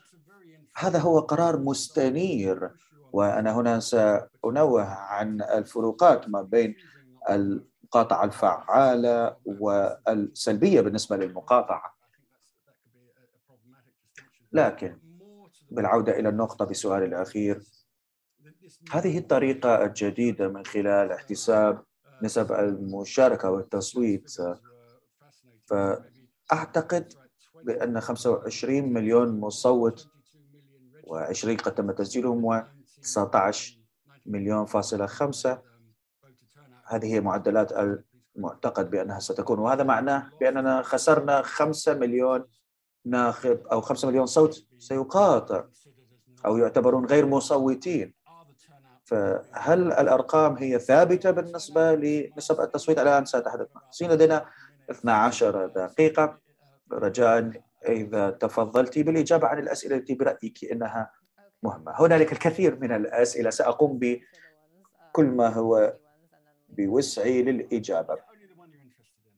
هذا 0.76 1.00
هو 1.00 1.20
قرار 1.20 1.60
مستنير. 1.60 2.72
وأنا 3.14 3.56
هنا 3.56 3.80
سأنوه 3.80 4.84
عن 4.84 5.42
الفروقات 5.42 6.30
ما 6.30 6.42
بين 6.42 6.76
المقاطعة 7.30 8.24
الفعالة 8.24 9.36
والسلبية 9.46 10.82
بالنسبة 10.82 11.18
للمقاطعة. 11.18 11.96
لكن 14.52 15.11
بالعودة 15.72 16.20
إلى 16.20 16.30
النقطة 16.30 16.66
بسؤال 16.66 17.04
الأخير. 17.04 17.62
هذه 18.92 19.18
الطريقة 19.18 19.86
الجديدة 19.86 20.48
من 20.48 20.66
خلال 20.66 21.12
احتساب 21.12 21.84
نسب 22.24 22.52
المشاركة 22.52 23.50
والتصويت. 23.50 24.32
فأعتقد 25.66 27.14
بأن 27.64 28.00
25 28.00 28.94
مليون 28.94 29.40
مصوت 29.40 30.08
و20 31.08 31.48
قد 31.48 31.76
تم 31.76 31.92
تسجيلهم 31.92 32.46
و 32.46 32.62
19 33.02 33.80
مليون 34.26 34.66
فاصلة 34.66 35.06
خمسة. 35.06 35.62
هذه 36.86 37.14
هي 37.14 37.22
معدلات 37.22 37.72
المعتقد 38.36 38.92
بأنها 38.92 39.20
ستكون. 39.20 39.60
وهذا 39.60 39.84
معناه 39.84 40.30
بأننا 40.40 40.82
خسرنا 40.82 41.42
5 41.42 41.94
مليون 41.94 42.46
ناخب 43.06 43.60
أو 43.72 43.82
5 43.82 44.08
مليون 44.08 44.26
صوت 44.26 44.66
سيقاطع 44.78 45.66
أو 46.46 46.58
يعتبرون 46.58 47.06
غير 47.06 47.26
مصوتين. 47.26 48.14
فهل 49.06 49.94
الأرقام 49.94 50.56
هي 50.56 50.80
ثابتة 50.80 51.32
بالنسبة 51.32 51.96
لنسب 51.96 52.62
التصويت؟ 52.62 53.00
الآن 53.00 53.26
سأتحدث 53.26 53.68
معك. 53.76 54.12
لدينا 54.12 54.46
12 54.90 55.68
دقيقة. 55.68 56.38
رجاء 56.92 57.52
إذا 57.88 58.30
تفضلت 58.30 59.00
بالإجابة 59.00 59.48
عن 59.48 59.60
الأسئلة 59.60 59.96
التي 59.96 60.16
برأيك 60.16 60.72
أنها 60.72 61.12
مهمة. 61.64 61.92
هنالك 61.96 62.32
الكثير 62.32 62.80
من 62.80 62.92
الأسئلة. 62.92 63.50
سأقوم 63.50 64.00
بكل 64.00 65.26
ما 65.26 65.48
هو 65.48 65.94
بوسعي 66.70 67.42
للإجابة. 67.42 68.31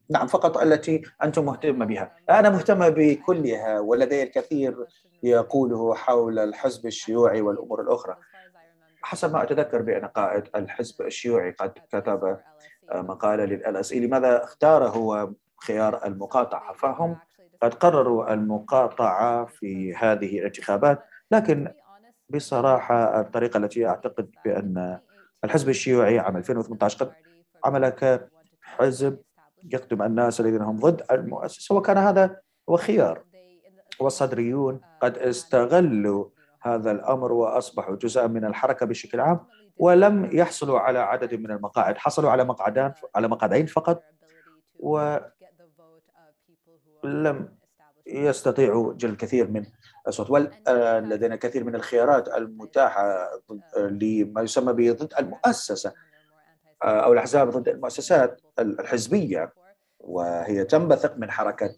نعم 0.09 0.27
فقط 0.27 0.57
التي 0.57 1.01
أنتم 1.23 1.45
مهتمة 1.45 1.85
بها. 1.85 2.15
أنا 2.29 2.49
مهتمة 2.49 2.89
بكلها 2.89 3.79
ولدي 3.79 4.23
الكثير 4.23 4.85
يقوله 5.23 5.95
حول 5.95 6.39
الحزب 6.39 6.85
الشيوعي 6.85 7.41
والأمور 7.41 7.81
الأخرى. 7.81 8.17
حسب 9.01 9.33
ما 9.33 9.43
أتذكر 9.43 9.81
بأن 9.81 10.05
قائد 10.05 10.43
الحزب 10.55 11.01
الشيوعي 11.01 11.51
قد 11.51 11.73
كتب 11.91 12.37
مقالة 12.93 13.45
للألأسئلة 13.45 14.05
لماذا 14.05 14.43
اختار 14.43 14.87
هو 14.87 15.29
خيار 15.63 16.05
المقاطعة. 16.05 16.73
فهم 16.73 17.17
قد 17.61 17.73
قرروا 17.73 18.33
المقاطعة 18.33 19.45
في 19.45 19.95
هذه 19.95 20.39
الانتخابات 20.39 21.03
لكن 21.31 21.73
بصراحة 22.29 23.21
الطريقة 23.21 23.57
التي 23.57 23.87
أعتقد 23.87 24.29
بأن 24.45 24.99
الحزب 25.43 25.69
الشيوعي 25.69 26.19
عام 26.19 26.37
2018 26.37 27.05
قد 27.05 27.13
عمل 27.65 27.89
كحزب 27.89 29.17
يخدم 29.71 30.01
الناس 30.01 30.39
الذين 30.39 30.61
هم 30.61 30.79
ضد 30.79 31.03
المؤسسة 31.11 31.75
وكان 31.75 31.97
هذا 31.97 32.39
هو 32.69 32.77
خيار. 32.77 33.23
والصدريون 33.99 34.81
قد 35.01 35.17
استغلوا 35.17 36.25
هذا 36.61 36.91
الأمر 36.91 37.31
وأصبحوا 37.31 37.95
جزءا 37.95 38.27
من 38.27 38.45
الحركة 38.45 38.85
بشكل 38.85 39.19
عام 39.19 39.39
ولم 39.77 40.29
يحصلوا 40.31 40.79
على 40.79 40.99
عدد 40.99 41.33
من 41.33 41.51
المقاعد. 41.51 41.97
حصلوا 41.97 42.31
على 42.31 42.43
مقعدان 42.43 42.93
على 43.15 43.27
مقعدين 43.27 43.65
فقط 43.65 44.03
ولم 44.79 45.23
يستطيعوا 48.07 48.93
جل 48.93 49.09
الكثير 49.09 49.51
من 49.51 49.65
الصوت. 50.07 50.29
ولدينا 50.29 51.35
كثير 51.35 51.63
من 51.63 51.75
الخيارات 51.75 52.27
المتاحة 52.27 53.29
لما 53.77 54.41
يسمى 54.41 54.73
بضد 54.73 55.13
المؤسسة 55.19 55.93
أو 56.83 57.13
الأحزاب 57.13 57.49
ضد 57.49 57.67
المؤسسات 57.69 58.41
الحزبية 58.59 59.53
وهي 59.99 60.63
تنبثق 60.63 61.17
من 61.17 61.31
حركة 61.31 61.75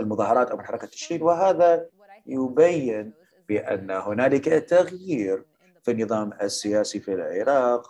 المظاهرات 0.00 0.50
أو 0.50 0.56
من 0.56 0.64
حركة 0.64 0.84
التشريد 0.84 1.22
وهذا 1.22 1.86
يبين 2.26 3.12
بأن 3.48 3.90
هنالك 3.90 4.44
تغيير 4.44 5.44
في 5.82 5.90
النظام 5.90 6.32
السياسي 6.42 7.00
في 7.00 7.14
العراق 7.14 7.86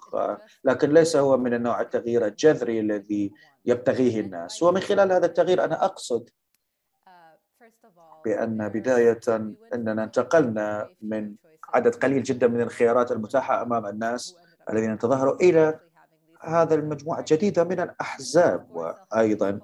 لكن 0.64 0.90
ليس 0.90 1.16
هو 1.16 1.36
من 1.36 1.54
النوع 1.54 1.80
التغيير 1.80 2.26
الجذري 2.26 2.80
الذي 2.80 3.32
يبتغيه 3.64 4.20
الناس. 4.20 4.62
ومن 4.62 4.80
خلال 4.80 5.12
هذا 5.12 5.26
التغيير 5.26 5.64
أنا 5.64 5.84
أقصد 5.84 6.30
بأن 8.24 8.68
بداية 8.68 9.20
أننا 9.74 10.04
انتقلنا 10.04 10.90
من 11.02 11.34
عدد 11.74 11.94
قليل 11.94 12.22
جدا 12.22 12.48
من 12.48 12.60
الخيارات 12.60 13.12
المتاحة 13.12 13.62
أمام 13.62 13.86
الناس 13.86 14.36
الذين 14.70 14.98
تظاهروا 14.98 15.36
إلى 15.36 15.80
هذا 16.46 16.74
المجموعة 16.74 17.18
الجديدة 17.18 17.64
من 17.64 17.80
الأحزاب 17.80 18.66
وأيضا 18.70 19.60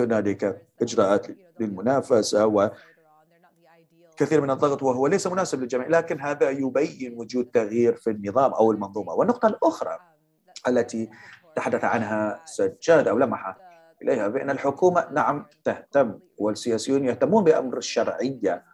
هنالك 0.00 0.66
إجراءات 0.82 1.26
للمنافسة 1.60 2.46
وكثير 2.46 4.40
من 4.40 4.50
الضغط 4.50 4.82
وهو 4.82 5.06
ليس 5.06 5.26
مناسب 5.26 5.60
للجميع 5.60 5.88
لكن 5.88 6.20
هذا 6.20 6.50
يبين 6.50 7.14
وجود 7.14 7.44
تغيير 7.44 7.96
في 7.96 8.10
النظام 8.10 8.52
أو 8.52 8.72
المنظومة. 8.72 9.12
والنقطة 9.12 9.48
الأخرى 9.48 9.98
التي 10.68 11.10
تحدث 11.56 11.84
عنها 11.84 12.42
سجاد 12.44 13.08
أو 13.08 13.18
لمح 13.18 13.56
إليها 14.02 14.28
بأن 14.28 14.50
الحكومة 14.50 15.08
نعم 15.12 15.46
تهتم 15.64 16.18
والسياسيون 16.38 17.04
يهتمون 17.04 17.44
بأمر 17.44 17.78
الشرعية. 17.78 18.64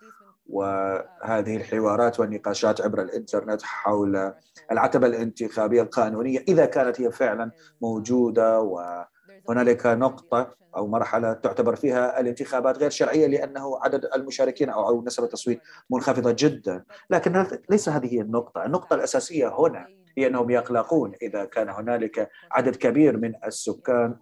وهذه 0.49 1.57
الحوارات 1.57 2.21
والنقاشات 2.21 2.81
عبر 2.81 3.03
الإنترنت 3.03 3.63
حول 3.63 4.33
العتبة 4.73 5.07
الانتخابية 5.07 5.83
القانونية 5.83 6.45
إذا 6.49 6.67
كانت 6.67 7.01
هي 7.01 7.13
فعلا 7.13 7.51
موجودة 7.83 8.61
وهنالك 8.61 9.87
نقطة 9.87 10.55
أو 10.77 10.87
مرحلة 10.87 11.33
تعتبر 11.33 11.77
فيها 11.77 12.21
الانتخابات 12.21 12.79
غير 12.79 12.91
شرعية 12.91 13.27
لأنه 13.27 13.79
عدد 13.83 14.05
المشاركين 14.15 14.71
أو 14.71 15.05
نسبة 15.05 15.27
التصويت 15.27 15.61
منخفضة 15.91 16.37
جدا. 16.39 16.85
لكن 17.11 17.47
ليس 17.71 17.89
هذه 17.89 18.15
هي 18.15 18.21
النقطة. 18.21 18.65
النقطة 18.65 18.95
الأساسية 18.95 19.55
هنا 19.59 19.87
هي 20.19 20.27
أنهم 20.27 20.51
يقلقون 20.51 21.13
إذا 21.23 21.45
كان 21.45 21.69
هنالك 21.69 22.31
عدد 22.53 22.77
كبير 22.77 23.17
من 23.17 23.33
السكان 23.47 24.17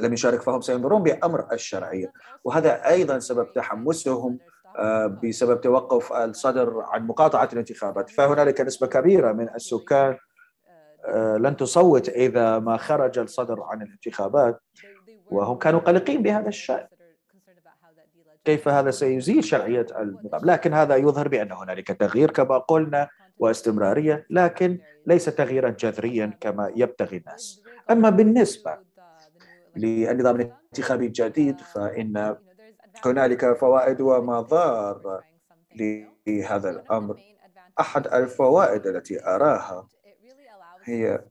لم 0.00 0.12
يشارك 0.12 0.42
فهم 0.42 0.60
سينظرون 0.60 1.02
بأمر 1.02 1.52
الشرعية. 1.52 2.12
وهذا 2.44 2.88
أيضا 2.88 3.18
سبب 3.18 3.52
تحمسهم 3.52 4.38
بسبب 5.22 5.60
توقف 5.60 6.12
الصدر 6.12 6.80
عن 6.80 7.06
مقاطعة 7.06 7.48
الانتخابات. 7.52 8.10
فهنالك 8.10 8.60
نسبة 8.60 8.86
كبيرة 8.86 9.32
من 9.32 9.48
السكان 9.54 10.16
آه، 11.04 11.36
لن 11.36 11.56
تصوت 11.56 12.08
إذا 12.08 12.58
ما 12.58 12.76
خرج 12.76 13.18
الصدر 13.18 13.62
عن 13.62 13.82
الانتخابات 13.82 14.60
وهم 15.30 15.58
كانوا 15.58 15.80
قلقين 15.80 16.22
بهذا 16.22 16.48
الشأن. 16.48 16.86
كيف 18.44 18.68
هذا 18.68 18.90
سيزيل 18.90 19.44
شرعية 19.44 19.86
النظام 20.00 20.40
لكن 20.44 20.72
هذا 20.72 20.96
يظهر 20.96 21.28
بأن 21.28 21.52
هنالك 21.52 21.88
تغيير 21.88 22.30
كما 22.30 22.58
قلنا 22.58 23.08
واستمرارية 23.38 24.26
لكن 24.30 24.78
ليس 25.06 25.24
تغييرا 25.24 25.70
جذريا 25.70 26.38
كما 26.40 26.72
يبتغي 26.76 27.16
الناس. 27.16 27.62
أما 27.90 28.10
بالنسبة 28.10 28.78
للنظام 29.76 30.40
الانتخابي 30.40 31.06
الجديد 31.06 31.60
فإن 31.60 32.36
هنالك 33.04 33.56
فوائد 33.56 34.00
ومضار 34.00 35.20
لهذا 36.26 36.70
الأمر. 36.70 37.20
أحد 37.80 38.06
الفوائد 38.06 38.86
التي 38.86 39.26
أراها 39.26 39.88
هي 40.84 41.24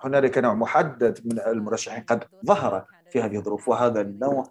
هنالك 0.00 0.38
نوع 0.38 0.54
محدد 0.54 1.20
من 1.24 1.40
المرشحين 1.40 2.02
قد 2.02 2.24
ظهر 2.46 2.84
في 3.10 3.20
هذه 3.22 3.36
الظروف 3.36 3.68
وهذا 3.68 4.00
النوع 4.00 4.44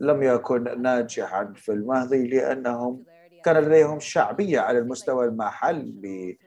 لم 0.00 0.22
يكن 0.22 0.82
ناجحا 0.82 1.52
في 1.56 1.72
الماضي 1.72 2.28
لأنهم 2.28 3.04
كان 3.44 3.56
لديهم 3.56 4.00
شعبية 4.00 4.60
على 4.60 4.78
المستوى 4.78 5.26
المحلي. 5.26 6.38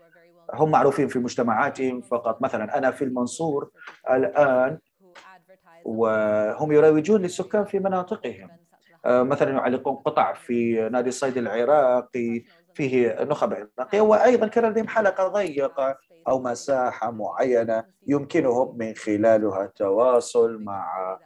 هم 0.53 0.71
معروفين 0.71 1.07
في 1.07 1.19
مجتمعاتهم 1.19 2.01
فقط. 2.01 2.41
مثلا 2.41 2.77
أنا 2.77 2.91
في 2.91 3.03
المنصور 3.03 3.69
الآن 4.11 4.79
وهم 5.87 6.71
يروجون 6.71 7.21
للسكان 7.21 7.65
في 7.65 7.79
مناطقهم. 7.79 8.49
آه، 9.05 9.23
مثلا 9.23 9.51
يعلقون 9.51 9.95
قطع 9.95 10.33
في 10.33 10.89
نادي 10.89 11.09
الصيد 11.09 11.37
العراقي 11.37 12.43
فيه 12.73 13.17
نخب 13.23 13.67
عراقية 13.79 14.01
وأيضا 14.01 14.47
كان 14.47 14.65
لديهم 14.71 14.87
حلقة 14.87 15.27
ضيقة 15.27 15.97
أو 16.27 16.39
مساحة 16.43 17.11
معينة 17.11 17.83
يمكنهم 18.07 18.77
من 18.77 18.93
خلالها 18.95 19.63
التواصل 19.65 20.63
مع 20.63 21.17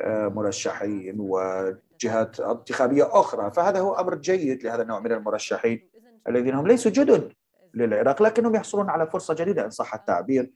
آه، 0.00 0.28
مرشحين 0.28 1.16
وجهات 1.18 2.40
انتخابية 2.40 3.08
أخرى. 3.20 3.50
فهذا 3.50 3.80
هو 3.80 3.94
أمر 3.94 4.14
جيد 4.14 4.64
لهذا 4.64 4.82
النوع 4.82 5.00
من 5.00 5.12
المرشحين 5.12 5.88
الذين 6.28 6.54
هم 6.54 6.66
ليسوا 6.66 6.90
جدد 6.90 7.32
للعراق 7.74 8.22
لكنهم 8.22 8.54
يحصلون 8.54 8.90
على 8.90 9.06
فرصة 9.06 9.34
جديدة 9.34 9.64
إن 9.64 9.70
صح 9.70 9.94
التعبير. 9.94 10.50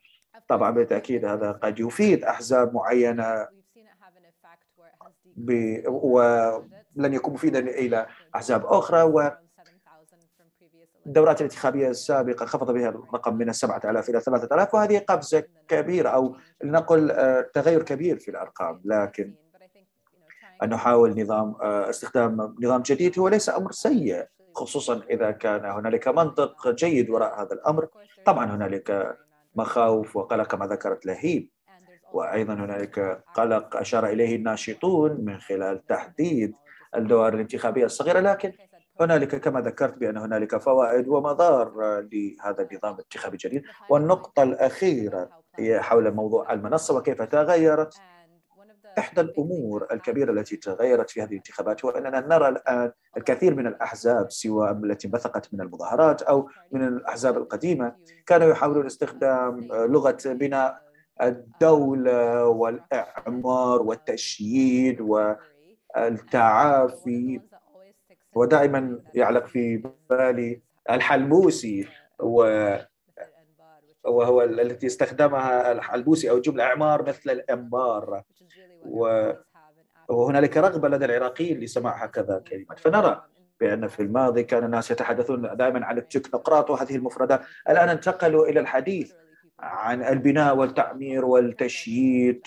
طبعا 0.49 0.71
بالتأكيد 0.71 1.25
هذا 1.25 1.53
قد 1.53 1.81
يفيد 1.81 2.25
أحزاب 2.25 2.75
معينة 2.75 3.49
ب... 5.37 5.81
ولن 5.89 7.15
يكون 7.15 7.35
مفيدا 7.35 7.59
إلى 7.59 8.07
أحزاب 8.35 8.67
أخرى 8.67 9.03
و 9.03 9.31
الدورات 11.07 11.41
الانتخابية 11.41 11.89
السابقة 11.89 12.47
خفض 12.47 12.71
بها 12.71 12.89
الرقم 12.89 13.37
من 13.37 13.49
السبعة 13.49 13.81
آلاف 13.85 14.11
إلى 14.11 14.21
ثلاثة 14.21 14.55
آلاف 14.55 14.75
وهذه 14.75 14.99
قفزة 14.99 15.45
كبيرة 15.69 16.09
أو 16.09 16.37
لنقل 16.65 17.11
آه، 17.11 17.51
تغير 17.55 17.83
كبير 17.83 18.19
في 18.19 18.31
الأرقام. 18.31 18.81
لكن 18.85 19.35
أن 20.63 20.69
نحاول 20.69 21.23
نظام 21.23 21.55
آه، 21.63 21.91
استخدام 21.91 22.55
نظام 22.63 22.83
جديد 22.83 23.19
هو 23.19 23.29
ليس 23.29 23.49
أمر 23.49 23.73
سيء 23.73 24.27
خصوصا 24.55 25.03
إذا 25.11 25.31
كان 25.31 25.65
هنالك 25.65 26.09
منطق 26.09 26.69
جيد 26.69 27.11
وراء 27.11 27.43
هذا 27.43 27.53
الأمر. 27.53 27.89
طبعا 28.25 28.45
هنالك 28.55 29.17
مخاوف 29.55 30.17
وقلق 30.17 30.47
كما 30.47 30.67
ذكرت 30.67 31.07
لهيب. 31.07 31.49
وأيضا 32.13 32.55
هنالك 32.55 33.25
قلق 33.35 33.77
أشار 33.77 34.07
إليه 34.07 34.37
الناشطون 34.37 35.25
من 35.25 35.39
خلال 35.39 35.87
تحديد 35.87 36.55
الدوائر 36.97 37.35
الانتخابية 37.35 37.85
الصغيرة. 37.85 38.21
لكن 38.21 38.53
هنالك 39.01 39.41
كما 39.41 39.61
ذكرت 39.61 39.99
بأن 39.99 40.17
هنالك 40.17 40.57
فوائد 40.57 41.09
ومضار 41.09 41.73
لهذا 42.13 42.69
النظام 42.71 42.95
الانتخابي 42.95 43.35
الجديد. 43.35 43.63
والنقطة 43.91 44.43
الأخيرة 44.43 45.31
هي 45.59 45.81
حول 45.83 46.15
موضوع 46.15 46.53
المنصة 46.53 46.97
وكيف 46.97 47.23
تغيرت. 47.23 47.95
إحدى 48.99 49.21
الأمور 49.21 49.87
الكبيرة 49.93 50.33
التي 50.33 50.57
تغيرت 50.57 51.11
في 51.11 51.23
هذه 51.23 51.29
الانتخابات 51.29 51.85
هو 51.85 51.91
أننا 51.91 52.21
نرى 52.21 52.49
الآن 52.49 52.93
الكثير 53.17 53.55
من 53.55 53.67
الأحزاب 53.67 54.31
سواء 54.31 54.73
التي 54.73 55.07
انبثقت 55.07 55.55
من 55.55 55.61
المظاهرات 55.61 56.23
أو 56.23 56.49
من 56.73 56.89
الأحزاب 56.89 57.37
القديمة 57.37 57.95
كانوا 58.27 58.49
يحاولون 58.49 58.87
استخدام 58.87 59.61
لغة 59.73 60.19
بناء 60.27 60.83
الدولة 61.23 62.47
والإعمار 62.47 63.83
والتشييد 63.83 65.01
والتعافي. 65.97 67.41
ودائما 68.35 68.99
يعلق 69.15 69.47
في 69.47 69.83
بالي 70.11 70.61
الحلبوسي 70.91 71.89
وهو 74.05 74.43
التي 74.43 74.87
استخدمها 74.87 75.73
الحلبوسي 75.73 76.31
أو 76.31 76.41
جملة 76.41 76.65
إعمار 76.65 77.09
مثل 77.09 77.31
الإنبار 77.31 78.23
وهنالك 80.09 80.57
رغبة 80.57 80.89
لدى 80.89 81.05
العراقيين 81.05 81.61
لسماع 81.61 82.05
هكذا 82.05 82.43
كلمات 82.49 82.79
فنرى 82.79 83.25
بأن 83.61 83.89
في 83.89 84.03
الماضي 84.03 84.43
كان 84.43 84.65
الناس 84.65 84.91
يتحدثون 84.91 85.57
دائما 85.57 85.87
عن 85.87 85.99
التكنوقراط 85.99 86.71
وهذه 86.71 86.97
المفردات. 86.97 87.43
الآن 87.69 87.89
انتقلوا 87.89 88.47
إلى 88.47 88.61
الحديث 88.61 89.13
عن 89.61 90.03
البناء 90.03 90.57
والتعمير 90.57 91.25
والتشييد 91.25 92.43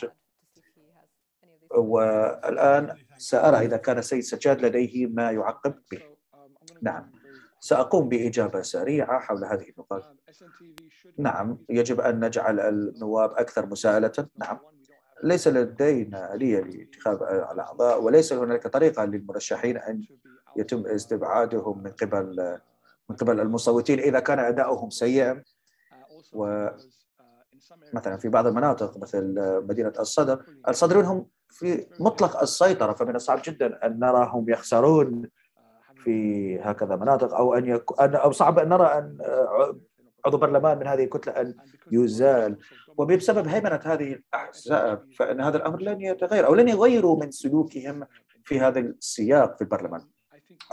والآن 1.71 2.95
سأرى 3.17 3.57
إذا 3.57 3.77
كان 3.77 3.97
السيد 3.97 4.19
سجاد 4.19 4.65
لديه 4.65 5.07
ما 5.07 5.31
يعقب 5.31 5.75
به. 5.91 6.01
نعم. 6.81 7.14
سأقوم 7.65 8.09
بإجابة 8.09 8.61
سريعة 8.61 9.19
حول 9.19 9.45
هذه 9.45 9.65
النقاط. 9.69 10.15
نعم 11.17 11.57
يجب 11.69 12.01
أن 12.01 12.25
نجعل 12.25 12.59
النواب 12.59 13.31
أكثر 13.31 13.65
مساءلة. 13.65 14.11
نعم 14.37 14.59
ليس 15.23 15.47
لدينا 15.47 16.33
آلية 16.33 16.59
لانتخاب 16.61 17.23
الأعضاء 17.23 18.01
وليس 18.03 18.33
هناك 18.33 18.67
طريقة 18.67 19.05
للمرشحين 19.05 19.77
أن 19.77 20.01
يتم 20.57 20.87
استبعادهم 20.87 21.83
من 21.83 21.91
قبل 21.91 22.57
من 23.09 23.15
قبل 23.15 23.39
المصوتين 23.39 23.99
إذا 23.99 24.19
كان 24.19 24.39
أداؤهم 24.39 24.89
سيئا. 24.89 25.43
و 26.33 26.67
مثلا 27.93 28.17
في 28.17 28.29
بعض 28.29 28.47
المناطق 28.47 28.97
مثل 28.97 29.35
مدينة 29.67 29.93
الصدر 29.99 30.45
الصدريون 30.67 31.05
هم 31.05 31.27
في 31.49 31.87
مطلق 31.99 32.41
السيطرة 32.41 32.93
فمن 32.93 33.15
الصعب 33.15 33.41
جدا 33.45 33.85
أن 33.85 33.99
نراهم 33.99 34.49
يخسرون 34.49 35.29
في 36.05 36.59
هكذا 36.59 36.95
مناطق 36.95 37.33
أو 37.33 37.53
أن 37.53 37.65
يكون 37.65 38.15
أو 38.15 38.31
صعب 38.31 38.59
أن 38.59 38.69
نرى 38.69 38.85
أن 38.85 39.17
عضو 40.25 40.37
برلمان 40.37 40.79
من 40.79 40.87
هذه 40.87 41.03
الكتلة 41.03 41.41
أن 41.41 41.55
يزال. 41.91 42.57
وبسبب 42.97 43.47
هيمنة 43.47 43.79
هذه 43.83 44.13
الأحزاب 44.13 45.11
فإن 45.17 45.41
هذا 45.41 45.57
الأمر 45.57 45.81
لن 45.81 46.01
يتغير 46.01 46.45
أو 46.45 46.55
لن 46.55 46.69
يغيروا 46.69 47.23
من 47.23 47.31
سلوكهم 47.31 48.07
في 48.43 48.59
هذا 48.59 48.79
السياق 48.79 49.55
في 49.55 49.61
البرلمان. 49.61 50.01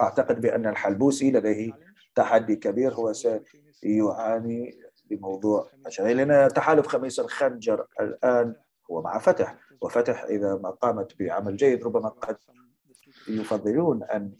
أعتقد 0.00 0.40
بأن 0.40 0.66
الحلبوسي 0.66 1.30
لديه 1.30 1.72
تحدي 2.14 2.56
كبير 2.56 2.94
هو 2.94 3.12
سيعاني 3.12 4.78
بموضوع 5.10 5.68
لأن 5.98 6.48
تحالف 6.48 6.86
خميس 6.86 7.20
الخنجر 7.20 7.86
الآن 8.00 8.54
هو 8.90 9.02
مع 9.02 9.18
فتح 9.18 9.56
وفتح 9.80 10.24
إذا 10.24 10.54
ما 10.54 10.70
قامت 10.70 11.18
بعمل 11.18 11.56
جيد 11.56 11.84
ربما 11.84 12.08
قد 12.08 12.36
يفضلون 13.28 14.02
أن 14.02 14.32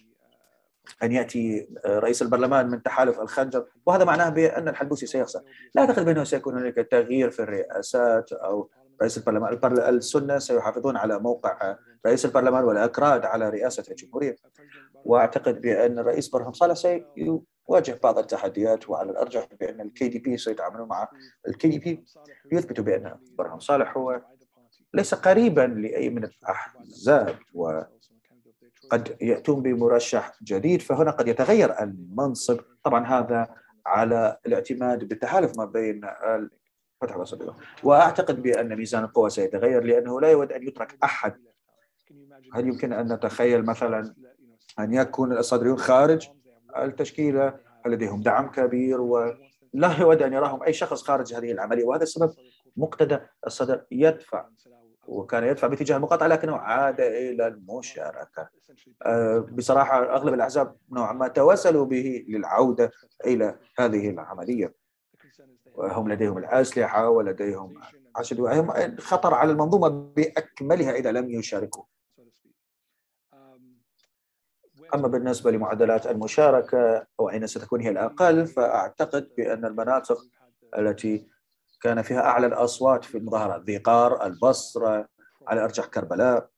أن 1.03 1.12
يأتي 1.12 1.68
رئيس 1.87 2.22
البرلمان 2.22 2.70
من 2.70 2.83
تحالف 2.83 3.20
الخنجر. 3.20 3.66
وهذا 3.87 4.05
معناه 4.05 4.28
بأن 4.28 4.68
الحلبوسي 4.68 5.07
سيخسر. 5.07 5.43
لا 5.74 5.83
أعتقد 5.83 6.05
بأنه 6.05 6.24
سيكون 6.24 6.59
هناك 6.59 6.74
تغيير 6.74 7.30
في 7.30 7.43
الرئاسات 7.43 8.33
أو 8.33 8.70
رئيس 9.01 9.18
البرلمان. 9.18 9.59
السنة 9.64 10.39
سيحافظون 10.39 10.97
على 10.97 11.18
موقع 11.18 11.76
رئيس 12.07 12.24
البرلمان 12.24 12.64
والأكراد 12.64 13.24
على 13.24 13.49
رئاسة 13.51 13.85
الجمهورية. 13.91 14.37
وأعتقد 15.05 15.61
بأن 15.61 15.99
الرئيس 15.99 16.28
برهم 16.28 16.53
صالح 16.53 16.74
سيواجه 16.74 18.01
بعض 18.03 18.18
التحديات. 18.18 18.91
وعلى 18.91 19.11
الأرجح 19.11 19.49
بأن 19.61 19.80
الكي 19.80 20.09
دي 20.09 20.18
بي 20.18 20.37
سيتعاملون 20.37 20.89
مع 20.89 21.09
الكي 21.49 21.68
دي 21.68 21.78
بي 21.78 22.05
يثبت 22.53 22.80
بأن 22.80 23.16
برهم 23.39 23.59
صالح 23.59 23.97
هو 23.97 24.22
ليس 24.95 25.14
قريبا 25.14 25.61
لأي 25.61 26.11
من 26.11 26.24
الأحزاب. 26.24 27.39
و 27.55 27.80
قد 28.93 29.16
يأتون 29.20 29.62
بمرشح 29.62 30.32
جديد 30.43 30.82
فهنا 30.82 31.11
قد 31.11 31.28
يتغير 31.28 31.82
المنصب. 31.82 32.61
طبعا 32.82 33.07
هذا 33.07 33.55
على 33.86 34.36
الاعتماد 34.47 35.09
بالتحالف 35.09 35.59
ما 35.59 35.64
بين 35.64 36.05
الفتح 36.05 37.16
والصديقة 37.16 37.57
وأعتقد 37.82 38.43
بأن 38.43 38.76
ميزان 38.76 39.05
القوى 39.05 39.30
سيتغير 39.30 39.84
لأنه 39.84 40.20
لا 40.20 40.30
يود 40.30 40.53
أن 40.53 40.62
يترك 40.62 40.99
أحد. 41.05 41.34
هل 42.55 42.66
يمكن 42.66 42.93
أن 42.93 43.12
نتخيل 43.12 43.64
مثلا 43.64 44.14
أن 44.78 44.95
يكون 44.95 45.32
الصدريون 45.32 45.78
خارج 45.78 46.28
التشكيلة 46.76 47.55
هل 47.86 47.93
لديهم 47.93 48.22
دعم 48.22 48.51
كبير 48.51 49.01
ولا 49.01 50.01
يود 50.01 50.22
أن 50.22 50.32
يراهم 50.32 50.62
أي 50.62 50.72
شخص 50.72 51.03
خارج 51.03 51.34
هذه 51.34 51.53
العملية؟ 51.53 51.84
وهذا 51.84 52.03
السبب 52.03 52.32
مقتدى 52.76 53.18
الصدر 53.47 53.84
يدفع. 53.90 54.47
وكان 55.07 55.45
يدفع 55.45 55.67
باتجاه 55.67 55.97
المقاطعة 55.97 56.27
لكنه 56.27 56.57
عاد 56.57 57.01
إلى 57.01 57.47
المشاركة. 57.47 58.49
آه، 59.03 59.39
بصراحة 59.39 60.15
أغلب 60.15 60.35
الأحزاب 60.35 60.77
نوعا 60.91 61.13
ما 61.13 61.29
توسلوا 61.29 61.85
به 61.85 62.25
للعودة 62.29 62.91
إلى 63.27 63.59
هذه 63.79 64.11
العملية. 64.11 64.75
وهم 65.75 66.13
لديهم 66.13 66.39
الأسلحة 66.39 67.09
ولديهم 67.09 67.81
عشد 68.17 68.41
وهم 68.41 68.97
خطر 68.99 69.35
على 69.35 69.53
المنظومة 69.53 69.89
بأكملها 69.89 70.93
إذا 70.93 71.13
لم 71.13 71.31
يشاركوا. 71.31 71.85
أما 74.95 75.09
بالنسبة 75.09 75.51
لمعدلات 75.51 76.07
المشاركة 76.07 77.07
أو 77.21 77.31
أين 77.31 77.47
ستكون 77.47 77.81
هي 77.81 77.89
الأقل؟ 77.89 78.47
فأعتقد 78.47 79.29
بأن 79.37 79.65
المناطق 79.65 80.19
التي 80.79 81.32
كان 81.83 82.03
فيها 82.03 82.20
أعلى 82.20 82.47
الأصوات 82.47 83.05
في 83.05 83.18
المظاهرات. 83.18 83.62
ذيقار 83.62 84.26
البصرة 84.26 85.09
على 85.49 85.64
أرجح 85.64 85.87
كربلاء. 85.87 86.49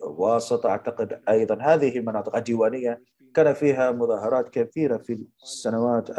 واسط 0.00 0.66
أعتقد 0.66 1.22
أيضا 1.28 1.58
هذه 1.62 1.98
المناطق. 1.98 2.36
الديوانية 2.36 3.02
كان 3.34 3.54
فيها 3.54 3.90
مظاهرات 3.92 4.48
كثيرة 4.48 4.96
في 4.96 5.26
السنوات 5.42 6.10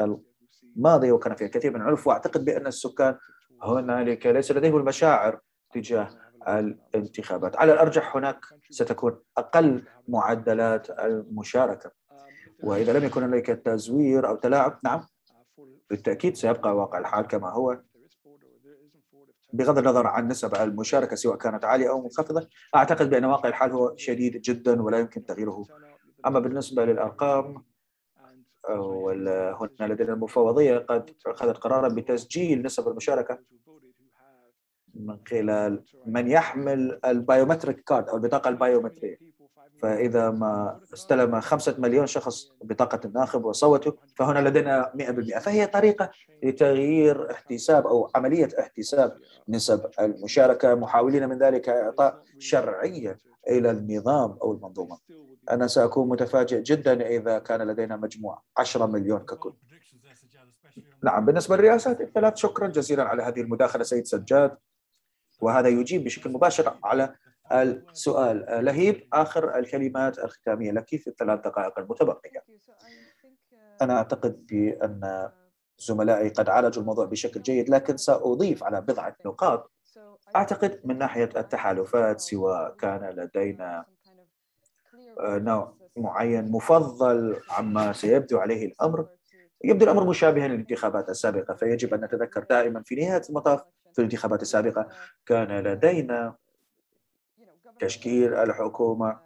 الماضية 0.75 1.11
وكان 1.11 1.35
فيها 1.35 1.47
كثير 1.47 1.73
من 1.73 1.81
العنف. 1.81 2.07
وأعتقد 2.07 2.45
بأن 2.45 2.67
السكان 2.67 3.17
هنالك 3.63 4.25
ليس 4.25 4.51
لديهم 4.51 4.77
المشاعر 4.77 5.39
تجاه 5.73 6.09
الانتخابات. 6.47 7.55
على 7.55 7.73
الأرجح 7.73 8.15
هناك 8.15 8.39
ستكون 8.69 9.19
أقل 9.37 9.83
معدلات 10.07 10.89
المشاركة. 10.89 11.91
وإذا 12.63 12.99
لم 12.99 13.05
يكن 13.05 13.23
هنالك 13.23 13.45
تزوير 13.45 14.27
أو 14.27 14.35
تلاعب 14.35 14.79
نعم. 14.83 15.07
بالتأكيد 15.89 16.35
سيبقى 16.35 16.75
واقع 16.75 16.99
الحال 16.99 17.27
كما 17.27 17.49
هو. 17.49 17.81
بغض 19.53 19.77
النظر 19.77 20.07
عن 20.07 20.27
نسب 20.27 20.55
المشاركة 20.55 21.15
سواء 21.15 21.37
كانت 21.37 21.65
عالية 21.65 21.89
أو 21.89 22.01
منخفضة 22.01 22.47
أعتقد 22.75 23.09
بأن 23.09 23.25
واقع 23.25 23.49
الحال 23.49 23.71
هو 23.71 23.93
شديد 23.97 24.41
جدا 24.41 24.81
ولا 24.81 24.99
يمكن 24.99 25.25
تغييره. 25.25 25.65
أما 26.25 26.39
بالنسبة 26.39 26.85
للأرقام 26.85 27.63
هنا 28.69 29.93
لدينا 29.93 30.13
المفوضية 30.13 30.77
قد 30.77 31.09
أخذت 31.27 31.57
قرارا 31.57 31.87
بتسجيل 31.87 32.61
نسب 32.61 32.87
المشاركة 32.87 33.39
من 34.93 35.19
خلال 35.27 35.83
من 36.05 36.27
يحمل 36.27 36.99
ال 37.05 37.13
biometric 37.13 37.83
card 37.83 38.09
أو 38.09 38.15
البطاقة 38.15 38.49
البايومترية 38.49 39.17
فإذا 39.81 40.29
ما 40.29 40.79
استلم 40.93 41.39
خمسة 41.39 41.75
مليون 41.77 42.07
شخص 42.07 42.51
بطاقة 42.63 42.99
الناخب 43.05 43.45
وصوتوا 43.45 43.91
فهنا 44.15 44.49
لدينا 44.49 44.91
100% 45.35 45.39
فهي 45.39 45.67
طريقة 45.67 46.11
لتغيير 46.43 47.31
احتساب 47.31 47.87
أو 47.87 48.11
عملية 48.15 48.49
احتساب 48.59 49.17
نسب 49.49 49.89
المشاركة 49.99 50.75
محاولين 50.75 51.29
من 51.29 51.37
ذلك 51.37 51.69
إعطاء 51.69 52.23
شرعية 52.39 53.17
إلى 53.49 53.71
النظام 53.71 54.37
أو 54.41 54.51
المنظومة. 54.53 54.97
أنا 55.51 55.67
سأكون 55.67 56.09
متفاجئ 56.09 56.61
جدا 56.61 57.07
إذا 57.07 57.39
كان 57.39 57.61
لدينا 57.61 57.95
مجموع 57.95 58.41
10 58.57 58.85
مليون 58.85 59.19
ككل. 59.19 59.53
نعم 61.03 61.25
بالنسبة 61.25 61.55
للرئاسات 61.55 62.01
الثلاث 62.01 62.35
شكرا 62.35 62.67
جزيلا 62.67 63.03
على 63.03 63.23
هذه 63.23 63.41
المداخلة 63.41 63.83
سيد 63.83 64.05
سجاد. 64.05 64.57
وهذا 65.41 65.67
يجيب 65.67 66.03
بشكل 66.03 66.29
مباشر 66.29 66.77
على 66.83 67.15
السؤال 67.51 68.65
لهيب 68.65 69.07
آخر 69.13 69.57
الكلمات 69.57 70.19
الختامية. 70.19 70.71
لك 70.71 70.89
في 70.89 71.07
الثلاث 71.07 71.39
دقائق 71.39 71.79
المتبقية. 71.79 72.43
أنا 73.81 73.97
أعتقد 73.97 74.45
بأن 74.45 75.29
زملائي 75.77 76.29
قد 76.29 76.49
عالجوا 76.49 76.81
الموضوع 76.81 77.05
بشكل 77.05 77.41
جيد 77.41 77.69
لكن 77.69 77.97
سأضيف 77.97 78.63
على 78.63 78.81
بضعة 78.81 79.15
نقاط. 79.25 79.71
أعتقد 80.35 80.81
من 80.83 80.97
ناحية 80.97 81.29
التحالفات 81.37 82.19
سواء 82.19 82.75
كان 82.75 83.09
لدينا 83.09 83.85
نوع 85.19 85.73
معين 85.97 86.51
مفضل 86.51 87.41
عما 87.49 87.93
سيبدو 87.93 88.37
عليه 88.37 88.65
الأمر. 88.65 89.07
يبدو 89.63 89.85
الأمر 89.85 90.03
مشابها 90.03 90.47
للانتخابات 90.47 91.09
السابقة 91.09 91.53
فيجب 91.53 91.93
أن 91.93 92.01
نتذكر 92.03 92.43
دائما 92.43 92.83
في 92.85 92.95
نهاية 92.95 93.21
المطاف 93.29 93.63
في 93.93 93.99
الانتخابات 93.99 94.41
السابقة 94.41 94.87
كان 95.25 95.59
لدينا 95.59 96.35
تشكيل 97.79 98.33
الحكومة 98.33 99.19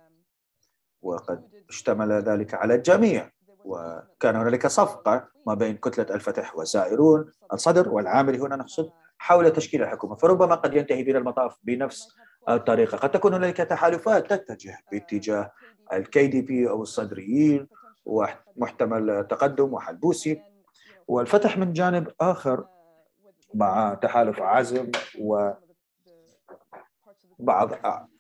وقد 1.02 1.50
اشتمل 1.70 2.12
ذلك 2.12 2.54
على 2.54 2.76
الجميع. 2.76 3.32
وكان 3.66 4.36
هنالك 4.36 4.68
صفقة 4.68 5.28
ما 5.48 5.54
بين 5.54 5.78
كتلة 5.78 6.16
الفتح 6.16 6.56
وسائرون 6.56 7.32
الصدر 7.54 7.90
والعامل 7.90 8.42
هنا 8.42 8.56
نقصد 8.56 8.92
حول 9.18 9.50
تشكيل 9.54 9.84
الحكومة. 9.84 10.16
فربما 10.16 10.56
قد 10.56 10.74
ينتهي 10.74 11.04
بنا 11.04 11.18
المطاف 11.18 11.58
بنفس 11.64 12.08
الطريقة. 12.50 12.98
قد 12.98 13.12
تكون 13.12 13.34
هنالك 13.34 13.58
تحالفات 13.58 14.34
تتجه 14.34 14.78
باتجاه 14.92 15.52
ال 15.94 16.28
KDP 16.28 16.70
أو 16.70 16.82
الصدريين 16.82 17.68
ومحتمل 18.06 19.28
تقدم 19.28 19.74
وحلبوسي. 19.74 20.42
والفتح 21.08 21.58
من 21.58 21.74
جانب 21.74 22.12
آخر 22.22 22.66
مع 23.54 23.94
تحالف 23.94 24.42
عزم 24.42 24.92
وبعض 27.42 27.70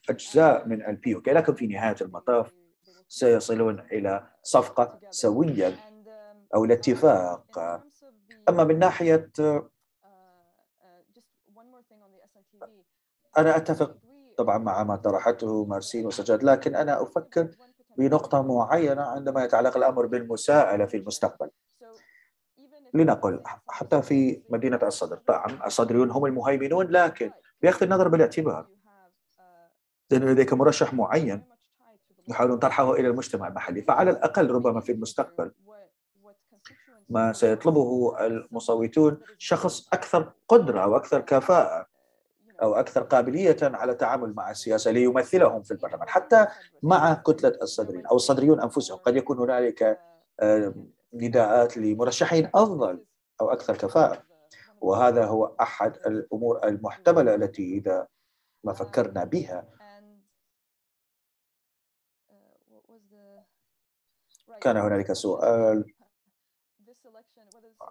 أجزاء 0.09 0.67
من 0.67 0.85
ال 0.85 1.15
PUK 1.15 1.31
لكن 1.31 1.55
في 1.55 1.67
نهاية 1.67 1.95
المطاف 2.01 2.53
سيصلون 3.07 3.79
إلى 3.79 4.27
صفقة 4.43 4.99
سوية 5.09 5.75
أو 6.55 6.65
الاتفاق 6.65 7.59
أما 8.49 8.63
من 8.63 8.79
ناحية 8.79 9.31
أنا 13.37 13.57
أتفق 13.57 13.97
طبعا 14.37 14.57
مع 14.57 14.83
ما 14.83 14.95
طرحته 14.95 15.65
مارسين 15.65 16.05
وسجاد 16.05 16.43
لكن 16.43 16.75
أنا 16.75 17.01
أفكر 17.01 17.49
بنقطة 17.97 18.41
معينة 18.41 19.01
عندما 19.01 19.43
يتعلق 19.43 19.77
الأمر 19.77 20.05
بالمساءلة 20.05 20.85
في 20.85 20.97
المستقبل. 20.97 21.49
لنقل 22.93 23.43
حتى 23.67 24.01
في 24.01 24.41
مدينة 24.49 24.79
الصدر. 24.83 25.17
طبعا 25.17 25.65
الصدريون 25.65 26.11
هم 26.11 26.25
المهيمنون 26.25 26.87
لكن 26.87 27.31
بأخذ 27.61 27.83
النظر 27.83 28.07
بالاعتبار. 28.07 28.67
لأن 30.11 30.23
لديك 30.23 30.53
مرشح 30.53 30.93
معين 30.93 31.43
يحاولون 32.27 32.59
طرحه 32.59 32.93
إلى 32.93 33.07
المجتمع 33.07 33.47
المحلي. 33.47 33.81
فعلى 33.81 34.11
الأقل 34.11 34.51
ربما 34.51 34.79
في 34.81 34.91
المستقبل 34.91 35.51
ما 37.09 37.33
سيطلبه 37.33 38.15
المصوتون 38.25 39.19
شخص 39.37 39.87
أكثر 39.93 40.33
قدرة 40.47 40.83
أو 40.83 40.95
أكثر 40.95 41.21
كفاءة 41.21 41.85
أو 42.61 42.73
أكثر 42.73 43.03
قابلية 43.03 43.57
على 43.61 43.91
التعامل 43.91 44.33
مع 44.33 44.51
السياسة 44.51 44.91
ليمثلهم 44.91 45.63
في 45.63 45.71
البرلمان. 45.71 46.09
حتى 46.09 46.47
مع 46.83 47.13
كتلة 47.13 47.57
الصدريين 47.61 48.05
أو 48.05 48.15
الصدريون 48.15 48.61
أنفسهم 48.61 48.97
قد 48.97 49.15
يكون 49.15 49.39
هنالك 49.39 49.99
نداءات 51.13 51.77
لمرشحين 51.77 52.49
أفضل 52.55 53.03
أو 53.41 53.49
أكثر 53.51 53.77
كفاءة. 53.77 54.23
وهذا 54.81 55.25
هو 55.25 55.55
أحد 55.61 55.95
الأمور 56.05 56.67
المحتملة 56.67 57.35
التي 57.35 57.77
إذا 57.77 58.07
ما 58.63 58.73
فكرنا 58.73 59.23
بها 59.23 59.80
كان 64.61 64.77
هنالك 64.77 65.13
سؤال 65.13 65.93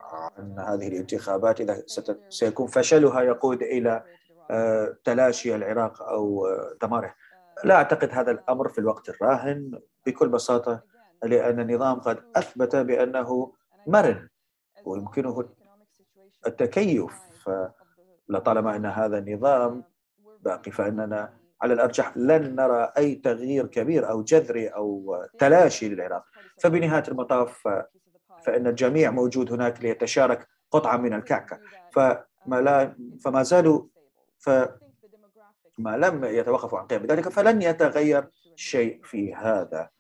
عن 0.00 0.58
هذه 0.58 0.88
الانتخابات 0.88 1.60
إذا 1.60 1.82
سيكون 2.28 2.66
فشلها 2.66 3.22
يقود 3.22 3.62
إلى 3.62 4.04
آه، 4.50 4.96
تلاشي 5.04 5.54
العراق 5.54 6.02
أو 6.02 6.46
آه، 6.46 6.76
دماره. 6.82 7.14
لا 7.64 7.74
أعتقد 7.74 8.08
هذا 8.12 8.30
الأمر 8.30 8.68
في 8.68 8.78
الوقت 8.78 9.08
الراهن 9.08 9.80
بكل 10.06 10.28
بساطة 10.28 10.82
لأن 11.22 11.60
النظام 11.60 12.00
قد 12.00 12.18
أثبت 12.36 12.76
بأنه 12.76 13.52
مرن 13.86 14.28
ويمكنه 14.84 15.48
التكيف. 16.46 17.12
لطالما 18.28 18.76
أن 18.76 18.86
هذا 18.86 19.18
النظام 19.18 19.84
باقي 20.40 20.70
فإننا 20.70 21.39
على 21.62 21.74
الأرجح 21.74 22.16
لن 22.16 22.56
نرى 22.56 22.92
أي 22.98 23.14
تغيير 23.14 23.66
كبير 23.66 24.10
أو 24.10 24.22
جذري 24.22 24.68
أو 24.68 25.16
تلاشي 25.38 25.88
للعراق. 25.88 26.24
فبنهاية 26.58 27.04
المطاف 27.08 27.68
فإن 28.42 28.66
الجميع 28.66 29.10
موجود 29.10 29.52
هناك 29.52 29.82
ليتشارك 29.82 30.48
قطعة 30.70 30.96
من 30.96 31.12
الكعكة. 31.14 31.60
فما, 31.92 32.60
لا 32.60 32.96
فما 33.24 33.42
زالوا 33.42 33.86
فما 34.38 34.76
لم 35.96 36.24
يتوقفوا 36.24 36.78
عن 36.78 36.86
قيام 36.86 37.02
بذلك 37.02 37.28
فلن 37.28 37.62
يتغير 37.62 38.28
شيء 38.56 39.00
في 39.02 39.34
هذا. 39.34 39.90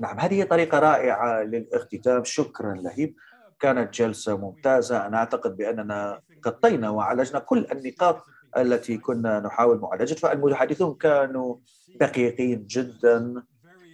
نعم 0.00 0.20
هذه 0.20 0.44
طريقة 0.44 0.78
رائعة 0.78 1.42
للاختتام. 1.42 2.24
شكرا 2.24 2.74
لهيب. 2.74 3.16
كانت 3.60 3.94
جلسة 3.94 4.36
ممتازة. 4.36 5.06
أنا 5.06 5.16
أعتقد 5.16 5.56
بأننا 5.56 6.22
غطينا 6.46 6.90
وعالجنا 6.90 7.38
كل 7.38 7.66
النقاط 7.72 8.24
التي 8.56 8.98
كنا 8.98 9.40
نحاول 9.40 9.78
معالجتها 9.78 10.28
فالمتحدثون 10.28 10.94
كانوا 10.94 11.56
دقيقين 12.00 12.66
جدا 12.66 13.42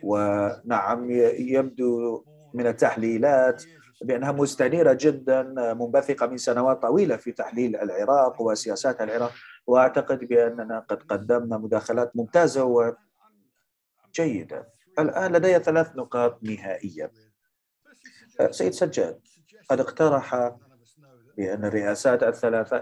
ونعم 0.03 1.11
يبدو 1.39 2.25
من 2.55 2.67
التحليلات 2.67 3.65
بأنها 4.03 4.33
مستنيرة 4.33 4.97
جدا 5.01 5.43
منبثقة 5.75 6.27
من 6.27 6.37
سنوات 6.37 6.83
طويلة 6.83 7.17
في 7.17 7.33
تحليل 7.33 7.77
العراق 7.77 8.43
وسياسات 8.43 9.01
العراق. 9.01 9.33
وأعتقد 9.67 10.19
بأننا 10.19 10.79
قد 10.89 11.03
قدمنا 11.03 11.59
مداخلات 11.59 12.17
ممتازة 12.17 12.95
وجيدة. 14.15 14.69
الآن 14.99 15.33
لدي 15.33 15.59
ثلاث 15.59 15.97
نقاط 15.97 16.39
نهائية. 16.43 17.13
سيد 18.51 18.73
سجاد 18.73 19.21
قد 19.69 19.81
اقترح 19.81 20.57
بأن 21.39 21.65
الرئاسات 21.65 22.23
الثلاثة 22.23 22.77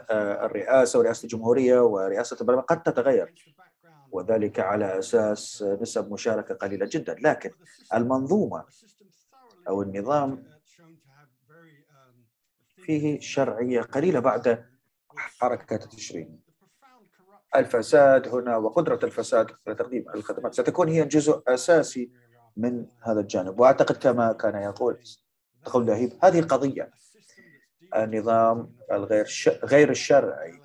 الرئاسة 0.49 0.99
ورئاسة 0.99 1.25
الجمهورية 1.25 1.81
ورئاسة 1.81 2.37
البرلمان 2.41 2.65
قد 2.65 2.83
تتغير. 2.83 3.35
وذلك 4.13 4.61
على 4.61 4.99
أساس 4.99 5.63
نسب 5.81 6.13
مشاركة 6.13 6.55
قليلة 6.55 6.89
جدا. 6.93 7.17
لكن 7.21 7.51
المنظومة 7.95 8.65
أو 9.69 9.83
النظام 9.83 10.45
فيه 12.77 13.21
شرعية 13.21 13.81
قليلة 13.81 14.21
بعد 14.21 14.65
حركة 15.17 15.77
التشرين 15.77 16.41
الفساد 17.57 18.29
هنا 18.29 18.57
وقدرة 18.57 19.01
الفساد 19.05 19.51
على 19.67 19.77
تقديم 19.77 20.05
الخدمات 20.15 20.55
ستكون 20.55 20.89
هي 20.89 21.05
جزء 21.05 21.43
أساسي 21.49 22.11
من 22.57 22.87
هذا 23.03 23.21
الجانب. 23.21 23.61
وأعتقد 23.61 23.97
كما 23.97 24.33
كان 24.33 24.63
يقول 24.63 24.99
تقول 25.65 25.87
لهيب 25.87 26.13
هذه 26.23 26.43
قضية 26.43 26.91
النظام 27.97 28.73
الغير. 28.93 29.27
غير 29.65 29.91
الشرعي 29.91 30.61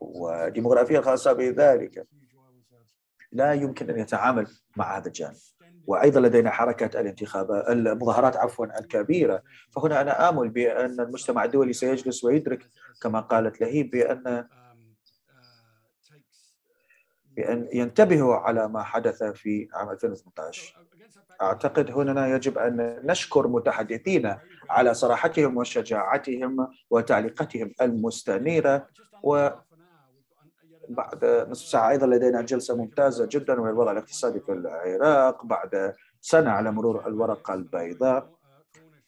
وديموغرافيا 0.00 0.98
الخاصة 0.98 1.32
بذلك. 1.32 2.06
لا 3.32 3.52
يمكن 3.52 3.90
أن 3.90 3.98
يتعامل 3.98 4.46
مع 4.76 4.96
هذا 4.96 5.06
الجانب. 5.06 5.36
وأيضا 5.86 6.20
لدينا 6.20 6.50
حركة 6.50 7.00
الانتخابات 7.00 7.68
المظاهرات 7.68 8.36
عفوا 8.36 8.78
الكبيرة. 8.80 9.42
فهنا 9.70 10.00
أنا 10.00 10.28
آمل 10.28 10.48
بأن 10.48 11.00
المجتمع 11.00 11.44
الدولي 11.44 11.72
سيجلس 11.72 12.24
ويدرك 12.24 12.66
كما 13.02 13.20
قالت 13.20 13.60
لهيب 13.60 13.90
بأن 13.90 14.48
بأن 17.36 17.68
ينتبهوا 17.72 18.36
على 18.36 18.68
ما 18.68 18.82
حدث 18.82 19.22
في 19.22 19.68
عام 19.72 19.90
2018 19.90 20.83
أعتقد 21.42 21.90
هنا 21.90 22.28
يجب 22.28 22.58
أن 22.58 23.00
نشكر 23.04 23.48
متحدثين 23.48 24.36
على 24.70 24.94
صراحتهم 24.94 25.56
وشجاعتهم 25.56 26.68
وتعليقاتهم 26.90 27.72
المستنيرة 27.80 28.86
و 29.22 29.48
بعد 30.88 31.46
نصف 31.48 31.68
ساعة 31.68 31.90
أيضا 31.90 32.06
لدينا 32.06 32.42
جلسة 32.42 32.76
ممتازة 32.76 33.28
جدا 33.30 33.60
وهي 33.60 33.70
الوضع 33.70 33.92
الاقتصادي 33.92 34.40
في 34.40 34.52
العراق. 34.52 35.44
بعد 35.46 35.94
سنة 36.20 36.50
على 36.50 36.72
مرور 36.72 37.06
الورقة 37.06 37.54
البيضاء 37.54 38.30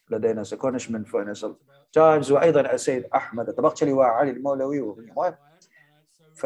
لدينا 0.09 0.43
كورنيش 0.43 0.91
من 0.91 1.03
Financial 1.03 1.55
Times 1.93 2.31
وأيضا 2.31 2.61
السيد 2.61 3.05
أحمد. 3.15 3.49
الطبقشلي 3.49 3.93
وعلي 3.93 4.31
المولوي 4.31 4.95
ف 6.35 6.45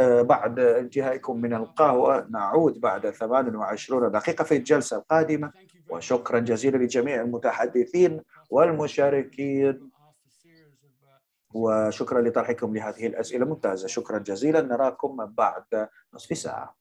بعد 0.00 0.58
انتهائكم 0.58 1.40
من 1.40 1.54
القهوة. 1.54 2.26
نعود 2.30 2.80
بعد 2.80 3.10
28 3.10 4.10
دقيقة 4.10 4.44
في 4.44 4.56
الجلسة 4.56 4.96
القادمة. 4.96 5.52
وشكرا 5.90 6.38
جزيلا 6.38 6.76
لجميع 6.76 7.20
المتحدثين 7.20 8.20
والمشاركين. 8.50 9.90
وشكرا 11.54 12.20
لطرحكم 12.20 12.76
لهذه 12.76 13.06
الأسئلة 13.06 13.46
ممتازة 13.46 13.86
شكرا 13.86 14.18
جزيلا. 14.18 14.60
نراكم 14.60 15.26
بعد 15.26 15.88
نصف 16.14 16.38
ساعة. 16.38 16.76